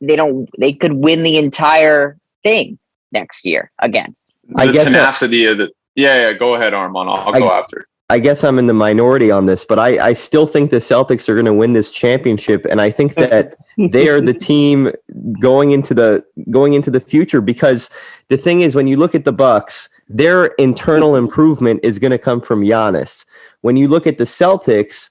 they 0.00 0.16
don't 0.16 0.48
they 0.58 0.72
could 0.72 0.92
win 0.92 1.22
the 1.22 1.36
entire 1.36 2.16
thing 2.42 2.78
next 3.12 3.44
year 3.44 3.70
again. 3.80 4.14
The 4.48 4.62
I 4.62 4.72
guess 4.72 4.84
tenacity 4.84 5.44
that, 5.44 5.52
of 5.52 5.58
the 5.58 5.72
yeah, 5.94 6.28
yeah, 6.28 6.32
go 6.32 6.54
ahead, 6.54 6.74
Armand. 6.74 7.10
I'll, 7.10 7.16
I'll 7.16 7.34
I, 7.34 7.38
go 7.38 7.50
after. 7.50 7.86
I 8.10 8.18
guess 8.18 8.44
I'm 8.44 8.58
in 8.58 8.66
the 8.66 8.74
minority 8.74 9.30
on 9.30 9.46
this, 9.46 9.64
but 9.64 9.78
I, 9.78 10.08
I 10.08 10.12
still 10.14 10.46
think 10.46 10.70
the 10.70 10.78
Celtics 10.78 11.28
are 11.28 11.34
going 11.34 11.44
to 11.44 11.52
win 11.52 11.74
this 11.74 11.90
championship, 11.90 12.64
and 12.64 12.80
I 12.80 12.90
think 12.90 13.14
that 13.14 13.56
they 13.76 14.08
are 14.08 14.20
the 14.20 14.32
team 14.32 14.92
going 15.40 15.72
into 15.72 15.92
the 15.92 16.24
going 16.50 16.74
into 16.74 16.90
the 16.90 17.00
future. 17.00 17.40
Because 17.40 17.90
the 18.28 18.38
thing 18.38 18.60
is, 18.60 18.74
when 18.74 18.86
you 18.86 18.96
look 18.96 19.14
at 19.14 19.24
the 19.24 19.32
Bucks, 19.32 19.88
their 20.08 20.46
internal 20.46 21.16
improvement 21.16 21.80
is 21.82 21.98
going 21.98 22.10
to 22.10 22.18
come 22.18 22.40
from 22.40 22.62
Giannis. 22.62 23.24
When 23.60 23.76
you 23.76 23.88
look 23.88 24.06
at 24.06 24.18
the 24.18 24.24
Celtics, 24.24 25.10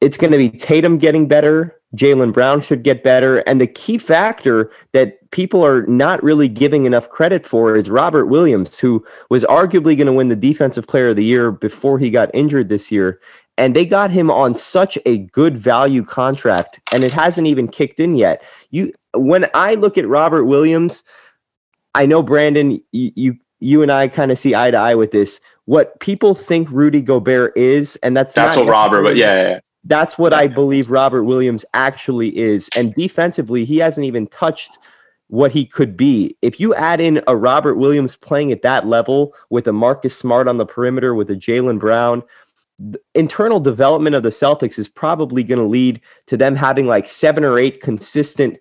it's 0.00 0.16
going 0.16 0.32
to 0.32 0.38
be 0.38 0.50
Tatum 0.50 0.98
getting 0.98 1.28
better. 1.28 1.76
Jaylen 1.94 2.32
Brown 2.32 2.60
should 2.60 2.82
get 2.82 3.04
better. 3.04 3.38
And 3.40 3.60
the 3.60 3.66
key 3.66 3.98
factor 3.98 4.70
that 4.92 5.30
people 5.30 5.64
are 5.64 5.82
not 5.86 6.22
really 6.22 6.48
giving 6.48 6.84
enough 6.84 7.08
credit 7.08 7.46
for 7.46 7.76
is 7.76 7.88
Robert 7.88 8.26
Williams, 8.26 8.78
who 8.78 9.04
was 9.30 9.44
arguably 9.44 9.96
going 9.96 10.06
to 10.06 10.12
win 10.12 10.28
the 10.28 10.36
Defensive 10.36 10.86
Player 10.86 11.10
of 11.10 11.16
the 11.16 11.24
Year 11.24 11.50
before 11.50 11.98
he 11.98 12.10
got 12.10 12.30
injured 12.34 12.68
this 12.68 12.90
year. 12.90 13.20
And 13.58 13.74
they 13.74 13.86
got 13.86 14.10
him 14.10 14.30
on 14.30 14.54
such 14.54 14.98
a 15.06 15.18
good 15.18 15.56
value 15.56 16.04
contract, 16.04 16.78
and 16.92 17.02
it 17.02 17.12
hasn't 17.12 17.46
even 17.46 17.68
kicked 17.68 18.00
in 18.00 18.14
yet. 18.14 18.42
You, 18.70 18.92
when 19.14 19.48
I 19.54 19.74
look 19.74 19.96
at 19.96 20.06
Robert 20.06 20.44
Williams, 20.44 21.02
I 21.94 22.04
know 22.04 22.22
Brandon, 22.22 22.82
you, 22.92 23.12
you, 23.14 23.36
you 23.60 23.82
and 23.82 23.90
I 23.90 24.08
kind 24.08 24.30
of 24.30 24.38
see 24.38 24.54
eye 24.54 24.70
to 24.70 24.76
eye 24.76 24.94
with 24.94 25.10
this. 25.12 25.40
What 25.64 25.98
people 26.00 26.34
think 26.34 26.68
Rudy 26.70 27.00
Gobert 27.00 27.56
is, 27.56 27.96
and 27.96 28.16
that's 28.16 28.34
that's 28.34 28.56
what 28.56 28.68
Robert, 28.68 29.02
but 29.02 29.16
yeah, 29.16 29.42
yeah, 29.42 29.48
yeah. 29.48 29.60
That's 29.84 30.18
what 30.18 30.32
I 30.32 30.46
believe 30.46 30.90
Robert 30.90 31.24
Williams 31.24 31.64
actually 31.74 32.36
is. 32.36 32.68
And 32.76 32.94
defensively, 32.94 33.64
he 33.64 33.78
hasn't 33.78 34.06
even 34.06 34.26
touched 34.28 34.78
what 35.28 35.50
he 35.50 35.66
could 35.66 35.96
be. 35.96 36.36
If 36.42 36.60
you 36.60 36.74
add 36.74 37.00
in 37.00 37.20
a 37.26 37.36
Robert 37.36 37.76
Williams 37.76 38.16
playing 38.16 38.52
at 38.52 38.62
that 38.62 38.86
level 38.86 39.34
with 39.50 39.66
a 39.66 39.72
Marcus 39.72 40.16
Smart 40.16 40.48
on 40.48 40.58
the 40.58 40.66
perimeter, 40.66 41.14
with 41.14 41.30
a 41.30 41.34
Jaylen 41.34 41.78
Brown, 41.80 42.22
internal 43.14 43.60
development 43.60 44.14
of 44.14 44.22
the 44.22 44.30
Celtics 44.30 44.78
is 44.78 44.88
probably 44.88 45.42
going 45.42 45.58
to 45.58 45.64
lead 45.64 46.00
to 46.26 46.36
them 46.36 46.54
having 46.54 46.86
like 46.86 47.08
seven 47.08 47.44
or 47.44 47.58
eight 47.58 47.80
consistent 47.80 48.58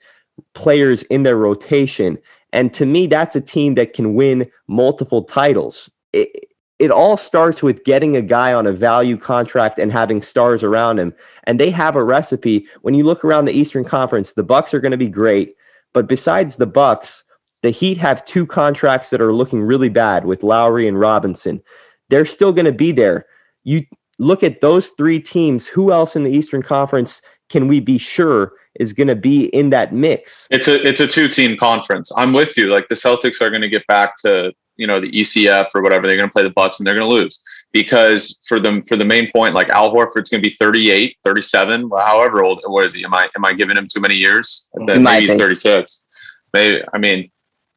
players 0.53 1.03
in 1.03 1.23
their 1.23 1.37
rotation. 1.37 2.17
And 2.55 2.73
to 2.73 2.85
me, 2.85 3.05
that's 3.05 3.35
a 3.35 3.41
team 3.41 3.75
that 3.75 3.93
can 3.93 4.15
win 4.15 4.49
multiple 4.67 5.25
titles. 5.25 5.89
It, 6.13 6.45
it 6.79 6.89
all 6.89 7.17
starts 7.17 7.61
with 7.61 7.83
getting 7.83 8.15
a 8.15 8.21
guy 8.21 8.53
on 8.53 8.65
a 8.65 8.71
value 8.71 9.17
contract 9.17 9.77
and 9.77 9.91
having 9.91 10.21
stars 10.21 10.63
around 10.63 10.97
him. 10.97 11.13
And 11.43 11.59
they 11.59 11.69
have 11.71 11.97
a 11.97 12.03
recipe. 12.03 12.65
When 12.81 12.93
you 12.93 13.03
look 13.03 13.25
around 13.25 13.45
the 13.45 13.53
Eastern 13.53 13.83
Conference, 13.83 14.33
the 14.33 14.43
Bucks 14.43 14.73
are 14.73 14.79
going 14.79 14.93
to 14.93 14.97
be 14.97 15.09
great, 15.09 15.55
but 15.93 16.07
besides 16.07 16.55
the 16.55 16.65
Bucks, 16.65 17.25
the 17.61 17.71
Heat 17.71 17.97
have 17.97 18.23
two 18.23 18.45
contracts 18.45 19.09
that 19.09 19.21
are 19.21 19.33
looking 19.33 19.61
really 19.61 19.89
bad 19.89 20.25
with 20.25 20.41
Lowry 20.41 20.87
and 20.87 20.99
Robinson. 20.99 21.61
They're 22.09 22.25
still 22.25 22.53
going 22.53 22.65
to 22.65 22.71
be 22.71 22.93
there. 22.93 23.25
You 23.63 23.83
look 24.17 24.43
at 24.43 24.61
those 24.61 24.89
three 24.89 25.19
teams, 25.19 25.67
who 25.67 25.91
else 25.91 26.15
in 26.15 26.23
the 26.23 26.31
Eastern 26.31 26.63
Conference 26.63 27.21
can 27.49 27.67
we 27.67 27.81
be 27.81 27.97
sure 27.97 28.53
is 28.79 28.93
going 28.93 29.07
to 29.07 29.15
be 29.15 29.45
in 29.47 29.69
that 29.71 29.93
mix? 29.93 30.47
It's 30.51 30.67
a 30.67 30.85
it's 30.87 31.01
a 31.01 31.07
two 31.07 31.27
team 31.27 31.57
conference. 31.57 32.11
I'm 32.15 32.33
with 32.33 32.57
you. 32.57 32.67
Like 32.67 32.87
the 32.87 32.95
Celtics 32.95 33.41
are 33.41 33.49
going 33.49 33.61
to 33.61 33.69
get 33.69 33.85
back 33.87 34.15
to 34.23 34.53
you 34.77 34.87
know 34.87 34.99
the 34.99 35.11
ECF 35.11 35.67
or 35.73 35.81
whatever, 35.81 36.07
they're 36.07 36.17
going 36.17 36.29
to 36.29 36.33
play 36.33 36.43
the 36.43 36.49
Bucks 36.49 36.79
and 36.79 36.87
they're 36.87 36.95
going 36.95 37.07
to 37.07 37.13
lose 37.13 37.41
because 37.71 38.39
for 38.47 38.59
them 38.59 38.81
for 38.81 38.95
the 38.95 39.05
main 39.05 39.29
point, 39.31 39.55
like 39.55 39.69
Al 39.69 39.93
Horford's 39.93 40.29
going 40.29 40.41
to 40.41 40.49
be 40.49 40.53
38, 40.53 41.17
37, 41.23 41.89
however 41.97 42.43
old. 42.43 42.61
What 42.65 42.85
is 42.85 42.93
he? 42.93 43.03
Am 43.03 43.13
I 43.13 43.29
am 43.35 43.45
I 43.45 43.53
giving 43.53 43.77
him 43.77 43.87
too 43.87 44.01
many 44.01 44.15
years? 44.15 44.69
Then 44.85 45.03
maybe 45.03 45.27
he's 45.27 45.35
36. 45.35 46.03
Maybe 46.53 46.83
I 46.93 46.97
mean 46.97 47.25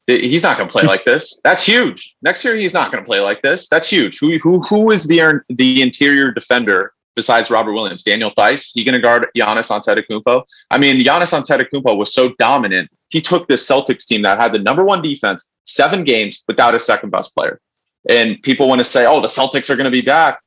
he's 0.07 0.43
not 0.43 0.57
going 0.57 0.69
to 0.69 0.73
play 0.73 0.85
like 0.85 1.05
this. 1.05 1.41
That's 1.45 1.65
huge. 1.65 2.17
Next 2.23 2.45
year 2.45 2.57
he's 2.57 2.75
not 2.75 2.91
going 2.91 3.03
to 3.05 3.07
play 3.07 3.21
like 3.21 3.43
this. 3.43 3.69
That's 3.69 3.89
huge. 3.89 4.19
Who 4.19 4.39
who 4.39 4.63
who 4.63 4.91
is 4.91 5.07
the 5.07 5.41
the 5.51 5.83
interior 5.83 6.33
defender 6.33 6.93
besides 7.19 7.51
Robert 7.51 7.73
Williams? 7.73 8.05
Daniel 8.05 8.31
Theis. 8.31 8.71
He 8.71 8.85
going 8.85 8.95
to 8.95 9.01
guard 9.01 9.27
Giannis 9.37 9.71
Antetokounmpo. 9.71 10.45
I 10.71 10.79
mean, 10.79 11.05
Giannis 11.05 11.35
Antetokounmpo 11.37 11.97
was 11.97 12.15
so 12.15 12.33
dominant. 12.39 12.89
He 13.09 13.21
took 13.21 13.49
this 13.49 13.69
Celtics 13.69 14.07
team 14.07 14.23
that 14.23 14.41
had 14.41 14.53
the 14.53 14.61
number 14.61 14.85
one 14.85 15.03
defense, 15.03 15.51
seven 15.65 16.05
games 16.05 16.45
without 16.47 16.77
a 16.77 16.79
second 16.79 17.11
best 17.11 17.35
player. 17.35 17.61
And 18.09 18.41
people 18.43 18.69
want 18.69 18.79
to 18.79 18.85
say, 18.85 19.05
"Oh, 19.05 19.21
the 19.21 19.27
Celtics 19.27 19.69
are 19.69 19.75
going 19.75 19.93
to 19.93 20.01
be 20.01 20.01
back." 20.01 20.41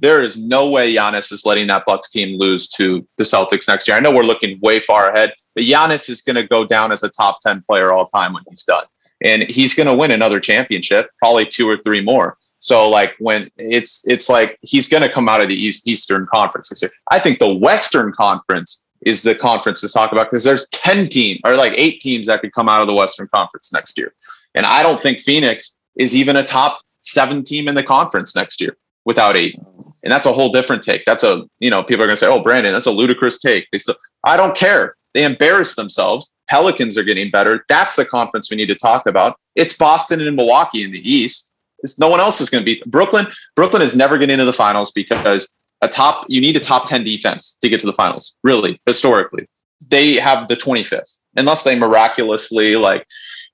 There 0.00 0.20
is 0.20 0.36
no 0.36 0.68
way 0.68 0.92
Giannis 0.92 1.30
is 1.30 1.46
letting 1.46 1.68
that 1.68 1.84
Bucks 1.86 2.10
team 2.10 2.36
lose 2.38 2.68
to 2.70 3.06
the 3.18 3.24
Celtics 3.24 3.68
next 3.68 3.86
year. 3.86 3.96
I 3.96 4.00
know 4.00 4.10
we're 4.10 4.24
looking 4.32 4.58
way 4.60 4.80
far 4.80 5.10
ahead, 5.10 5.32
but 5.54 5.64
Giannis 5.64 6.10
is 6.10 6.22
going 6.22 6.36
to 6.36 6.42
go 6.42 6.66
down 6.66 6.90
as 6.90 7.04
a 7.04 7.08
top 7.08 7.38
10 7.40 7.62
player 7.62 7.92
all 7.92 8.04
time 8.04 8.34
when 8.34 8.42
he's 8.48 8.64
done. 8.64 8.84
And 9.22 9.44
he's 9.44 9.74
going 9.74 9.86
to 9.86 9.94
win 9.94 10.10
another 10.10 10.40
championship, 10.40 11.08
probably 11.18 11.46
two 11.46 11.66
or 11.66 11.78
three 11.78 12.02
more. 12.02 12.36
So 12.58 12.88
like 12.88 13.14
when 13.18 13.50
it's 13.56 14.06
it's 14.08 14.28
like 14.28 14.58
he's 14.62 14.88
going 14.88 15.02
to 15.02 15.12
come 15.12 15.28
out 15.28 15.40
of 15.40 15.48
the 15.48 15.54
East 15.54 15.86
Eastern 15.86 16.26
Conference. 16.26 16.72
I 17.10 17.18
think 17.18 17.38
the 17.38 17.54
Western 17.54 18.12
Conference 18.12 18.84
is 19.02 19.22
the 19.22 19.34
conference 19.34 19.80
to 19.82 19.88
talk 19.88 20.10
about 20.12 20.30
because 20.30 20.42
there's 20.42 20.68
10 20.70 21.08
teams 21.08 21.40
or 21.44 21.54
like 21.54 21.72
Ayton 21.76 21.98
teams 22.00 22.26
that 22.26 22.40
could 22.40 22.52
come 22.52 22.68
out 22.68 22.80
of 22.80 22.88
the 22.88 22.94
Western 22.94 23.28
Conference 23.28 23.72
next 23.72 23.98
year. 23.98 24.14
And 24.54 24.64
I 24.64 24.82
don't 24.82 25.00
think 25.00 25.20
Phoenix 25.20 25.78
is 25.96 26.16
even 26.16 26.36
a 26.36 26.42
top 26.42 26.80
seven 27.02 27.44
team 27.44 27.68
in 27.68 27.74
the 27.74 27.82
conference 27.82 28.34
next 28.34 28.60
year 28.60 28.76
without 29.04 29.36
eight. 29.36 29.54
And 30.02 30.12
that's 30.12 30.26
a 30.26 30.32
whole 30.32 30.50
different 30.50 30.82
take. 30.82 31.04
That's 31.04 31.24
a, 31.24 31.44
you 31.58 31.70
know, 31.70 31.82
people 31.82 32.02
are 32.02 32.06
going 32.06 32.16
to 32.16 32.20
say, 32.20 32.26
oh, 32.26 32.42
Brandon, 32.42 32.72
that's 32.72 32.86
a 32.86 32.90
ludicrous 32.90 33.38
take. 33.38 33.66
They 33.70 33.78
still, 33.78 33.96
I 34.24 34.36
don't 34.36 34.56
care. 34.56 34.96
They 35.14 35.24
embarrass 35.24 35.74
themselves. 35.74 36.32
Pelicans 36.48 36.98
are 36.98 37.02
getting 37.02 37.30
better. 37.30 37.64
That's 37.68 37.96
the 37.96 38.04
conference 38.04 38.50
we 38.50 38.56
need 38.56 38.66
to 38.66 38.74
talk 38.74 39.06
about. 39.06 39.36
It's 39.54 39.76
Boston 39.76 40.20
and 40.20 40.36
Milwaukee 40.36 40.84
in 40.84 40.92
the 40.92 41.10
East. 41.10 41.54
It's, 41.86 41.98
no 41.98 42.08
one 42.08 42.20
else 42.20 42.40
is 42.40 42.50
going 42.50 42.64
to 42.64 42.74
be 42.74 42.82
Brooklyn. 42.86 43.26
Brooklyn 43.54 43.80
is 43.80 43.96
never 43.96 44.18
getting 44.18 44.34
into 44.34 44.44
the 44.44 44.52
finals 44.52 44.90
because 44.92 45.54
a 45.82 45.88
top 45.88 46.26
you 46.28 46.40
need 46.40 46.56
a 46.56 46.60
top 46.60 46.88
10 46.88 47.04
defense 47.04 47.56
to 47.60 47.68
get 47.68 47.80
to 47.80 47.86
the 47.86 47.92
finals 47.92 48.34
really 48.42 48.80
historically 48.86 49.46
they 49.88 50.14
have 50.14 50.48
the 50.48 50.56
25th 50.56 51.18
unless 51.36 51.64
they 51.64 51.78
miraculously 51.78 52.76
like 52.76 53.06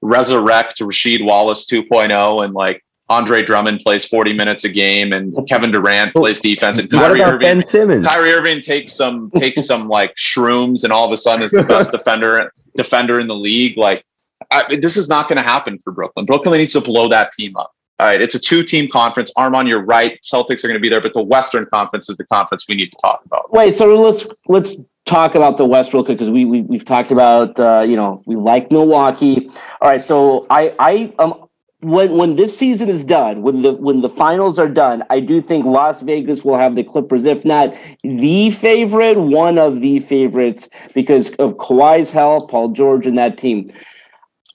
resurrect 0.02 0.78
Rasheed 0.80 1.24
Wallace 1.24 1.66
2.0 1.66 2.44
and 2.44 2.54
like 2.54 2.84
Andre 3.08 3.42
Drummond 3.42 3.80
plays 3.80 4.06
40 4.06 4.32
minutes 4.32 4.64
a 4.64 4.68
game 4.68 5.12
and 5.12 5.36
Kevin 5.48 5.70
Durant 5.70 6.14
plays 6.14 6.40
defense 6.40 6.78
and 6.78 6.90
Kyrie 6.90 7.22
Irving, 7.22 7.40
Ben 7.40 7.62
Simmons? 7.62 8.06
Kyrie 8.06 8.32
Irving 8.32 8.60
takes 8.60 8.94
some 8.94 9.30
takes 9.32 9.66
some 9.66 9.88
like 9.88 10.14
shrooms 10.14 10.84
and 10.84 10.92
all 10.92 11.04
of 11.04 11.12
a 11.12 11.16
sudden 11.16 11.42
is 11.42 11.50
the 11.50 11.64
best 11.64 11.90
defender 11.96 12.52
defender 12.76 13.20
in 13.20 13.26
the 13.26 13.34
league 13.34 13.76
like 13.76 14.04
I, 14.50 14.76
this 14.76 14.96
is 14.96 15.08
not 15.08 15.28
going 15.28 15.36
to 15.36 15.42
happen 15.42 15.78
for 15.78 15.92
Brooklyn. 15.92 16.26
Brooklyn 16.26 16.58
needs 16.58 16.72
to 16.72 16.80
blow 16.80 17.08
that 17.08 17.32
team 17.32 17.56
up. 17.56 17.72
All 17.98 18.06
right, 18.06 18.20
it's 18.20 18.34
a 18.34 18.40
two-team 18.40 18.90
conference. 18.90 19.32
Armon, 19.34 19.68
you're 19.68 19.84
right. 19.84 20.18
Celtics 20.22 20.64
are 20.64 20.68
going 20.68 20.78
to 20.78 20.80
be 20.80 20.88
there, 20.88 21.00
but 21.00 21.12
the 21.12 21.22
Western 21.22 21.64
Conference 21.66 22.08
is 22.08 22.16
the 22.16 22.24
conference 22.24 22.66
we 22.68 22.74
need 22.74 22.90
to 22.90 22.96
talk 23.00 23.24
about. 23.24 23.52
Wait, 23.52 23.76
so 23.76 23.86
let's 23.94 24.26
let's 24.48 24.74
talk 25.04 25.34
about 25.34 25.56
the 25.56 25.64
West 25.64 25.92
real 25.92 26.04
quick 26.04 26.18
because 26.18 26.30
we, 26.30 26.44
we 26.44 26.62
we've 26.62 26.84
talked 26.84 27.10
about 27.10 27.58
uh, 27.60 27.84
you 27.86 27.94
know 27.94 28.22
we 28.26 28.34
like 28.34 28.70
Milwaukee. 28.70 29.48
All 29.80 29.88
right, 29.88 30.02
so 30.02 30.46
I 30.50 30.74
I 30.78 31.14
um 31.18 31.48
when 31.82 32.16
when 32.16 32.36
this 32.36 32.56
season 32.56 32.88
is 32.88 33.04
done, 33.04 33.42
when 33.42 33.62
the 33.62 33.72
when 33.72 34.02
the 34.02 34.08
finals 34.08 34.58
are 34.58 34.68
done, 34.68 35.02
I 35.10 35.18
do 35.18 35.42
think 35.42 35.66
Las 35.66 36.00
Vegas 36.02 36.44
will 36.44 36.56
have 36.56 36.76
the 36.76 36.84
Clippers, 36.84 37.24
if 37.24 37.44
not 37.44 37.74
the 38.02 38.50
favorite, 38.50 39.18
one 39.18 39.58
of 39.58 39.80
the 39.80 39.98
favorites 39.98 40.70
because 40.94 41.30
of 41.34 41.56
Kawhi's 41.56 42.12
help, 42.12 42.50
Paul 42.50 42.68
George, 42.68 43.06
and 43.06 43.18
that 43.18 43.36
team. 43.36 43.68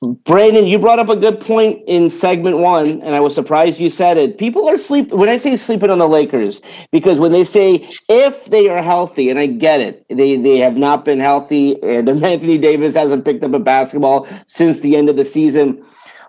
Brandon, 0.02 0.68
you 0.68 0.78
brought 0.78 1.00
up 1.00 1.10
a 1.10 1.16
good 1.16 1.40
point 1.40 1.84
in 1.88 2.10
segment 2.10 2.60
one, 2.60 3.02
and 3.02 3.16
I 3.16 3.20
was 3.20 3.34
surprised 3.34 3.80
you 3.80 3.90
said 3.90 4.18
it. 4.18 4.38
People 4.38 4.68
are 4.70 4.78
sleep 4.78 5.12
when 5.12 5.28
I 5.28 5.38
say 5.38 5.56
sleeping 5.56 5.90
on 5.90 5.98
the 5.98 6.08
Lakers 6.08 6.62
because 6.92 7.20
when 7.20 7.32
they 7.32 7.44
say 7.44 7.88
if 8.08 8.46
they 8.46 8.70
are 8.70 8.84
healthy, 8.84 9.30
and 9.30 9.40
I 9.40 9.48
get 9.48 9.82
it, 9.82 10.06
they 10.10 10.38
they 10.38 10.60
have 10.60 10.78
not 10.78 11.04
been 11.04 11.20
healthy, 11.20 11.82
and 11.82 12.08
Anthony 12.24 12.60
Davis 12.60 12.96
hasn't 12.96 13.26
picked 13.26 13.44
up 13.44 13.54
a 13.54 13.60
basketball 13.60 14.28
since 14.46 14.82
the 14.82 14.96
end 14.96 15.10
of 15.10 15.16
the 15.16 15.26
season. 15.26 15.84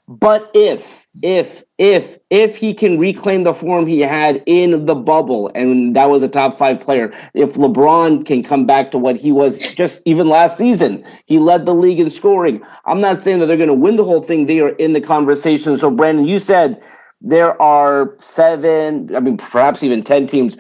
But 0.09 0.51
if, 0.55 1.08
if, 1.23 1.65
if, 1.79 2.19
if 2.31 2.57
he 2.57 2.75
can 2.75 2.99
reclaim 2.99 3.43
the 3.43 3.55
form 3.55 3.87
he 3.87 4.01
had 4.01 4.43
in 4.47 4.87
the 4.87 4.95
bubble, 4.95 5.51
and 5.55 5.97
that 5.97 6.11
was 6.11 6.23
a 6.23 6.29
top 6.29 6.59
five 6.59 6.81
player, 6.81 7.13
if 7.35 7.55
LeBron 7.55 8.25
can 8.25 8.43
come 8.43 8.67
back 8.67 8.91
to 8.93 8.99
what 8.99 9.17
he 9.17 9.33
was 9.33 9.75
just 9.75 10.01
even 10.05 10.29
last 10.29 10.57
season, 10.57 11.05
he 11.27 11.39
led 11.39 11.67
the 11.67 11.75
league 11.75 12.01
in 12.01 12.11
scoring. 12.11 12.63
I'm 12.85 13.01
not 13.01 13.19
saying 13.19 13.41
that 13.41 13.47
they're 13.47 13.57
going 13.57 13.69
to 13.69 13.75
win 13.75 13.97
the 13.97 14.05
whole 14.05 14.23
thing. 14.23 14.47
They 14.47 14.61
are 14.61 14.71
in 14.71 14.93
the 14.93 15.01
conversation. 15.01 15.77
So, 15.79 15.91
Brandon, 15.91 16.27
you 16.27 16.39
said 16.41 16.81
there 17.21 17.61
are 17.61 18.15
seven, 18.19 19.15
I 19.15 19.21
mean, 19.21 19.39
perhaps 19.39 19.83
even 19.83 20.05
10 20.05 20.27
teams. 20.27 20.57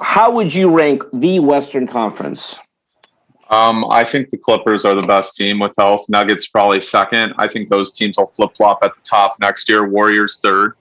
How 0.00 0.30
would 0.30 0.54
you 0.54 0.74
rank 0.74 1.02
the 1.12 1.40
Western 1.40 1.86
Conference? 1.86 2.58
Um, 3.50 3.86
I 3.90 4.04
think 4.04 4.28
the 4.28 4.36
Clippers 4.36 4.84
are 4.84 4.94
the 4.94 5.06
best 5.06 5.36
team 5.36 5.58
with 5.58 5.72
health. 5.78 6.06
Nuggets 6.08 6.48
probably 6.48 6.80
second. 6.80 7.34
I 7.38 7.48
think 7.48 7.68
those 7.68 7.92
teams 7.92 8.18
will 8.18 8.26
flip 8.26 8.50
flop 8.54 8.80
at 8.82 8.94
the 8.94 9.00
top 9.02 9.36
next 9.40 9.68
year. 9.68 9.88
Warriors 9.88 10.38
third. 10.40 10.74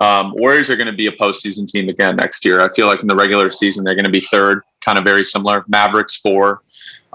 Um, 0.00 0.32
Warriors 0.36 0.70
are 0.70 0.76
going 0.76 0.86
to 0.86 0.92
be 0.92 1.06
a 1.06 1.12
postseason 1.12 1.68
team 1.68 1.88
again 1.88 2.16
next 2.16 2.44
year. 2.44 2.60
I 2.60 2.72
feel 2.74 2.86
like 2.86 3.00
in 3.00 3.06
the 3.06 3.16
regular 3.16 3.50
season 3.50 3.84
they're 3.84 3.94
going 3.94 4.04
to 4.04 4.10
be 4.10 4.20
third, 4.20 4.62
kind 4.80 4.98
of 4.98 5.04
very 5.04 5.24
similar. 5.24 5.64
Mavericks 5.68 6.16
four. 6.16 6.62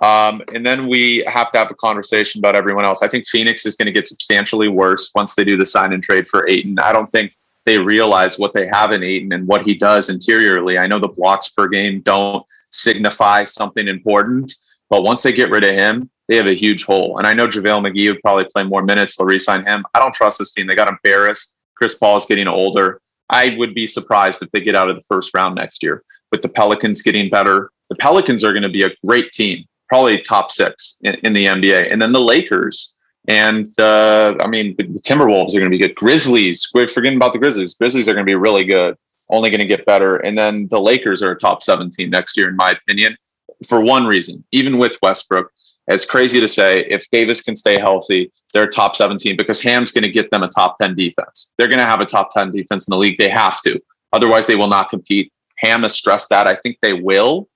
Um, 0.02 0.42
and 0.54 0.66
then 0.66 0.88
we 0.88 1.24
have 1.28 1.52
to 1.52 1.58
have 1.58 1.72
a 1.72 1.76
conversation 1.76 2.40
about 2.40 2.56
everyone 2.56 2.86
else. 2.86 3.04
I 3.04 3.10
think 3.10 3.28
Phoenix 3.28 3.66
is 3.66 3.76
going 3.76 3.88
to 3.88 3.92
get 3.92 4.08
substantially 4.08 4.70
worse 4.70 5.12
once 5.14 5.36
they 5.36 5.44
do 5.44 5.58
the 5.58 5.66
sign 5.66 5.92
and 5.92 6.02
trade 6.02 6.28
for 6.28 6.48
Ayton. 6.48 6.80
I 6.80 6.94
don't 6.94 7.12
think 7.12 7.34
they 7.66 7.78
realize 7.78 8.40
what 8.40 8.54
they 8.54 8.68
have 8.68 8.92
in 8.94 9.04
Ayton 9.04 9.34
and 9.34 9.46
what 9.46 9.64
he 9.64 9.74
does 9.74 10.10
interiorly. 10.10 10.78
I 10.78 10.88
know 10.88 11.00
the 11.00 11.10
blocks 11.10 11.50
per 11.50 11.68
game 11.68 12.00
don't 12.02 12.46
signify 12.72 13.44
something 13.44 13.90
important, 13.90 14.56
but 14.90 15.04
once 15.04 15.24
they 15.24 15.34
get 15.34 15.50
rid 15.50 15.64
of 15.64 15.76
him, 15.76 16.10
they 16.28 16.36
have 16.36 16.48
a 16.48 16.56
huge 16.56 16.86
hole. 16.86 17.18
And 17.18 17.26
I 17.26 17.34
know 17.34 17.48
JaVale 17.48 17.88
McGee 17.88 18.12
would 18.12 18.22
probably 18.22 18.46
play 18.46 18.64
more 18.64 18.84
minutes. 18.84 19.18
They'll 19.18 19.28
resign 19.28 19.66
him. 19.66 19.86
I 19.94 20.00
don't 20.00 20.14
trust 20.14 20.40
this 20.40 20.52
team. 20.52 20.68
They 20.68 20.76
got 20.76 20.88
embarrassed. 20.88 21.56
Chris 21.76 21.98
Paul 21.98 22.18
is 22.18 22.26
getting 22.26 22.48
older. 22.48 23.02
I 23.30 23.56
would 23.58 23.74
be 23.74 23.88
surprised 23.88 24.42
if 24.42 24.52
they 24.52 24.60
get 24.60 24.76
out 24.76 24.90
of 24.90 24.96
the 24.96 25.02
first 25.02 25.34
round 25.34 25.56
next 25.56 25.82
year. 25.84 26.04
With 26.32 26.42
the 26.42 26.50
Pelicans 26.50 27.02
getting 27.02 27.30
better, 27.30 27.72
The 27.90 27.96
Pelicans 27.96 28.44
are 28.44 28.52
going 28.54 28.64
to 28.64 28.70
be 28.70 28.84
a 28.84 28.92
great 29.06 29.32
team, 29.32 29.66
probably 29.88 30.22
top 30.22 30.52
six 30.52 31.00
in, 31.02 31.16
in 31.24 31.34
the 31.34 31.46
NBA. 31.46 31.92
And 31.92 32.00
then 32.00 32.12
the 32.12 32.20
Lakers 32.20 32.94
and 33.28 33.66
the, 33.78 34.38
I 34.40 34.48
mean, 34.48 34.76
the 34.78 34.84
Timberwolves 34.84 35.56
are 35.56 35.60
going 35.60 35.72
to 35.72 35.78
be 35.78 35.80
good. 35.80 35.96
Grizzlies, 35.96 36.70
we're 36.74 36.88
forgetting 36.88 37.18
about 37.18 37.34
the 37.34 37.40
Grizzlies. 37.40 37.74
Grizzlies 37.76 38.08
are 38.08 38.14
going 38.14 38.26
to 38.26 38.30
be 38.30 38.36
really 38.36 38.64
good, 38.64 38.96
only 39.30 39.50
going 39.50 39.60
to 39.60 39.66
get 39.66 39.86
better. 39.86 40.18
And 40.18 40.38
then 40.38 40.68
the 40.70 40.80
Lakers 40.80 41.24
are 41.24 41.32
a 41.32 41.40
top 41.40 41.64
17 41.64 42.10
next 42.10 42.38
year, 42.38 42.50
in 42.50 42.56
my 42.56 42.72
opinion, 42.72 43.18
for 43.68 43.82
one 43.82 44.06
reason. 44.06 44.44
Even 44.52 44.78
with 44.78 44.98
Westbrook, 45.02 45.52
it's 45.88 46.06
crazy 46.06 46.40
to 46.40 46.48
say 46.48 46.86
if 46.90 47.10
Davis 47.12 47.42
can 47.42 47.56
stay 47.56 47.80
healthy, 47.80 48.32
they're 48.54 48.68
top 48.68 48.96
17 48.96 49.36
because 49.36 49.62
Ham's 49.62 49.92
going 49.92 50.04
to 50.04 50.12
get 50.12 50.30
them 50.30 50.44
a 50.44 50.48
top 50.48 50.78
10 50.78 50.96
defense. 50.96 51.52
They're 51.58 51.68
going 51.68 51.80
to 51.80 51.86
have 51.86 52.00
a 52.00 52.06
top 52.06 52.30
10 52.32 52.52
defense 52.52 52.88
in 52.88 52.92
the 52.92 52.98
league. 52.98 53.18
They 53.18 53.30
have 53.30 53.60
to. 53.62 53.80
Otherwise, 54.14 54.48
they 54.48 54.56
will 54.56 54.68
not 54.68 54.90
compete. 54.90 55.32
Ham 55.58 55.82
has 55.82 55.94
stressed 55.94 56.30
that. 56.30 56.48
I 56.48 56.56
think 56.56 56.78
they 56.82 56.94
will. 56.94 57.50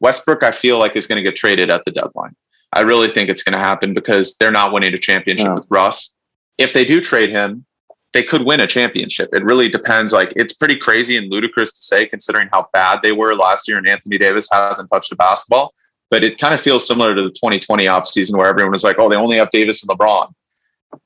Westbrook, 0.00 0.42
I 0.42 0.52
feel 0.52 0.78
like, 0.78 0.96
is 0.96 1.06
going 1.06 1.16
to 1.16 1.22
get 1.22 1.34
traded 1.34 1.70
at 1.70 1.82
the 1.84 1.90
deadline. 1.90 2.36
I 2.74 2.80
really 2.80 3.08
think 3.08 3.30
it's 3.30 3.42
going 3.42 3.58
to 3.58 3.66
happen 3.66 3.94
because 3.94 4.36
they're 4.38 4.52
not 4.52 4.72
winning 4.72 4.92
a 4.92 4.98
championship 4.98 5.48
no. 5.48 5.54
with 5.54 5.66
Russ. 5.70 6.14
If 6.58 6.72
they 6.72 6.84
do 6.84 7.00
trade 7.00 7.30
him, 7.30 7.64
they 8.12 8.22
could 8.22 8.44
win 8.44 8.60
a 8.60 8.66
championship. 8.66 9.28
It 9.32 9.44
really 9.44 9.68
depends. 9.68 10.12
Like 10.12 10.32
it's 10.36 10.52
pretty 10.52 10.76
crazy 10.76 11.16
and 11.16 11.30
ludicrous 11.30 11.72
to 11.72 11.82
say, 11.82 12.06
considering 12.06 12.48
how 12.52 12.68
bad 12.72 13.00
they 13.02 13.12
were 13.12 13.34
last 13.34 13.68
year, 13.68 13.78
and 13.78 13.88
Anthony 13.88 14.18
Davis 14.18 14.48
hasn't 14.50 14.88
touched 14.90 15.12
a 15.12 15.16
basketball. 15.16 15.74
But 16.10 16.24
it 16.24 16.38
kind 16.38 16.54
of 16.54 16.60
feels 16.60 16.86
similar 16.86 17.14
to 17.14 17.22
the 17.22 17.30
2020 17.30 17.84
offseason 17.84 18.36
where 18.36 18.46
everyone 18.46 18.72
was 18.72 18.84
like, 18.84 18.96
"Oh, 18.98 19.08
they 19.08 19.16
only 19.16 19.36
have 19.36 19.50
Davis 19.50 19.82
and 19.82 19.98
LeBron." 19.98 20.32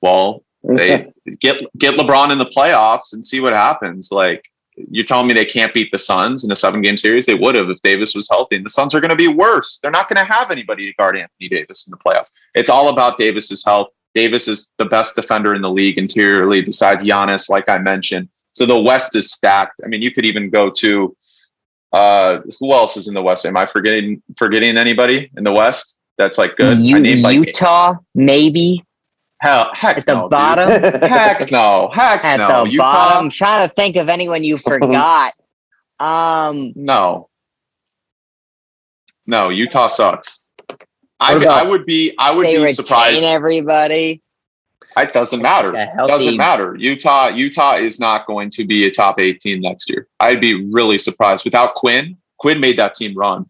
Well, 0.01 0.45
they 0.63 1.11
get 1.41 1.63
get 1.77 1.97
LeBron 1.97 2.31
in 2.31 2.39
the 2.39 2.47
playoffs 2.47 3.13
and 3.13 3.25
see 3.25 3.41
what 3.41 3.53
happens. 3.53 4.11
Like 4.13 4.49
you're 4.77 5.05
telling 5.05 5.27
me 5.27 5.35
they 5.35 5.45
can't 5.45 5.75
beat 5.75 5.91
the 5.93 5.99
Suns 5.99 6.45
in 6.45 6.53
a 6.53 6.57
seven 6.57 6.81
game 6.81 6.97
series? 6.97 7.27
They 7.27 7.35
would 7.35 7.55
have 7.55 7.69
if 7.69 7.81
Davis 7.83 8.15
was 8.15 8.29
healthy. 8.29 8.57
And 8.57 8.65
the 8.65 8.71
Suns 8.71 8.95
are 8.95 9.01
going 9.01 9.11
to 9.11 9.17
be 9.17 9.29
worse. 9.29 9.79
They're 9.81 9.91
not 9.91 10.09
going 10.09 10.25
to 10.25 10.33
have 10.33 10.51
anybody 10.51 10.87
to 10.87 10.95
guard 10.95 11.19
Anthony 11.19 11.49
Davis 11.49 11.87
in 11.87 11.91
the 11.91 11.97
playoffs. 11.97 12.31
It's 12.55 12.71
all 12.71 12.89
about 12.89 13.19
Davis's 13.19 13.65
health. 13.65 13.89
Davis 14.15 14.49
is 14.49 14.75
the 14.79 14.85
best 14.85 15.17
defender 15.17 15.55
in 15.55 15.63
the 15.63 15.71
league 15.71 15.99
interiorly, 15.99 16.61
besides 16.61 17.03
Giannis, 17.03 17.49
like 17.49 17.69
I 17.69 17.79
mentioned. 17.79 18.29
So 18.53 18.67
the 18.67 18.79
West 18.79 19.17
is 19.17 19.31
stacked. 19.31 19.81
I 19.85 19.89
mean, 19.89 20.03
you 20.03 20.11
could 20.11 20.27
even 20.27 20.51
go 20.51 20.71
to 20.71 21.17
uh, 21.93 22.41
who 22.59 22.73
else 22.73 22.97
is 22.97 23.09
in 23.09 23.15
the 23.15 23.23
West? 23.23 23.47
Am 23.47 23.57
I 23.57 23.67
forgetting 23.67 24.23
forgetting 24.37 24.77
anybody 24.77 25.31
in 25.37 25.45
the 25.45 25.53
West? 25.53 25.99
That's 26.19 26.39
like 26.39 26.57
good. 26.57 26.85
U- 26.85 26.99
like 27.17 27.47
Utah, 27.47 27.95
maybe. 28.15 28.85
Hell, 29.41 29.71
heck 29.75 29.99
at 29.99 30.07
the 30.07 30.15
no, 30.15 30.29
bottom. 30.29 30.69
heck 31.03 31.51
no, 31.51 31.91
heck 31.93 32.25
at 32.25 32.37
no. 32.39 32.65
the 32.65 32.71
Utah? 32.71 32.83
bottom. 32.85 33.25
I'm 33.25 33.31
trying 33.31 33.69
to 33.69 33.75
think 33.75 33.97
of 33.97 34.09
anyone 34.09 34.45
you 34.45 34.57
forgot. 34.59 35.35
um, 35.99 36.73
no, 36.77 37.29
no. 39.27 39.49
Utah 39.49 39.89
sucks. 39.89 40.39
I, 41.23 41.35
I 41.45 41.63
would 41.63 41.87
be. 41.87 42.15
I 42.19 42.35
would 42.35 42.47
be 42.47 42.73
surprised. 42.73 43.23
Everybody. 43.25 44.23
It 44.97 45.13
doesn't 45.15 45.41
matter. 45.41 45.75
It 45.75 46.07
doesn't 46.07 46.37
matter. 46.37 46.77
Utah. 46.77 47.29
Utah 47.29 47.77
is 47.77 47.99
not 47.99 48.27
going 48.27 48.51
to 48.51 48.65
be 48.65 48.85
a 48.85 48.91
top 48.91 49.19
eight 49.19 49.41
team 49.41 49.61
next 49.61 49.89
year. 49.89 50.07
I'd 50.21 50.41
be 50.41 50.71
really 50.71 50.99
surprised 50.99 51.45
without 51.45 51.75
Quin. 51.77 52.17
Quin 52.39 52.61
made 52.61 52.77
that 52.77 52.95
team 52.95 53.17
run. 53.17 53.47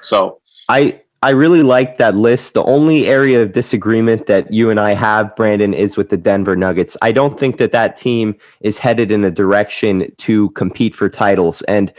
So 0.00 0.40
I 0.68 1.00
I 1.22 1.30
really 1.30 1.62
like 1.62 1.98
that 1.98 2.16
list. 2.16 2.54
The 2.54 2.62
only 2.64 3.06
area 3.06 3.42
of 3.42 3.52
disagreement 3.52 4.26
that 4.26 4.50
you 4.50 4.70
and 4.70 4.80
I 4.80 4.94
have, 4.94 5.36
Brandon, 5.36 5.74
is 5.74 5.98
with 5.98 6.08
the 6.08 6.16
Denver 6.16 6.56
Nuggets. 6.56 6.96
I 7.02 7.12
don't 7.12 7.38
think 7.38 7.58
that 7.58 7.72
that 7.72 7.98
team 7.98 8.34
is 8.62 8.78
headed 8.78 9.10
in 9.10 9.22
a 9.24 9.30
direction 9.30 10.10
to 10.16 10.48
compete 10.50 10.96
for 10.96 11.10
titles. 11.10 11.60
And 11.62 11.92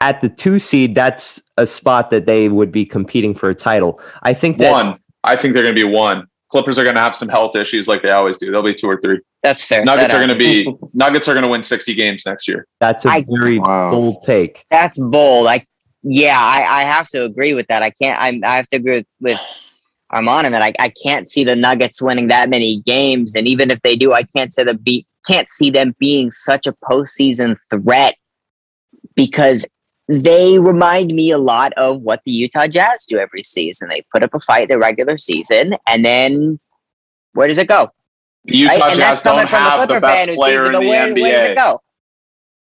at 0.00 0.20
the 0.20 0.28
two 0.28 0.58
seed, 0.58 0.94
that's 0.94 1.40
a 1.56 1.66
spot 1.66 2.10
that 2.10 2.26
they 2.26 2.48
would 2.48 2.70
be 2.70 2.84
competing 2.84 3.34
for 3.34 3.50
a 3.50 3.54
title. 3.54 4.00
I 4.22 4.34
think 4.34 4.58
that 4.58 4.70
one. 4.70 4.98
I 5.24 5.36
think 5.36 5.54
they're 5.54 5.64
going 5.64 5.74
to 5.74 5.84
be 5.84 5.88
one. 5.88 6.26
Clippers 6.50 6.78
are 6.78 6.84
going 6.84 6.94
to 6.94 7.00
have 7.00 7.14
some 7.14 7.28
health 7.28 7.56
issues 7.56 7.88
like 7.88 8.02
they 8.02 8.10
always 8.10 8.38
do. 8.38 8.50
They'll 8.50 8.62
be 8.62 8.72
two 8.72 8.88
or 8.88 8.98
three. 9.00 9.20
That's 9.42 9.64
fair. 9.64 9.84
Nuggets 9.84 10.12
that 10.12 10.22
are 10.22 10.26
going 10.26 10.38
to 10.38 10.42
be 10.42 10.72
Nuggets 10.94 11.28
are 11.28 11.34
going 11.34 11.44
to 11.44 11.50
win 11.50 11.62
60 11.62 11.94
games 11.94 12.24
next 12.24 12.48
year. 12.48 12.66
That's 12.80 13.04
a 13.04 13.08
I, 13.08 13.24
very 13.28 13.58
wow. 13.58 13.90
bold 13.90 14.24
take. 14.24 14.64
That's 14.70 14.98
bold. 14.98 15.48
I 15.48 15.66
yeah, 16.02 16.38
I, 16.40 16.80
I 16.80 16.84
have 16.84 17.08
to 17.08 17.24
agree 17.24 17.54
with 17.54 17.66
that. 17.68 17.82
I 17.82 17.90
can't. 17.90 18.18
I'm, 18.20 18.42
I 18.44 18.56
have 18.56 18.68
to 18.68 18.76
agree 18.76 18.98
with, 18.98 19.06
with 19.20 19.40
Armand 20.10 20.54
that 20.54 20.62
I, 20.62 20.72
I 20.78 20.92
can't 21.04 21.28
see 21.28 21.44
the 21.44 21.56
Nuggets 21.56 22.00
winning 22.00 22.28
that 22.28 22.48
many 22.48 22.80
games, 22.82 23.34
and 23.34 23.46
even 23.48 23.70
if 23.70 23.82
they 23.82 23.96
do, 23.96 24.12
I 24.12 24.22
can't 24.22 24.54
see 24.54 24.62
them 24.62 24.78
be 24.78 25.06
can't 25.26 25.48
see 25.48 25.70
them 25.70 25.94
being 25.98 26.30
such 26.30 26.66
a 26.66 26.72
postseason 26.72 27.56
threat 27.68 28.14
because 29.14 29.66
they 30.08 30.58
remind 30.58 31.08
me 31.08 31.30
a 31.30 31.38
lot 31.38 31.72
of 31.74 32.00
what 32.00 32.22
the 32.24 32.32
Utah 32.32 32.66
Jazz 32.66 33.04
do 33.04 33.18
every 33.18 33.42
season. 33.42 33.88
They 33.88 34.04
put 34.10 34.22
up 34.22 34.34
a 34.34 34.40
fight 34.40 34.68
the 34.68 34.78
regular 34.78 35.18
season, 35.18 35.76
and 35.86 36.04
then 36.04 36.58
where 37.34 37.46
does 37.46 37.58
it 37.58 37.68
go? 37.68 37.90
The 38.44 38.56
Utah 38.56 38.86
right? 38.86 38.96
Jazz 38.96 39.22
don't 39.22 39.46
have 39.48 39.86
the 39.86 40.00
best 40.00 40.30
player 40.30 40.66
in 40.66 40.72
the 40.72 40.80
where, 40.80 41.08
NBA. 41.08 41.20
Where 41.20 41.32
does 41.32 41.50
it 41.50 41.56
go? 41.56 41.82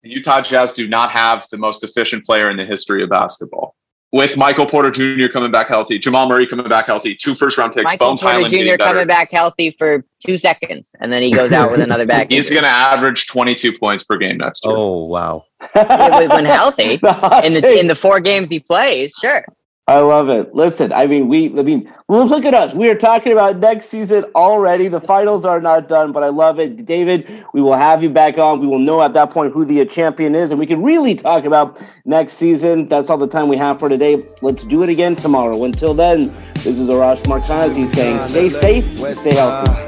The 0.02 0.10
Utah 0.10 0.40
Jazz 0.40 0.72
do 0.72 0.88
not 0.88 1.10
have 1.10 1.46
the 1.50 1.58
most 1.58 1.84
efficient 1.84 2.26
player 2.26 2.50
in 2.50 2.56
the 2.56 2.64
history 2.64 3.02
of 3.04 3.10
basketball. 3.10 3.76
With 4.10 4.38
Michael 4.38 4.64
Porter 4.64 4.90
Jr. 4.90 5.30
coming 5.30 5.50
back 5.50 5.68
healthy, 5.68 5.98
Jamal 5.98 6.26
Murray 6.26 6.46
coming 6.46 6.66
back 6.66 6.86
healthy, 6.86 7.14
two 7.14 7.34
first 7.34 7.58
round 7.58 7.74
picks, 7.74 7.84
Michael 7.84 8.08
Bones 8.08 8.22
Porter 8.22 8.36
Hyland 8.36 8.54
Jr. 8.54 8.76
coming 8.82 9.06
back 9.06 9.30
healthy 9.30 9.70
for 9.70 10.02
two 10.24 10.38
seconds, 10.38 10.92
and 11.00 11.12
then 11.12 11.22
he 11.22 11.30
goes 11.30 11.52
out 11.52 11.70
with 11.70 11.80
another 11.80 12.06
back. 12.06 12.28
He's 12.30 12.48
going 12.48 12.62
to 12.62 12.70
average 12.70 13.26
22 13.26 13.76
points 13.78 14.04
per 14.04 14.16
game 14.16 14.38
next 14.38 14.64
year. 14.64 14.74
Oh 14.74 15.04
wow! 15.04 15.44
when 15.74 16.46
healthy 16.46 16.92
in 17.44 17.52
the 17.52 17.78
in 17.78 17.86
the 17.86 17.94
four 17.94 18.20
games 18.20 18.48
he 18.48 18.60
plays, 18.60 19.14
sure. 19.20 19.44
I 19.88 20.00
love 20.00 20.28
it. 20.28 20.54
Listen, 20.54 20.92
I 20.92 21.06
mean, 21.06 21.28
we, 21.28 21.46
I 21.58 21.62
mean, 21.62 21.90
look 22.08 22.44
at 22.44 22.52
us. 22.52 22.74
We 22.74 22.90
are 22.90 22.94
talking 22.94 23.32
about 23.32 23.56
next 23.56 23.86
season 23.86 24.24
already. 24.34 24.88
The 24.88 25.00
finals 25.00 25.46
are 25.46 25.62
not 25.62 25.88
done, 25.88 26.12
but 26.12 26.22
I 26.22 26.28
love 26.28 26.60
it. 26.60 26.84
David, 26.84 27.46
we 27.54 27.62
will 27.62 27.72
have 27.72 28.02
you 28.02 28.10
back 28.10 28.36
on. 28.36 28.60
We 28.60 28.66
will 28.66 28.80
know 28.80 29.00
at 29.00 29.14
that 29.14 29.30
point 29.30 29.54
who 29.54 29.64
the 29.64 29.82
champion 29.86 30.34
is, 30.34 30.50
and 30.50 30.60
we 30.60 30.66
can 30.66 30.82
really 30.82 31.14
talk 31.14 31.46
about 31.46 31.80
next 32.04 32.34
season. 32.34 32.84
That's 32.84 33.08
all 33.08 33.16
the 33.16 33.26
time 33.26 33.48
we 33.48 33.56
have 33.56 33.78
for 33.78 33.88
today. 33.88 34.26
Let's 34.42 34.62
do 34.62 34.82
it 34.82 34.90
again 34.90 35.16
tomorrow. 35.16 35.64
Until 35.64 35.94
then, 35.94 36.34
this 36.56 36.78
is 36.78 36.90
Arash 36.90 37.22
Markazi 37.22 37.86
saying 37.86 38.20
stay 38.20 38.50
safe, 38.50 39.16
stay 39.16 39.34
healthy. 39.36 39.87